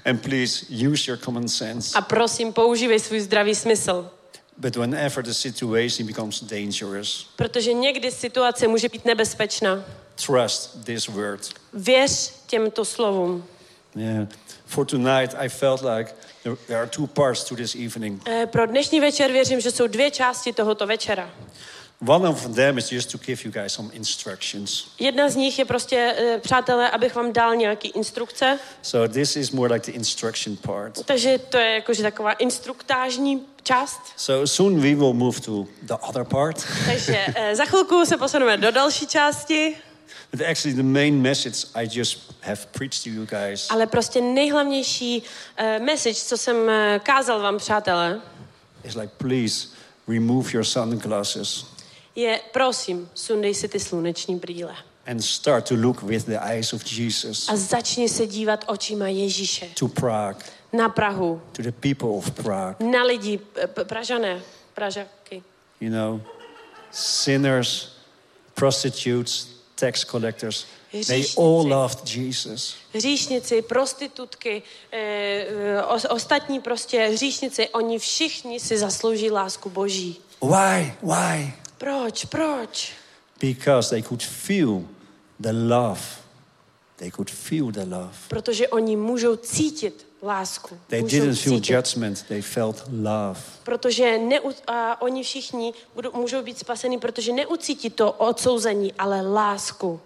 [0.05, 1.97] and please use your common sense.
[1.97, 4.09] a prosím, používej svůj zdravý smysl.
[4.57, 9.83] But whenever the situation becomes dangerous, Protože někdy situace může být nebezpečná.
[10.25, 11.49] trust this word.
[11.73, 13.45] Věř těmto slovům.
[13.95, 14.27] Yeah.
[14.65, 16.13] For tonight, I felt like
[16.43, 18.21] there, are two parts to this evening.
[18.27, 21.29] Eh, Pro dnešní večer věřím, že jsou dvě části tohoto večera.
[22.07, 24.87] One of them is just to give you guys some instructions.
[24.99, 28.59] Jedna z nich je prostě, eh, přátelé, abych vám dal nějaký instrukce.
[28.81, 31.05] So this is more like the instruction part.
[31.05, 34.01] Takže to je jakože taková instruktážní část.
[34.15, 36.65] So soon we will move to the other part.
[36.85, 39.75] Takže eh, za chvilku se posuneme do další části.
[40.31, 45.21] But actually, the main message I just have preached to you guys Ale prostě nejhlavnější
[45.21, 48.21] uh, message, co jsem eh, kázal vám, přátelé,
[48.83, 49.67] is like, please
[50.07, 51.65] remove your sunglasses
[52.15, 54.75] je prosím, sundej si ty sluneční brýle.
[55.07, 59.67] and start to look with the eyes of Jesus A začni se dívat očima Ježíše
[59.79, 60.45] to Prague,
[60.75, 62.75] na Prahu, to the people of Prague.
[62.79, 63.39] na lidi,
[63.83, 64.41] Pražané,
[64.73, 65.43] Pražaky.
[65.81, 66.21] You know,
[66.91, 67.89] sinners,
[68.53, 70.65] prostitutes, tax collectors,
[71.07, 72.75] they all loved Jesus.
[72.93, 80.17] Hříšnici, prostitutky, eh, eh, os- ostatní prostě hříšnici, oni všichni si zaslouží lásku Boží.
[80.41, 80.93] Why?
[81.03, 81.53] Why?
[81.77, 82.91] Proč, proč?
[83.39, 84.81] Because they could feel
[85.39, 86.01] the love.
[86.95, 88.13] They could feel the love.
[88.27, 90.77] Protože oni můžou cítit lásku.
[90.87, 91.75] They můžou didn't feel cítit.
[91.75, 93.39] judgment, they felt love.
[93.63, 99.99] Protože neu, a oni všichni budou, můžou být spaseni, protože neucítí to odsouzení, ale lásku.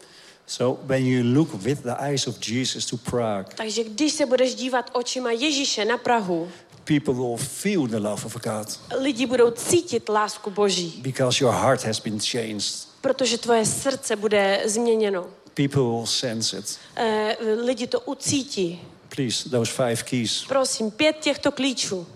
[0.48, 4.56] So when you look with the eyes of Jesus to Prague, Takže když se budeš
[4.56, 6.52] dívat očima Ježíše na Prahu,
[6.86, 11.84] people will feel the love of God lidi budou cítit lásku Boží, because your heart
[11.84, 12.88] has been changed.
[13.02, 15.28] protože tvoje srdce bude změněno.
[15.54, 16.78] People will sense it.
[16.96, 18.82] Eh, lidi to ucítí.
[19.20, 22.08] Please, those five keys, Prosím, pět těchto klíčů.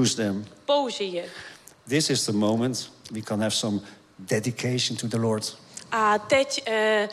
[0.00, 0.46] use them.
[0.66, 1.24] Použij je.
[1.88, 3.80] This is the moment we can have some
[4.18, 5.56] dedication to the Lord.
[5.92, 7.08] A teď eh,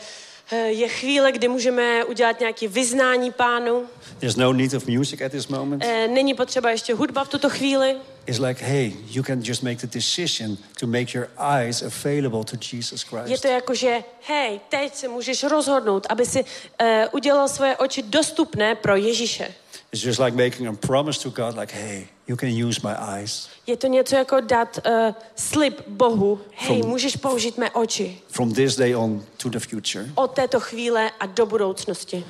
[0.56, 3.86] je chvíle, kdy můžeme udělat nějaké vyznání pánu.
[4.18, 5.84] There's no need of music at this moment.
[5.86, 7.96] Eh, není potřeba ještě hudba v tuto chvíli.
[8.26, 12.56] It's like, hey, you can just make the decision to make your eyes available to
[12.72, 13.42] Jesus Je Christ.
[13.42, 16.44] to jako, že hej, teď se můžeš rozhodnout, aby si
[16.78, 19.54] eh, udělal svoje oči dostupné pro Ježíše.
[19.92, 23.48] It's just like making a promise to God, like, hey, you can use my eyes.
[23.66, 24.92] Je to něco jako dát uh,
[25.36, 26.40] slib Bohu.
[26.54, 30.06] Hej, From- můžeš použít mé oči From this day on to the future.
[30.14, 32.24] od této chvíle a do budoucnosti.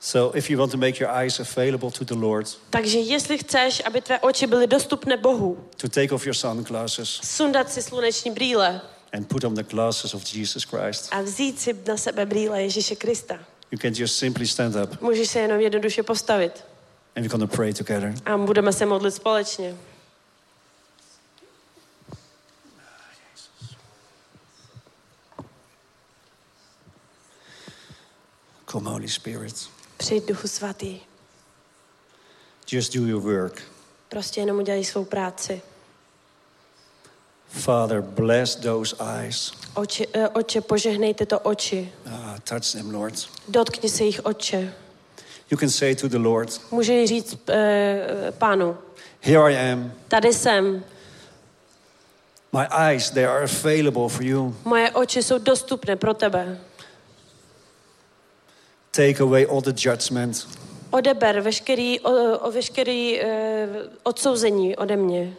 [0.00, 3.82] So if you want to make your eyes available to the Lord, Takže jestli chceš,
[3.84, 8.80] aby tvé oči byly dostupné Bohu, to take off your sunglasses sundat si sluneční brýle
[9.12, 12.94] and put on the glasses of Jesus Christ, a vzít si na sebe brýle Ježíše
[12.96, 13.34] Krista.
[13.70, 16.64] you can just simply stand up Můžeš se jenom jednoduše postavit
[17.16, 18.14] and we're to pray together.
[18.26, 19.74] a budeme se modlit společně.
[28.66, 29.68] Come, Holy Spirit.
[29.96, 31.00] Přijď Duchu Svatý.
[32.72, 33.62] Just do your work.
[34.08, 35.62] Prostě jenom udělej svou práci.
[37.48, 39.52] Father, bless those eyes.
[39.74, 41.92] Oči, eh, oče, požehnej tyto oči.
[42.06, 43.14] Ah, touch them, Lord.
[43.48, 44.74] Dotkni se jich oče.
[45.50, 48.76] You can say to the Lord, Můžeš říct eh, pánu,
[49.20, 49.92] Here I am.
[50.08, 50.84] tady jsem,
[52.52, 54.56] My eyes, they are available for you.
[54.64, 56.58] moje oči jsou dostupné pro tebe.
[58.90, 60.48] Take away all the judgment.
[60.90, 63.68] Odeber veškerý, o, o veškerý eh,
[64.02, 65.34] odsouzení ode mě.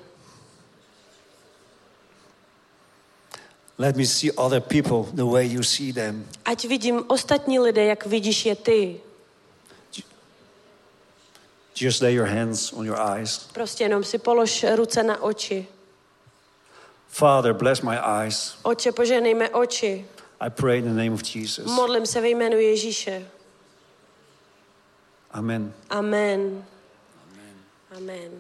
[3.78, 6.28] Let me see other people the way you see them.
[6.46, 9.00] Ať vidím ostatní lidé, jak vidíš je ty.
[11.82, 13.38] Just lay your hands on your eyes.
[13.54, 15.68] Prostě jenom si polož ruce na oči.
[17.08, 18.58] Father, bless my eyes.
[18.64, 20.06] Oče, požehnej mé oči.
[20.40, 21.66] I pray in the name of Jesus.
[21.66, 23.28] Modlím se ve jménu Ježíše.
[25.32, 25.74] Amen.
[25.90, 26.66] Amen.
[27.98, 28.32] Amen.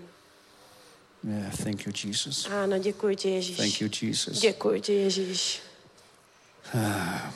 [1.23, 2.47] Yeah, thank you, Jesus.
[2.49, 3.57] Ano, děkuji ti, Ježíš.
[3.57, 4.39] Thank you, Jesus.
[4.39, 5.61] Děkuji ti, Ježíš.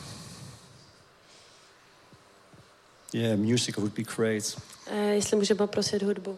[3.13, 4.55] Yeah, music would be great.
[5.11, 6.37] Jestli můžeme poprosit hudbu.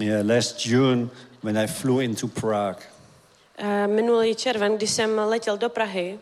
[0.00, 1.08] Yeah, last June
[1.42, 2.82] when I flew into Prague,
[3.86, 6.18] minulý červen, když jsem letěl do Prahy,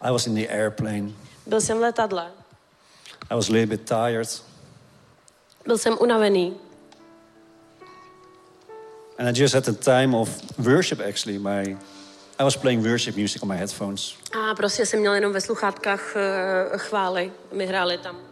[0.00, 1.10] I was in the airplane.
[1.46, 2.30] byl jsem v letadle.
[3.30, 4.42] I was a little bit tired,
[5.66, 6.56] Byl jsem unavený.
[9.18, 10.28] and I just had the time of
[10.58, 11.00] worship.
[11.00, 11.76] Actually, my
[12.38, 14.14] I was playing worship music on my headphones,
[14.50, 17.32] A prostě jsem měl jenom ve sluchátkách eh, chvály.
[17.52, 18.29] My hráli tam.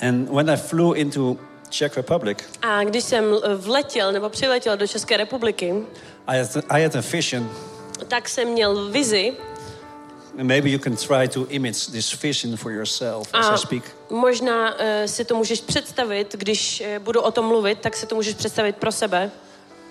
[0.00, 1.36] And when I flew into
[1.68, 5.74] Czech Republic, A když jsem eh, vletěl nebo přiletěl do České republiky,
[6.26, 7.50] I had I had a vision.
[8.08, 9.32] tak jsem měl vizi
[10.42, 13.82] maybe you can try to image this vision for yourself as I speak.
[14.10, 18.14] možná uh, si to můžeš představit, když uh, budu o tom mluvit, tak si to
[18.14, 19.30] můžeš představit pro sebe.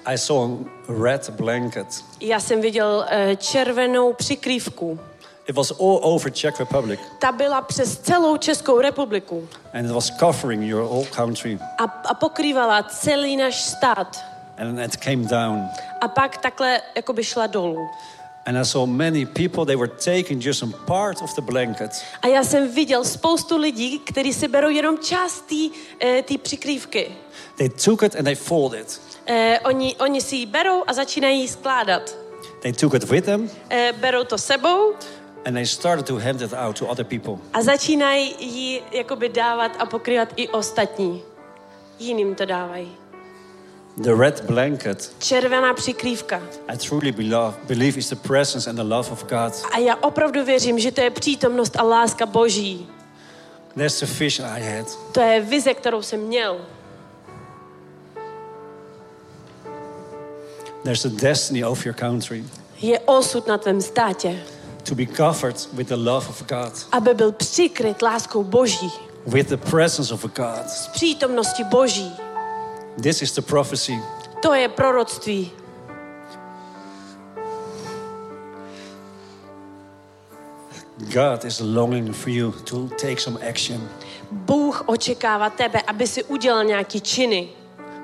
[0.05, 1.87] I saw a red blanket.
[2.21, 4.99] Já jsem viděl uh, červenou přikrývku.
[5.47, 10.11] It was all over Czech Republic, Ta byla přes celou Českou republiku and it was
[10.19, 11.59] covering your whole country.
[11.77, 14.17] a, a pokrývala celý náš stát.
[14.57, 15.61] And it came down.
[16.01, 17.89] A pak takhle jakoby šla dolů.
[18.45, 21.91] And I saw many people, they were taking just some part of the blanket.
[22.21, 25.45] A já jsem viděl spoustu lidí, kteří si berou jenom část
[26.27, 27.11] té přikrývky.
[27.57, 29.01] They took it and they folded it.
[29.27, 32.15] Eh, oni, oni si ji berou a začínají ji skládat.
[32.61, 34.93] They took it with them Eh, berou to sebou
[35.45, 37.37] and they started to hand it out to other people.
[37.53, 41.21] a začínají ji jakoby dávat a pokrývat i ostatní.
[41.99, 42.91] Jiným to dávají.
[43.97, 46.41] The red blanket, Červená přikrývka.
[46.67, 49.53] I truly believe, believe is the presence and the love of God.
[49.71, 52.87] A já opravdu věřím, že to je přítomnost a láska Boží.
[53.77, 54.97] That's the vision I had.
[55.11, 56.57] To je vize, kterou jsem měl.
[60.83, 62.43] There's a destiny of your country
[62.81, 64.43] Je osud na tvém státě,
[64.89, 68.91] to be covered with the love of God, aby byl přikryt láskou Boží,
[69.25, 70.69] with the presence of God.
[70.69, 72.11] s přítomností Boží.
[73.01, 73.99] This is the prophecy.
[74.41, 75.51] To je proroctví.
[81.13, 83.89] God is longing for you to take some action
[84.31, 87.49] Bůh očekává tebe, aby si udělal nějaký činy.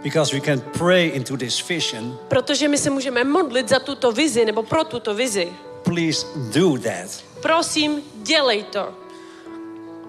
[0.04, 2.18] because we can pray into this vision.
[2.28, 5.54] Protože my se můžeme modlit za tuto vizi nebo pro tuto vizi.
[5.84, 7.24] Please do that.
[7.42, 8.94] Prosím, dělej to.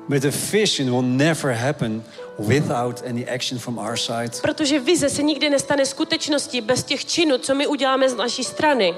[0.09, 2.05] But the vision will never happen
[2.39, 4.31] without any action from our side.
[4.43, 8.95] Protože vize se nikdy nestane skutečností bez těch činů, co my uděláme z naší strany.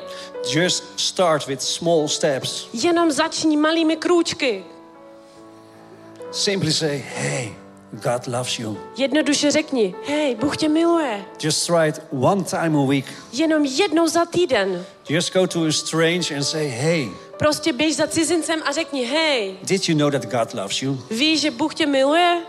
[0.52, 2.66] Just start with small steps.
[2.72, 4.64] Jenom začni malými krůčky.
[6.32, 7.52] Simply say, hey,
[7.92, 8.78] God loves you.
[8.96, 11.24] Jednoduše řekni, hej, Bůh tě miluje.
[11.42, 13.04] Just try it one time a week.
[13.32, 14.84] Jenom jednou za týden.
[15.08, 17.08] Just go to a stranger and say, hey,
[17.38, 20.98] Prostě běž za cizincem a řekni, hej, did you know that God loves you?
[21.10, 22.42] víš, že Bůh tě miluje?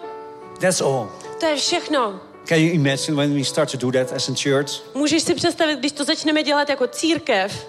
[0.60, 1.12] That's all.
[1.40, 2.20] To je všechno.
[2.46, 4.96] Can you imagine when we start to do that as a church?
[4.96, 7.68] Můžeš si představit, když to začneme dělat jako církev.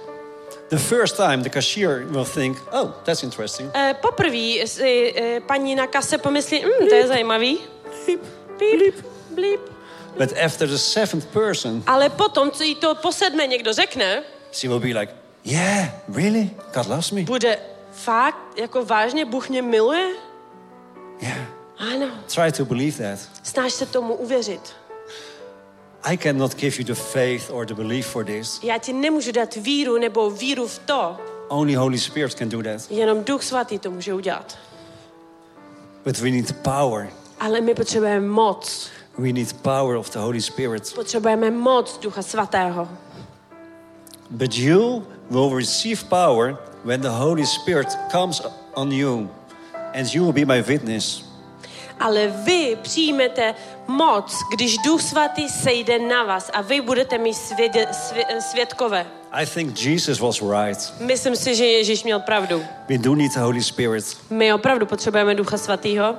[0.70, 3.70] The first time the cashier will think, oh, that's interesting.
[3.76, 7.58] E, poprvé si e, paní na kase pomyslí, hm, to je zajímavý.
[8.58, 9.60] Blíp, blíp.
[10.18, 14.22] But after the seventh person, Ale potom, co jí to po sedmé někdo řekne,
[14.58, 15.12] she will be like,
[15.44, 16.50] yeah, really?
[16.74, 17.22] God loves me?
[17.22, 17.58] bude
[17.92, 20.08] fakt, jako vážně, Bůh mě miluje?
[21.20, 21.38] Yeah.
[21.78, 23.28] Ano, Try to believe that.
[23.42, 24.72] snaž se tomu uvěřit.
[26.02, 28.60] I cannot give you the faith or the belief for this.
[28.62, 31.16] Já ti nemůžu dát víru nebo víru v to,
[31.48, 32.90] Only Holy Spirit can do that.
[32.90, 34.58] jenom Duch Svatý to může udělat.
[36.04, 37.10] But we need power.
[37.40, 38.88] Ale my potřebujeme moc.
[39.18, 40.92] We need power of the Holy Spirit.
[40.94, 42.88] Potřebujeme moc Ducha Svatého.
[44.30, 48.42] But you will receive power when the Holy Spirit comes
[48.74, 49.28] on you,
[49.94, 51.22] and you will be my witness.
[52.00, 53.54] Ale vy přijmete
[53.88, 59.06] moc, když Duch Svatý sejde na vás a vy budete mít svědě, svě, svědkové.
[59.32, 60.92] I think Jesus was right.
[61.00, 62.62] Myslím si, že Ježíš měl pravdu.
[62.88, 64.16] We do need the Holy Spirit.
[64.30, 66.16] My opravdu potřebujeme Ducha Svatého.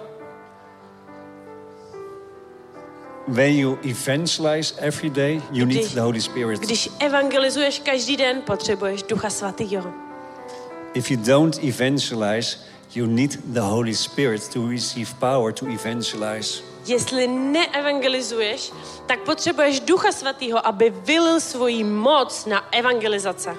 [3.27, 6.59] When you evangelize every day, you need the Holy Spirit.
[6.59, 9.93] Když evangelizuješ každý den, potřebuješ Ducha Svatého.
[10.93, 12.57] If you don't evangelize,
[12.95, 16.61] you need the Holy Spirit to receive power to evangelize.
[16.85, 18.71] Jestli neevangelizuješ,
[19.05, 23.55] tak potřebuješ Ducha Svatého, aby vylil svoji moc na evangelizace.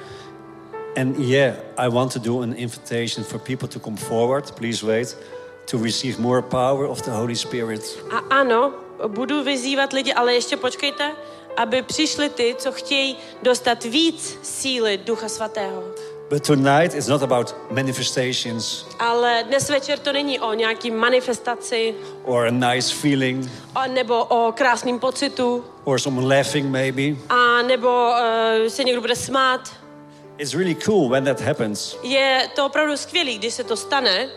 [0.97, 4.51] And yeah, I want to do an invitation for people to come forward.
[4.53, 5.17] Please wait.
[5.71, 7.83] To receive more power of the Holy Spirit.
[8.11, 8.73] A ano,
[9.07, 11.13] budu vyzývat lidi, ale ještě počkejte,
[11.57, 15.85] aby přišli ty, co chtějí dostat víc síly Ducha Svatého.
[16.31, 21.95] But tonight it's not about manifestations Ale dnes večer to není o nějaký manifestaci,
[22.25, 27.17] or a nice feeling o, nebo o krásném pocitu, or some laughing maybe.
[27.29, 29.61] a nebo uh, se někdo bude smát.
[30.39, 31.97] It's really cool when that happens.
[32.03, 34.29] Je to opravdu skvělý, když se to stane.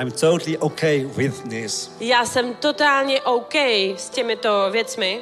[0.00, 1.90] I'm totally okay with this.
[2.00, 3.54] Já jsem totálně OK
[3.96, 5.20] s těmito věcmi,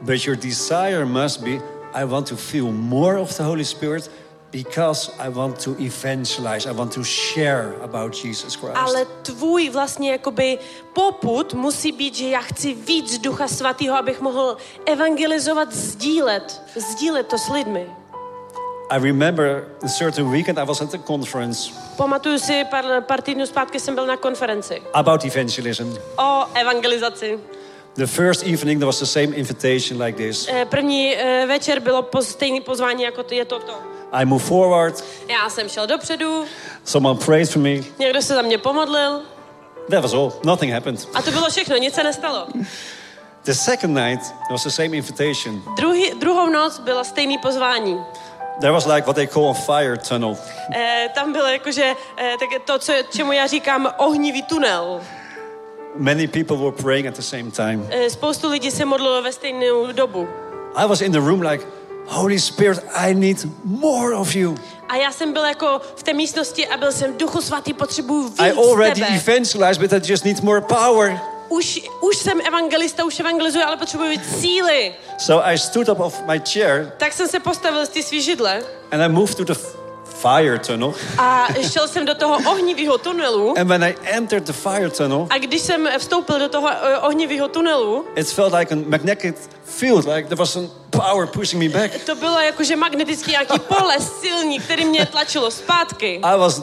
[0.00, 1.50] But your desire must be
[1.94, 4.10] I want to feel more of the Holy Spirit
[4.52, 6.70] because I want to evangelize.
[6.70, 8.76] I want to share about Jesus Christ.
[8.76, 10.58] ale tvůj vlastně jakoby
[10.92, 14.56] poput musí být, že já chci víc Ducha Svatého, abych mohl
[14.86, 17.86] evangelizovat, sdílet, sdílet to s lidmi.
[18.90, 23.46] I remember a certain weekend I was at a conference Pamatuju si, pár, pár týdnů
[23.46, 25.94] zpátky jsem byl na konferenci about evangelism.
[26.16, 27.38] o evangelizaci.
[27.96, 30.48] The first evening there was the same invitation like this.
[30.48, 33.74] Eh, První eh, večer bylo stejné pozvání, jako to je toto.
[34.12, 36.44] I moved forward, Já jsem šel dopředu,
[36.84, 37.74] someone prayed for me.
[37.98, 39.22] někdo se za mě pomodlil
[39.90, 40.32] That was all.
[40.44, 41.08] Nothing happened.
[41.14, 42.46] a to bylo všechno, nic se nestalo.
[43.44, 45.62] The second night there was the same invitation.
[45.76, 47.96] Druhý, druhou noc bylo stejné pozvání.
[48.60, 50.36] There was like what they call a fire tunnel.
[50.74, 55.00] Eh, tam bylo jakože eh, tak to, co, čemu já říkám ohnivý tunel.
[55.96, 57.86] Many people were praying at the same time.
[57.90, 60.28] Eh, spoustu lidí se modlilo ve stejnou dobu.
[60.76, 61.64] I was in the room like,
[62.06, 64.56] Holy Spirit, I need more of you.
[64.88, 68.38] A já jsem byl jako v té místnosti a byl jsem duchu svatý, potřebuju víc
[68.40, 69.20] I already tebe.
[69.26, 71.20] evangelized, but I just need more power.
[71.48, 74.94] Už, už jsem evangelista, už evangelizuji, ale potřebuji síly.
[75.18, 78.62] So I stood up off my chair Tak jsem se postavil z té svý židle
[78.90, 79.54] and I moved to the
[80.04, 80.94] fire tunnel.
[81.18, 83.58] a šel jsem do toho ohnivého tunelu.
[83.58, 87.48] And when I entered the fire tunnel, A když jsem vstoupil do toho uh, ohnivého
[87.48, 92.04] tunelu, it felt like a magnetic field, like there was some power pushing me back.
[92.04, 96.20] to bylo jakože magnetický nějaký pole silný, který mě tlačilo zpátky.
[96.22, 96.62] I was,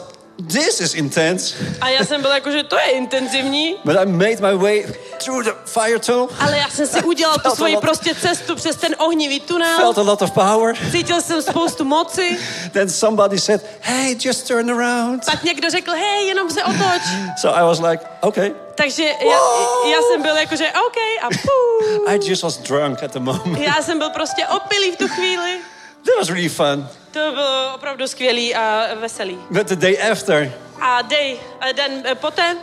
[0.52, 1.54] this is intense.
[1.80, 4.86] A já jsem byl jakože to je intenzivní, But I made my way
[5.24, 8.94] through the fire tunnel, ale já jsem si udělal tu svoji prostě cestu přes ten
[8.98, 9.76] ohnivý tunel.
[9.76, 10.76] felt a lot of power.
[10.90, 12.38] Cítil jsem spoustu moci.
[12.72, 15.24] Then somebody said, hey, just turn around.
[15.24, 17.02] Pak někdo řekl, hej, jenom se otoč.
[17.38, 18.52] So I was like, okay.
[18.74, 19.38] Takže já,
[19.90, 22.06] já jsem byl jakože OK a pů.
[22.06, 23.58] I just was drunk at the moment.
[23.58, 25.60] Já jsem byl prostě opilý v tu chvíli.
[26.04, 26.88] That was really fun.
[27.16, 29.38] To bylo opravdu skvělý a veselý.
[29.50, 32.56] But the day after, A dej, a den eh, poté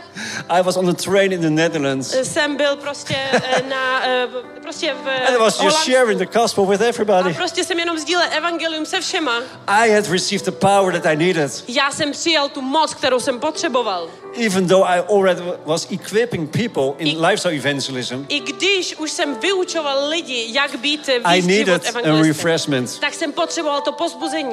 [0.48, 2.14] I was on a train in the Netherlands.
[2.22, 4.28] Jsem byl prostě eh, na, eh,
[4.62, 7.34] prostě v And I was just sharing the gospel with A everybody.
[7.34, 9.32] prostě jsem jenom sdílel evangelium se všema.
[9.66, 11.64] I had received the power that I needed.
[11.68, 14.08] Já jsem přijal tu moc, kterou jsem potřeboval.
[14.46, 19.34] Even though I already was equipping people in I- lifestyle evangelism, I když už jsem
[19.34, 22.98] vyučoval lidi, jak být I needed a refreshment.
[23.00, 24.43] tak jsem potřeboval to pozbuzení.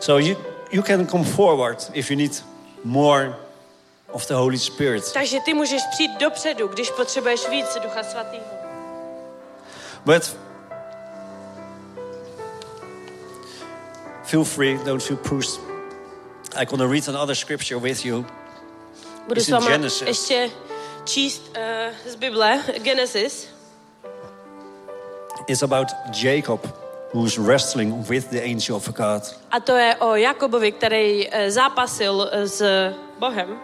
[0.00, 0.36] So you,
[0.70, 2.44] you can come forward if you need
[2.84, 3.34] more
[4.12, 5.12] of the Holy Spirit.
[5.12, 8.44] Takže ty můžeš přijít dopředu, když potřebuješ víc Ducha Svatého.
[10.04, 10.36] But
[14.24, 15.60] feel free, don't feel pushed.
[16.56, 18.26] I'm going to read another scripture with you.
[19.28, 20.08] Budu It's s váma Genesis.
[20.08, 20.50] ještě
[21.04, 23.48] číst uh, z Bible, Genesis.
[25.46, 25.88] It's about
[26.22, 26.83] Jacob,
[27.14, 29.22] who's wrestling with the angel of God.
[29.52, 32.62] A to je o Jakobovi, který eh, zápasil eh, s
[33.18, 33.58] Bohem.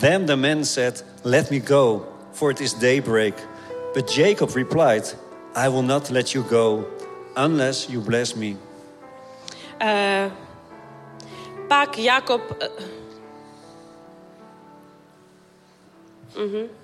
[0.00, 3.34] Then the man said, Let me go, for it is daybreak.
[3.94, 5.02] But Jacob replied,
[5.56, 6.84] I will not let you go
[7.36, 8.56] unless you bless me.
[9.80, 10.30] Eh,
[11.68, 12.40] pak Jakob...
[12.60, 12.68] eh,
[16.36, 16.79] mhm.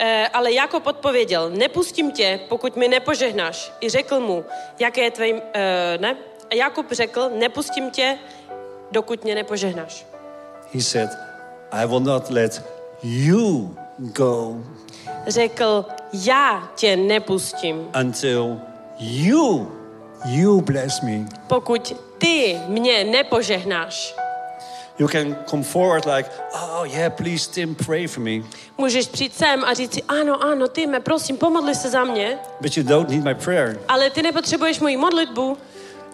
[0.00, 3.72] Eh, ale Jakob odpověděl, nepustím tě, pokud mi nepožehnáš.
[3.80, 4.44] I řekl mu,
[4.78, 5.26] jaké je tvé...
[5.54, 6.16] eh, ne?
[6.50, 8.18] A Jakob řekl, nepustím tě,
[8.90, 10.06] dokud mě nepožehnáš.
[10.74, 11.10] He said,
[11.72, 12.62] I will not let
[13.02, 14.56] you go
[15.26, 18.60] Řekl, já tě nepustím, until
[18.98, 19.72] you,
[20.24, 21.26] you bless me.
[21.46, 24.14] pokud ty mě nepožehnáš.
[24.98, 28.40] You can come forward like, oh yeah, please Tim, pray for me.
[28.78, 32.38] Můžeš přijít sem a říct si, ano, ano, ty me, prosím, pomodli se za mě,
[32.60, 33.78] But you don't need my prayer.
[33.88, 35.56] ale ty nepotřebuješ moji modlitbu.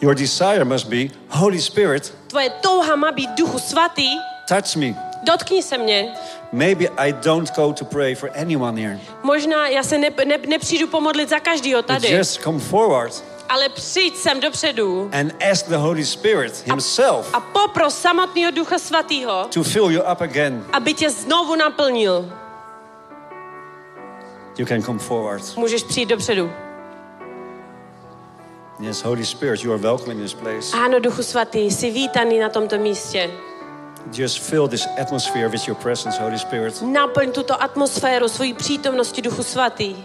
[0.01, 0.97] Your desire must be,
[1.29, 4.09] Holy Spirit, Tvoje touha má být duchu svatý,
[4.49, 4.95] touch me.
[5.23, 6.15] dotkni se mě.
[6.53, 9.01] Maybe I don't go to pray for anyone here.
[9.23, 13.69] Možná já se ne, ne, nepřijdu pomodlit za každýho But tady, just come forward ale
[13.69, 19.63] přijď sem dopředu and ask the Holy Spirit Himself a popros samotného ducha svatého, to
[19.63, 20.65] fill you up again.
[20.73, 22.33] aby tě znovu naplnil.
[24.59, 25.57] You can come forward.
[25.57, 26.51] Můžeš přijít dopředu.
[28.81, 30.77] Yes, Holy Spirit, you are welcome in this place.
[30.85, 33.31] Ano, duchu svatý, jsi vítaný na tomto místě.
[34.13, 36.83] Just fill this atmosphere with your presence, Holy Spirit.
[36.83, 39.97] Naplň tuto atmosféru svojí přítomnosti duchu svatý.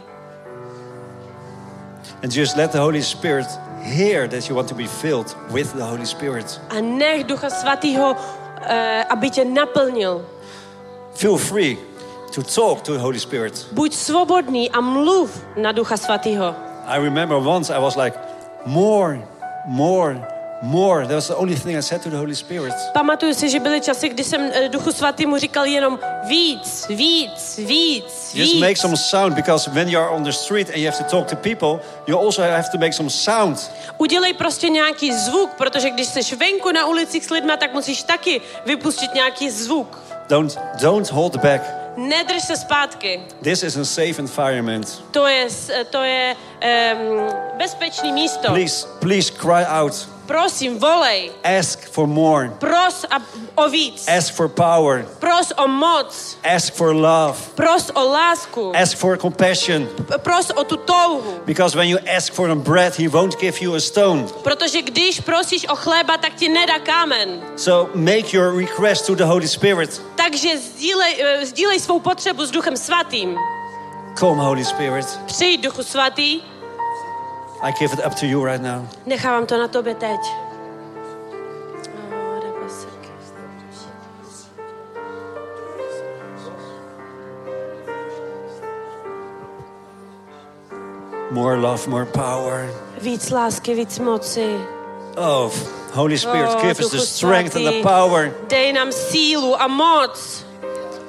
[2.22, 3.48] And just let the Holy Spirit
[3.84, 6.60] hear that you want to be filled with the Holy Spirit.
[6.70, 8.16] A nech ducha svatého,
[8.62, 10.26] eh, aby tě naplnil.
[11.14, 11.78] Feel free
[12.36, 13.68] to talk to the Holy Spirit.
[13.72, 16.56] Buď svobodný a mluv na ducha svatého.
[16.86, 18.18] I remember once I was like,
[18.66, 19.20] more,
[19.68, 20.20] more,
[20.62, 21.08] more.
[21.08, 22.74] That was the only thing I said to the Holy Spirit.
[22.94, 28.32] Pamatuju si, že byly časy, kdy jsem eh, duchu svatýmu říkal jenom víc, víc, víc,
[28.34, 28.62] Just víc.
[28.62, 31.28] make some sound because when you are on the street and you have to talk
[31.28, 33.72] to people, you also have to make some sound.
[33.98, 38.42] Udělej prostě nějaký zvuk, protože když jsi venku na ulicích s lidma, tak musíš taky
[38.66, 40.00] vypustit nějaký zvuk.
[40.30, 41.62] Don't, don't hold back.
[41.98, 43.22] Nedrž se zpátky.
[43.42, 45.04] This is a safe environment.
[45.12, 47.28] To je, eh, to je um,
[47.58, 48.48] bezpečný místo.
[48.48, 50.10] Please, please cry out.
[50.30, 51.32] Prosím, volej.
[51.42, 52.50] Ask for more.
[52.60, 53.18] Pros a,
[53.56, 54.06] o víc.
[54.08, 55.06] Ask for power.
[55.20, 56.38] Pros o moc.
[56.44, 57.34] Ask for love.
[57.56, 58.72] Pros o lásku.
[58.76, 59.90] Ask for compassion.
[60.22, 61.42] Pros o tu touhu.
[61.46, 64.28] Because when you ask for a bread, he won't give you a stone.
[64.44, 67.42] Protože když prosíš o chleba, tak ti nedá kámen.
[67.58, 70.02] So make your request to the Holy Spirit.
[70.16, 73.38] Takže sdílej, eh, sdílej svou potřebu s Duchem Svatým.
[74.20, 75.06] Come, Holy Spirit.
[75.26, 76.42] Přijď, Duchu Svatý.
[77.62, 78.88] I give it up to you right now.
[79.06, 80.20] Nechávám to na tobě teď.
[91.32, 92.70] More love, more power.
[93.02, 94.58] Víc lásky, víc moci.
[95.18, 95.52] Oh,
[95.94, 98.34] Holy Spirit, Oh, give us the strength and the power.
[98.48, 100.46] Dej nám sílu a moc.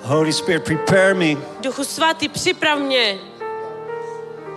[0.03, 1.37] Holy Spirit, prepare me.
[1.61, 3.19] Duchu Svatý, připrav mě.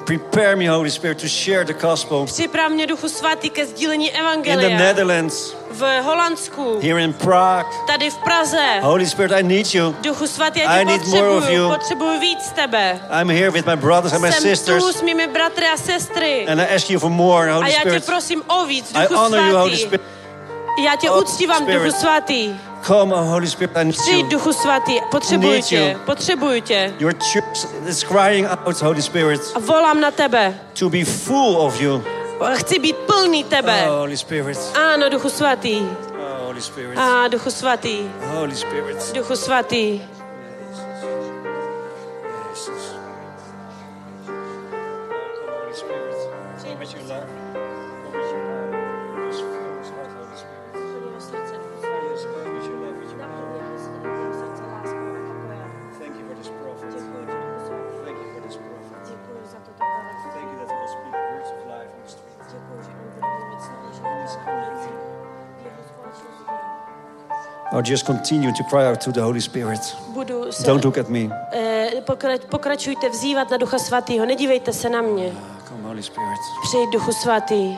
[0.06, 4.14] Prepare me, Holy Spirit, to share the gospel Připrav mě, Duchu Svatý, ke sdílení in
[4.14, 4.78] the Evangelia.
[4.78, 7.70] Netherlands, V Holandsku, here in Prague.
[7.88, 8.80] tady v Praze.
[8.82, 9.96] Holy Spirit, I need you.
[10.02, 11.70] Duchu Svatý, já I need more of you.
[11.70, 13.00] Potřebuju víc tebe.
[13.22, 16.48] I'm here with my brothers and my Jsem sisters, tu s mými bratry a sestry.
[16.48, 18.06] and I ask you for more, A Holy já tě Spirit.
[18.06, 19.82] prosím o víc, I Duchu honor you, Holy Svatý.
[19.86, 20.02] Spirit.
[20.86, 21.84] Já tě Holy uctívám, Spirit.
[21.84, 22.56] Duchu Svatý.
[22.88, 24.30] Come, Holy Spirit, I need Přijď, you.
[24.30, 26.94] Duchu Svatý, potřebuji tě, potřebuji tě.
[27.00, 30.60] Your church is crying out, Holy Spirit, A volám na tebe.
[30.80, 32.04] to be full of you.
[32.54, 33.84] Chci být plný tebe.
[33.90, 34.60] Oh, Holy Spirit.
[34.94, 35.80] Ano, Duchu Svatý.
[35.82, 36.98] Oh, Holy Spirit.
[36.98, 37.98] A Duchu Svatý.
[38.36, 39.14] Holy Spirit.
[39.16, 40.02] Duchu Svatý.
[67.74, 69.80] Or just continue to cry out to the Holy Spirit.
[70.14, 71.20] Budu se, Don't look at me.
[71.52, 75.32] eh, pokra, pokračujte vzývat na Ducha Svatého, nedívejte se na mě.
[75.36, 76.40] Ah, Come, Holy Spirit.
[76.64, 77.78] Přijď Duchu Svatý.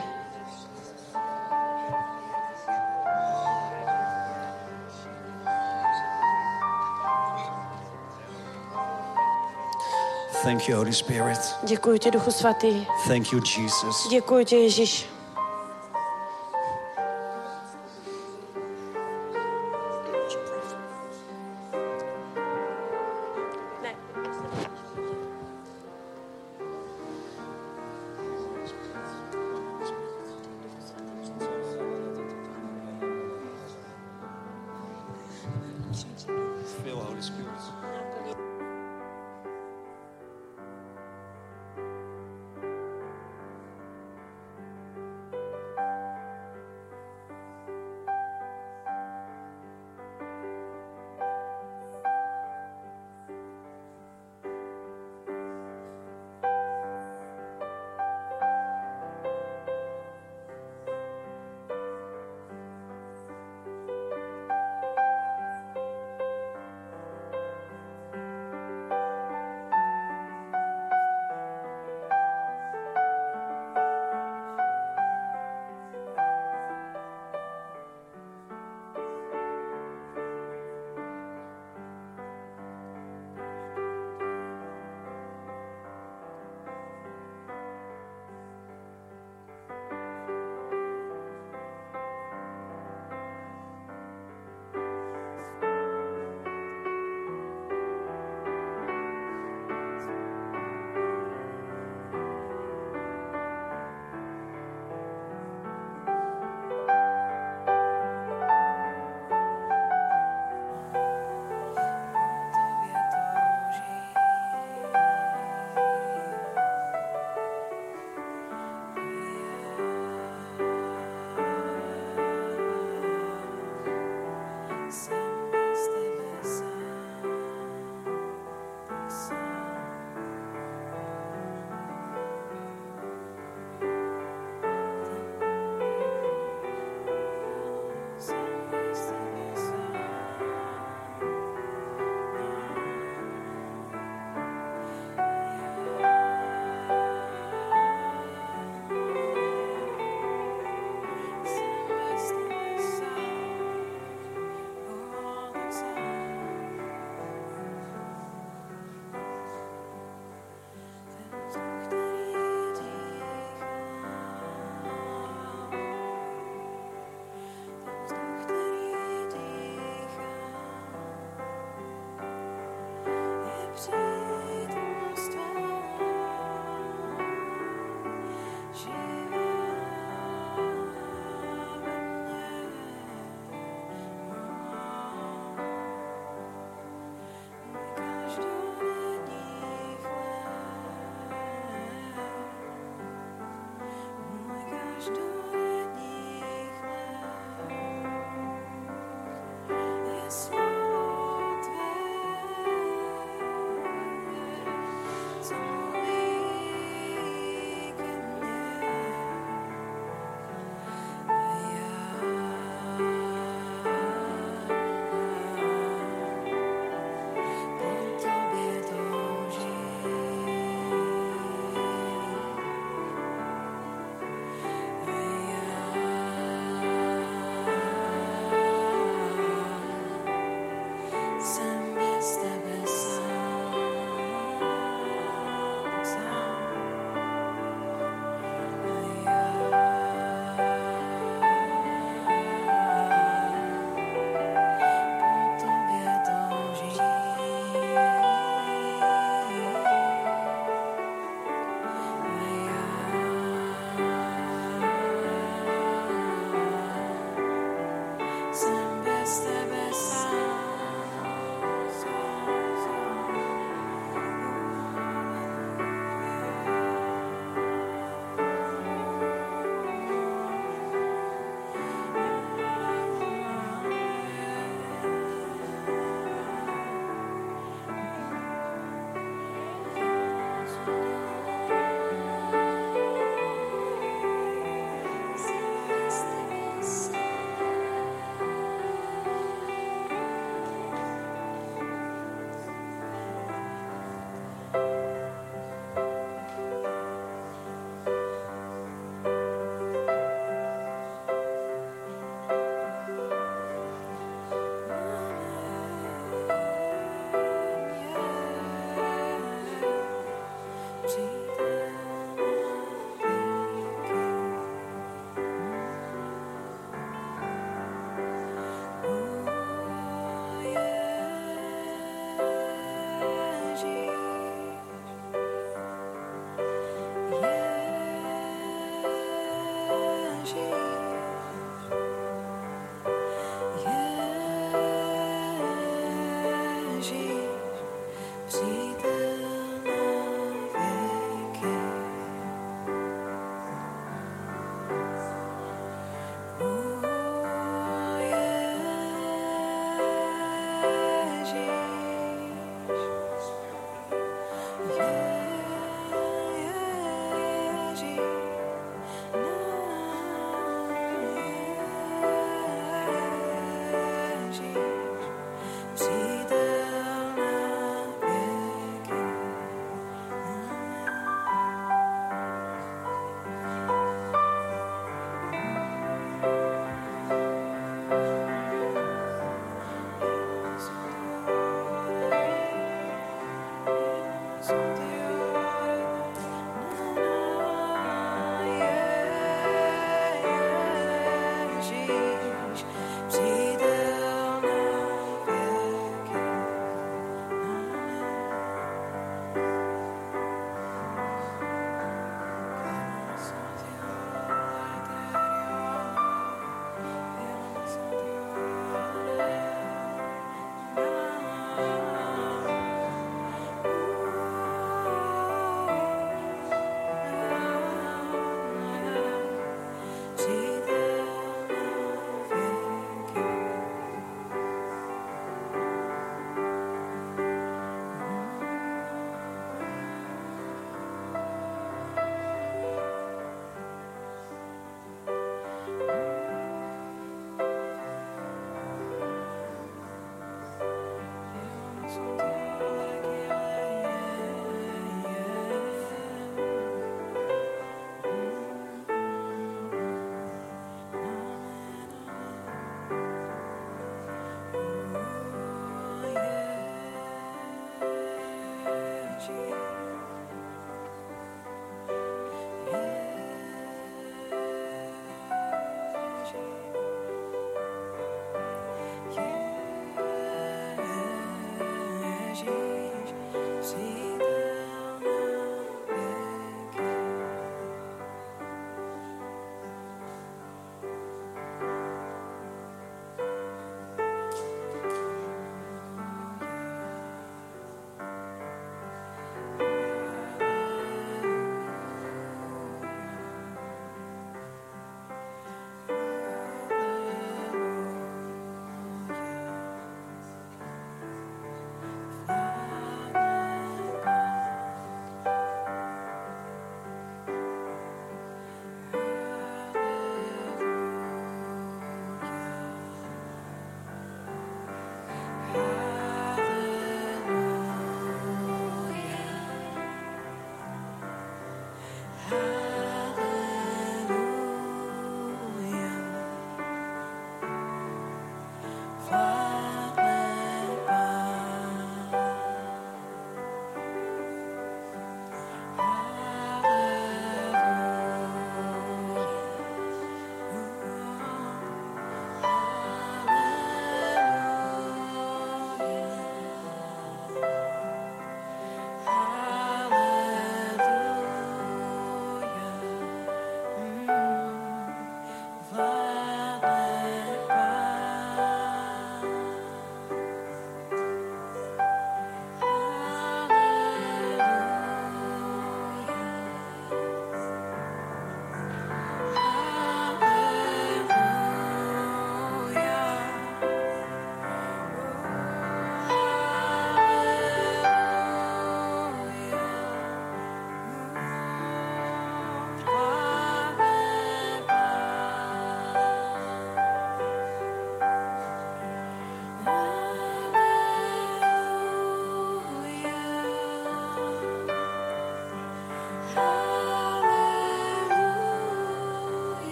[10.42, 11.38] Thank you, Holy Spirit.
[11.62, 12.86] Děkuji ti, Duchu Svatý.
[13.08, 14.08] Thank you, Jesus.
[14.10, 15.06] Děkuji ti, Ježíš.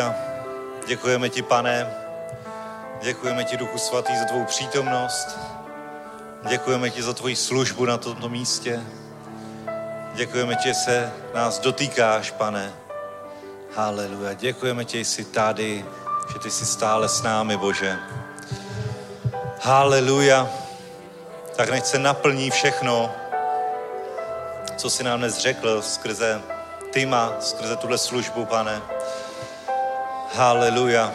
[0.00, 0.14] Haleluja.
[0.86, 1.94] Děkujeme ti, pane.
[3.02, 5.38] Děkujeme ti, Duchu Svatý, za tvou přítomnost.
[6.48, 8.80] Děkujeme ti za tvoji službu na tomto místě.
[10.14, 12.72] Děkujeme ti, že se nás dotýkáš, pane.
[13.76, 14.32] Haleluja.
[14.32, 15.84] Děkujeme ti, že jsi tady,
[16.32, 17.98] že ty jsi stále s námi, Bože.
[19.62, 20.48] Haleluja.
[21.56, 23.12] Tak nech se naplní všechno,
[24.76, 26.42] co jsi nám dnes řekl skrze
[26.90, 28.82] Tyma, skrze tuhle službu, pane.
[30.34, 31.14] Haleluja.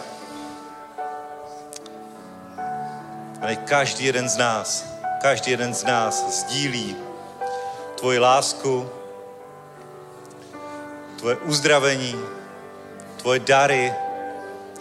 [3.41, 4.85] A každý jeden z nás,
[5.21, 6.95] každý jeden z nás sdílí
[7.99, 8.89] tvoji lásku,
[11.17, 12.15] tvoje uzdravení,
[13.17, 13.93] tvoje dary.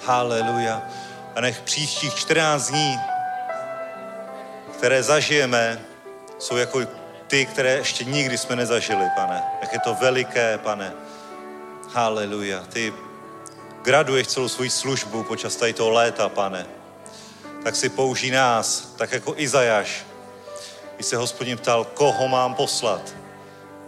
[0.06, 0.82] Haleluja.
[1.36, 3.00] A nech příštích 14 dní,
[4.78, 5.80] které zažijeme,
[6.38, 6.80] jsou jako
[7.26, 9.42] ty, které ještě nikdy jsme nezažili, pane.
[9.60, 10.92] Jak je to veliké, pane.
[11.94, 12.62] Haleluja.
[12.68, 13.07] Ty
[13.88, 16.66] graduješ celou svoji službu počas tady toho léta, pane.
[17.64, 20.04] Tak si použij nás, tak jako Izajáš.
[20.94, 23.00] Když se hospodin ptal, koho mám poslat,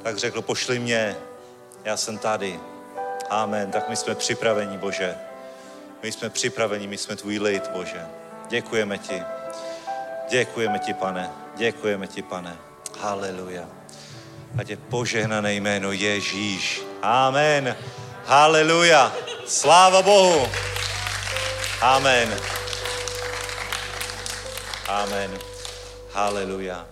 [0.03, 1.17] tak řekl, pošli mě,
[1.85, 2.61] já jsem tady.
[3.31, 3.71] Amen.
[3.71, 5.15] Tak my jsme připraveni, Bože.
[6.03, 8.07] My jsme připraveni, my jsme tvůj lid, Bože.
[8.49, 9.23] Děkujeme ti.
[10.31, 11.31] Děkujeme ti, pane.
[11.57, 12.57] Děkujeme ti, pane.
[13.01, 13.69] Haleluja.
[14.59, 16.83] Ať je požehnané jméno Ježíš.
[17.03, 17.77] Amen.
[18.25, 19.13] Haleluja.
[19.51, 20.47] Sláva Bohu.
[21.83, 22.29] Amen.
[24.87, 25.31] Amen.
[26.15, 26.87] Haleluja.